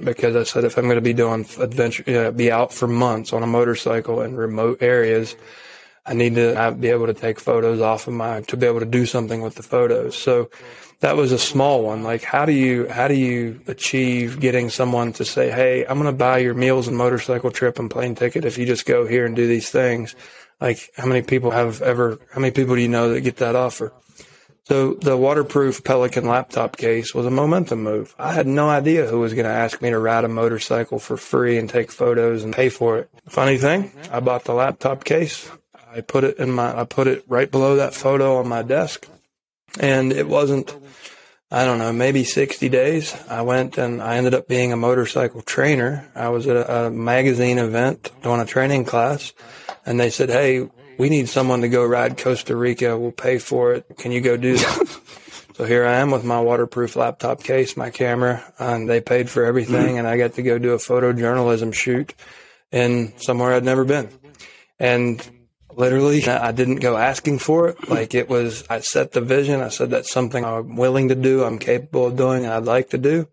because 0.03 0.37
I 0.37 0.45
said 0.45 0.65
if 0.65 0.79
I'm 0.79 0.85
going 0.85 0.97
to 0.97 1.03
be 1.03 1.13
doing 1.13 1.47
adventure, 1.59 2.05
know, 2.15 2.33
be 2.33 2.51
out 2.51 2.73
for 2.73 2.87
months 2.87 3.33
on 3.33 3.43
a 3.43 3.47
motorcycle 3.47 4.23
in 4.23 4.37
remote 4.37 4.79
areas, 4.83 5.37
I 6.07 6.15
need 6.15 6.35
to 6.37 6.77
be 6.79 6.89
able 6.89 7.07
to 7.07 7.15
take 7.15 7.39
photos 7.39 7.81
off 7.81 8.07
of 8.07 8.15
my 8.15 8.41
to 8.43 8.57
be 8.57 8.67
able 8.67 8.81
to 8.81 8.87
do 8.87 9.07
something 9.07 9.43
with 9.43 9.55
the 9.55 9.63
photos. 9.63 10.17
So 10.17 10.51
that 11.01 11.17
was 11.17 11.33
a 11.33 11.39
small 11.39 11.83
one. 11.83 12.03
Like, 12.03 12.23
how 12.23 12.45
do 12.45 12.53
you 12.53 12.89
how 12.89 13.09
do 13.09 13.15
you 13.15 13.61
achieve 13.67 14.41
getting 14.41 14.71
someone 14.71 15.13
to 15.15 15.25
say, 15.25 15.51
"Hey, 15.51 15.85
I'm 15.87 15.99
going 15.99 16.13
to 16.13 16.17
buy 16.17 16.39
your 16.39 16.55
meals 16.55 16.89
and 16.89 16.97
motorcycle 16.97 17.51
trip 17.51 17.79
and 17.79 17.91
plane 17.91 18.15
ticket 18.15 18.45
if 18.45 18.59
you 18.59 18.67
just 18.67 18.87
go 18.87 19.07
here 19.07 19.27
and 19.27 19.35
do 19.35 19.47
these 19.47 19.71
things"? 19.71 20.15
Like, 20.61 20.91
how 20.97 21.07
many 21.07 21.23
people 21.23 21.51
have 21.51 21.81
ever? 21.83 22.19
How 22.33 22.41
many 22.41 22.51
people 22.51 22.75
do 22.75 22.83
you 22.83 22.89
know 22.89 23.13
that 23.13 23.23
get 23.23 23.37
that 23.37 23.57
offer? 23.57 23.93
So 24.65 24.95
the 24.95 25.17
waterproof 25.17 25.83
Pelican 25.83 26.27
laptop 26.27 26.77
case 26.77 27.13
was 27.13 27.27
a 27.27 27.31
momentum 27.31 27.83
move. 27.83 28.15
I 28.19 28.33
had 28.33 28.47
no 28.47 28.69
idea 28.69 29.07
who 29.07 29.19
was 29.19 29.35
going 29.35 29.47
to 29.47 29.51
ask 29.51 29.83
me 29.83 29.91
to 29.91 29.99
ride 29.99 30.25
a 30.25 30.29
motorcycle 30.29 31.01
for 31.01 31.17
free 31.17 31.59
and 31.59 31.69
take 31.69 31.91
photos 31.91 32.45
and 32.45 32.55
pay 32.55 32.69
for 32.69 32.99
it. 32.99 33.11
Funny 33.27 33.59
thing, 33.59 33.91
I 34.13 34.21
bought 34.21 34.45
the 34.45 34.55
laptop 34.55 35.03
case. 35.03 35.51
I 35.93 36.03
put 36.03 36.23
it 36.23 36.39
in 36.39 36.53
my, 36.53 36.81
I 36.81 36.85
put 36.85 37.09
it 37.09 37.25
right 37.27 37.51
below 37.51 37.77
that 37.77 37.95
photo 37.95 38.37
on 38.37 38.49
my 38.49 38.63
desk. 38.63 39.09
And 39.81 40.13
it 40.13 40.29
wasn't, 40.29 40.75
I 41.51 41.65
don't 41.65 41.79
know, 41.79 41.93
maybe 41.93 42.23
60 42.23 42.69
days. 42.69 43.17
I 43.29 43.43
went 43.43 43.77
and 43.77 44.01
I 44.01 44.17
ended 44.17 44.35
up 44.35 44.47
being 44.47 44.73
a 44.73 44.77
motorcycle 44.77 45.43
trainer. 45.43 46.09
I 46.15 46.29
was 46.29 46.47
at 46.47 46.57
a, 46.57 46.87
a 46.87 46.91
magazine 46.91 47.59
event 47.59 48.11
doing 48.23 48.41
a 48.41 48.47
training 48.47 48.85
class 48.85 49.33
and 49.85 49.99
they 49.99 50.11
said, 50.11 50.29
Hey, 50.29 50.69
we 50.97 51.09
need 51.09 51.29
someone 51.29 51.63
to 51.63 51.69
go 51.69 51.85
ride 51.85 52.19
Costa 52.19 52.55
Rica. 52.55 52.97
We'll 52.97 53.11
pay 53.11 53.39
for 53.39 53.73
it. 53.73 53.87
Can 53.99 54.13
you 54.13 54.21
go 54.21 54.37
do 54.37 54.57
that? 54.57 55.01
so 55.57 55.65
here 55.65 55.87
I 55.87 55.97
am 55.97 56.13
with 56.13 56.25
my 56.25 56.41
waterproof 56.41 56.95
laptop 56.95 57.43
case, 57.43 57.77
my 57.77 57.91
camera, 57.91 58.45
and 58.59 58.89
they 58.89 59.01
paid 59.01 59.29
for 59.29 59.45
everything. 59.45 59.75
Mm-hmm. 59.75 59.99
And 59.99 60.07
I 60.07 60.19
got 60.19 60.35
to 60.35 60.43
go 60.43 60.59
do 60.59 60.73
a 60.73 60.79
photojournalism 60.79 61.75
shoot 61.75 62.15
in 62.71 63.13
somewhere 63.19 63.55
I'd 63.55 63.65
never 63.65 63.85
been. 63.85 64.09
And 64.79 65.29
literally. 65.81 66.27
I 66.27 66.53
didn't 66.53 66.77
go 66.77 66.97
asking 66.97 67.41
for 67.41 67.69
it. 67.69 67.89
Like 67.89 68.15
it 68.15 68.29
was, 68.29 68.65
I 68.71 68.81
set 68.81 69.13
the 69.13 69.21
vision. 69.21 69.61
I 69.61 69.69
said, 69.69 69.91
that's 69.91 70.13
something 70.13 70.45
I'm 70.45 70.77
willing 70.77 71.09
to 71.09 71.15
do. 71.15 71.43
I'm 71.43 71.59
capable 71.59 72.07
of 72.07 72.17
doing. 72.17 72.47
I'd 72.47 72.65
like 72.65 72.91
to 72.91 72.99
do. 72.99 73.27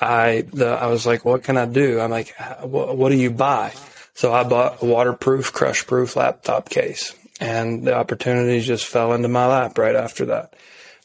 I, 0.00 0.46
the, 0.52 0.68
I 0.68 0.86
was 0.86 1.06
like, 1.06 1.24
what 1.24 1.44
can 1.44 1.56
I 1.56 1.66
do? 1.66 2.00
I'm 2.00 2.10
like, 2.10 2.34
what, 2.62 2.96
what 2.96 3.10
do 3.10 3.16
you 3.16 3.30
buy? 3.30 3.72
So 4.14 4.32
I 4.32 4.44
bought 4.44 4.82
a 4.82 4.86
waterproof, 4.86 5.52
crush 5.52 5.86
proof 5.86 6.16
laptop 6.16 6.68
case 6.68 7.14
and 7.40 7.86
the 7.86 7.94
opportunities 7.94 8.66
just 8.66 8.86
fell 8.86 9.12
into 9.12 9.28
my 9.28 9.46
lap 9.46 9.78
right 9.78 9.96
after 9.96 10.26
that. 10.26 10.54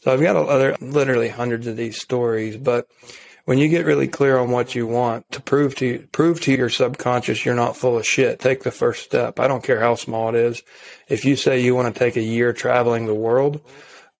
So 0.02 0.12
I've 0.12 0.20
got 0.20 0.36
other, 0.36 0.76
literally 0.80 1.28
hundreds 1.28 1.66
of 1.66 1.76
these 1.76 2.00
stories, 2.00 2.56
but 2.56 2.88
when 3.44 3.58
you 3.58 3.68
get 3.68 3.86
really 3.86 4.08
clear 4.08 4.38
on 4.38 4.50
what 4.50 4.74
you 4.74 4.86
want 4.86 5.30
to 5.32 5.40
prove 5.40 5.74
to 5.76 6.06
prove 6.12 6.40
to 6.42 6.52
your 6.52 6.68
subconscious 6.68 7.44
you're 7.44 7.54
not 7.54 7.76
full 7.76 7.98
of 7.98 8.06
shit, 8.06 8.38
take 8.38 8.62
the 8.62 8.70
first 8.70 9.04
step. 9.04 9.40
I 9.40 9.48
don't 9.48 9.64
care 9.64 9.80
how 9.80 9.94
small 9.94 10.28
it 10.30 10.34
is. 10.34 10.62
If 11.08 11.24
you 11.24 11.36
say 11.36 11.60
you 11.60 11.74
want 11.74 11.92
to 11.92 11.98
take 11.98 12.16
a 12.16 12.22
year 12.22 12.52
traveling 12.52 13.06
the 13.06 13.14
world, 13.14 13.60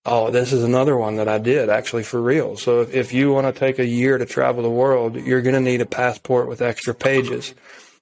oh, 0.07 0.31
this 0.31 0.53
is 0.53 0.65
another 0.65 0.97
one 0.97 1.17
that 1.17 1.29
I 1.29 1.39
did 1.39 1.69
actually 1.69 2.03
for 2.03 2.21
real. 2.21 2.57
So 2.57 2.81
if, 2.81 2.95
if 2.95 3.13
you 3.13 3.33
want 3.33 3.53
to 3.53 3.59
take 3.59 3.79
a 3.79 3.87
year 3.87 4.19
to 4.19 4.27
travel 4.27 4.63
the 4.63 4.71
world, 4.71 5.17
you're 5.17 5.43
going 5.43 5.55
to 5.55 5.61
need 5.61 5.81
a 5.81 5.87
passport 5.87 6.49
with 6.49 6.63
extra 6.63 6.95
pages. 6.95 7.55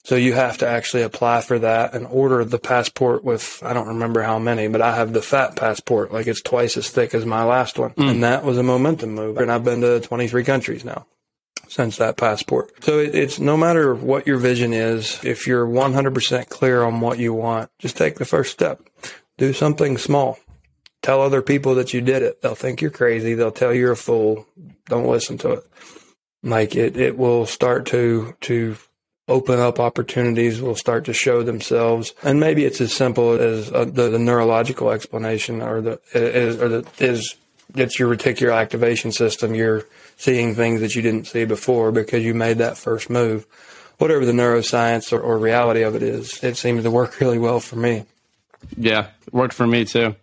So 0.08 0.16
you 0.16 0.32
have 0.32 0.56
to 0.58 0.66
actually 0.66 1.02
apply 1.02 1.42
for 1.42 1.58
that 1.58 1.92
and 1.92 2.06
order 2.06 2.42
the 2.42 2.58
passport 2.58 3.22
with, 3.22 3.62
I 3.62 3.74
don't 3.74 3.88
remember 3.88 4.22
how 4.22 4.38
many, 4.38 4.66
but 4.66 4.80
I 4.80 4.96
have 4.96 5.12
the 5.12 5.20
fat 5.20 5.54
passport. 5.54 6.14
Like 6.14 6.26
it's 6.26 6.40
twice 6.40 6.78
as 6.78 6.88
thick 6.88 7.12
as 7.12 7.26
my 7.26 7.44
last 7.44 7.78
one. 7.78 7.90
Mm. 7.90 8.10
And 8.12 8.24
that 8.24 8.42
was 8.42 8.56
a 8.56 8.62
momentum 8.62 9.14
move. 9.14 9.36
And 9.36 9.52
I've 9.52 9.64
been 9.64 9.82
to 9.82 10.00
23 10.00 10.44
countries 10.44 10.82
now 10.82 11.04
since 11.68 11.98
that 11.98 12.16
passport. 12.16 12.72
So 12.82 13.00
it, 13.00 13.14
it's 13.14 13.38
no 13.38 13.54
matter 13.58 13.94
what 13.94 14.26
your 14.26 14.38
vision 14.38 14.72
is, 14.72 15.22
if 15.26 15.46
you're 15.46 15.66
100% 15.66 16.48
clear 16.48 16.82
on 16.84 17.02
what 17.02 17.18
you 17.18 17.34
want, 17.34 17.70
just 17.78 17.98
take 17.98 18.14
the 18.14 18.24
first 18.24 18.50
step. 18.50 18.80
Do 19.36 19.52
something 19.52 19.98
small. 19.98 20.38
Tell 21.02 21.20
other 21.20 21.42
people 21.42 21.74
that 21.74 21.92
you 21.92 22.00
did 22.00 22.22
it. 22.22 22.40
They'll 22.40 22.54
think 22.54 22.80
you're 22.80 22.90
crazy. 22.90 23.34
They'll 23.34 23.50
tell 23.50 23.74
you're 23.74 23.92
a 23.92 23.96
fool. 23.96 24.46
Don't 24.86 25.06
listen 25.06 25.36
to 25.36 25.52
it. 25.52 25.64
Like 26.42 26.76
it, 26.76 26.96
it 26.96 27.18
will 27.18 27.44
start 27.44 27.84
to, 27.88 28.34
to 28.40 28.78
open 29.28 29.58
up 29.60 29.78
opportunities 29.78 30.60
will 30.60 30.74
start 30.74 31.04
to 31.04 31.12
show 31.12 31.42
themselves. 31.42 32.14
And 32.22 32.40
maybe 32.40 32.64
it's 32.64 32.80
as 32.80 32.92
simple 32.92 33.32
as 33.32 33.70
uh, 33.72 33.84
the, 33.84 34.08
the, 34.08 34.18
neurological 34.18 34.90
explanation 34.90 35.60
or 35.62 35.80
the, 35.80 36.00
is, 36.14 36.60
or 36.60 36.68
the, 36.68 36.88
is, 36.98 37.36
it's 37.74 37.98
your 37.98 38.14
reticular 38.14 38.56
activation 38.56 39.12
system. 39.12 39.54
You're 39.54 39.84
seeing 40.16 40.54
things 40.54 40.80
that 40.80 40.96
you 40.96 41.02
didn't 41.02 41.26
see 41.26 41.44
before 41.44 41.92
because 41.92 42.24
you 42.24 42.34
made 42.34 42.58
that 42.58 42.78
first 42.78 43.10
move. 43.10 43.46
whatever 43.98 44.24
the 44.24 44.32
neuroscience 44.32 45.12
or, 45.12 45.20
or 45.20 45.38
reality 45.38 45.82
of 45.82 45.94
it 45.94 46.02
is, 46.02 46.42
it 46.42 46.56
seems 46.56 46.82
to 46.84 46.90
work 46.90 47.20
really 47.20 47.38
well 47.38 47.60
for 47.60 47.76
me. 47.76 48.04
Yeah, 48.76 49.08
worked 49.30 49.54
for 49.54 49.66
me 49.66 49.84
too. 49.84 50.16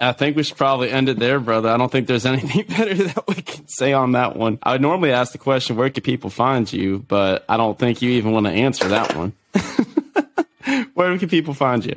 I 0.00 0.12
think 0.12 0.36
we 0.36 0.42
should 0.42 0.56
probably 0.56 0.90
end 0.90 1.10
it 1.10 1.18
there, 1.18 1.38
brother. 1.38 1.68
I 1.68 1.76
don't 1.76 1.92
think 1.92 2.06
there's 2.06 2.26
anything 2.26 2.64
better 2.66 2.94
that 2.94 3.28
we 3.28 3.34
can 3.34 3.68
say 3.68 3.92
on 3.92 4.12
that 4.12 4.36
one. 4.36 4.58
I 4.62 4.72
would 4.72 4.80
normally 4.80 5.12
ask 5.12 5.32
the 5.32 5.38
question, 5.38 5.76
where 5.76 5.90
can 5.90 6.02
people 6.02 6.30
find 6.30 6.72
you? 6.72 7.04
But 7.06 7.44
I 7.48 7.56
don't 7.56 7.78
think 7.78 8.02
you 8.02 8.10
even 8.12 8.32
want 8.32 8.46
to 8.46 8.52
answer 8.52 8.88
that 8.88 9.14
one. 9.14 9.34
where 10.94 11.16
can 11.18 11.28
people 11.28 11.54
find 11.54 11.84
you? 11.84 11.96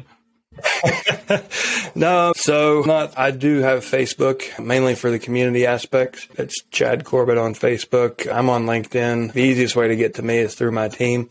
no, 1.95 2.34
so 2.36 2.84
not. 2.86 3.18
I 3.18 3.32
do 3.32 3.60
have 3.60 3.80
Facebook 3.80 4.60
mainly 4.64 4.93
for 4.95 5.10
the 5.10 5.20
community 5.20 5.66
aspects. 5.66 6.28
It's 6.38 6.62
Chad 6.70 7.06
Corbett 7.06 7.38
on 7.38 7.56
Facebook. 7.56 8.30
I'm 8.32 8.49
on 8.49 8.66
LinkedIn. 8.66 9.34
The 9.34 9.41
easiest 9.41 9.76
way 9.76 9.88
to 9.88 9.95
get 9.95 10.16
to 10.16 10.22
me 10.22 10.38
is 10.38 10.56
through 10.56 10.72
my 10.72 10.89
team. 10.89 11.30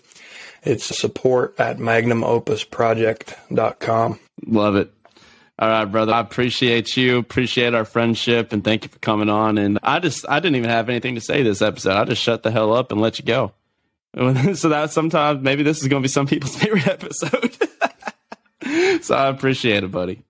It's 0.64 0.84
support 0.84 1.54
at 1.58 1.78
magnumopusproject.com. 1.78 4.20
Love 4.46 4.76
it. 4.76 4.92
All 5.62 5.68
right, 5.68 5.84
brother. 5.84 6.12
I 6.12 6.18
appreciate 6.18 6.96
you. 6.96 7.18
Appreciate 7.18 7.72
our 7.72 7.84
friendship, 7.84 8.52
and 8.52 8.64
thank 8.64 8.82
you 8.82 8.88
for 8.88 8.98
coming 8.98 9.28
on. 9.28 9.58
And 9.58 9.78
I 9.84 10.00
just, 10.00 10.28
I 10.28 10.40
didn't 10.40 10.56
even 10.56 10.68
have 10.68 10.88
anything 10.88 11.14
to 11.14 11.20
say 11.20 11.44
this 11.44 11.62
episode. 11.62 11.92
I 11.92 12.04
just 12.04 12.20
shut 12.20 12.42
the 12.42 12.50
hell 12.50 12.72
up 12.72 12.90
and 12.90 13.00
let 13.00 13.20
you 13.20 13.24
go. 13.24 13.52
so 14.54 14.70
that 14.70 14.90
sometimes 14.90 15.40
maybe 15.40 15.62
this 15.62 15.80
is 15.80 15.86
going 15.86 16.02
to 16.02 16.04
be 16.04 16.10
some 16.10 16.26
people's 16.26 16.56
favorite 16.60 16.88
episode. 16.88 17.56
so 19.04 19.14
I 19.14 19.28
appreciate 19.28 19.84
it, 19.84 19.92
buddy. 19.92 20.24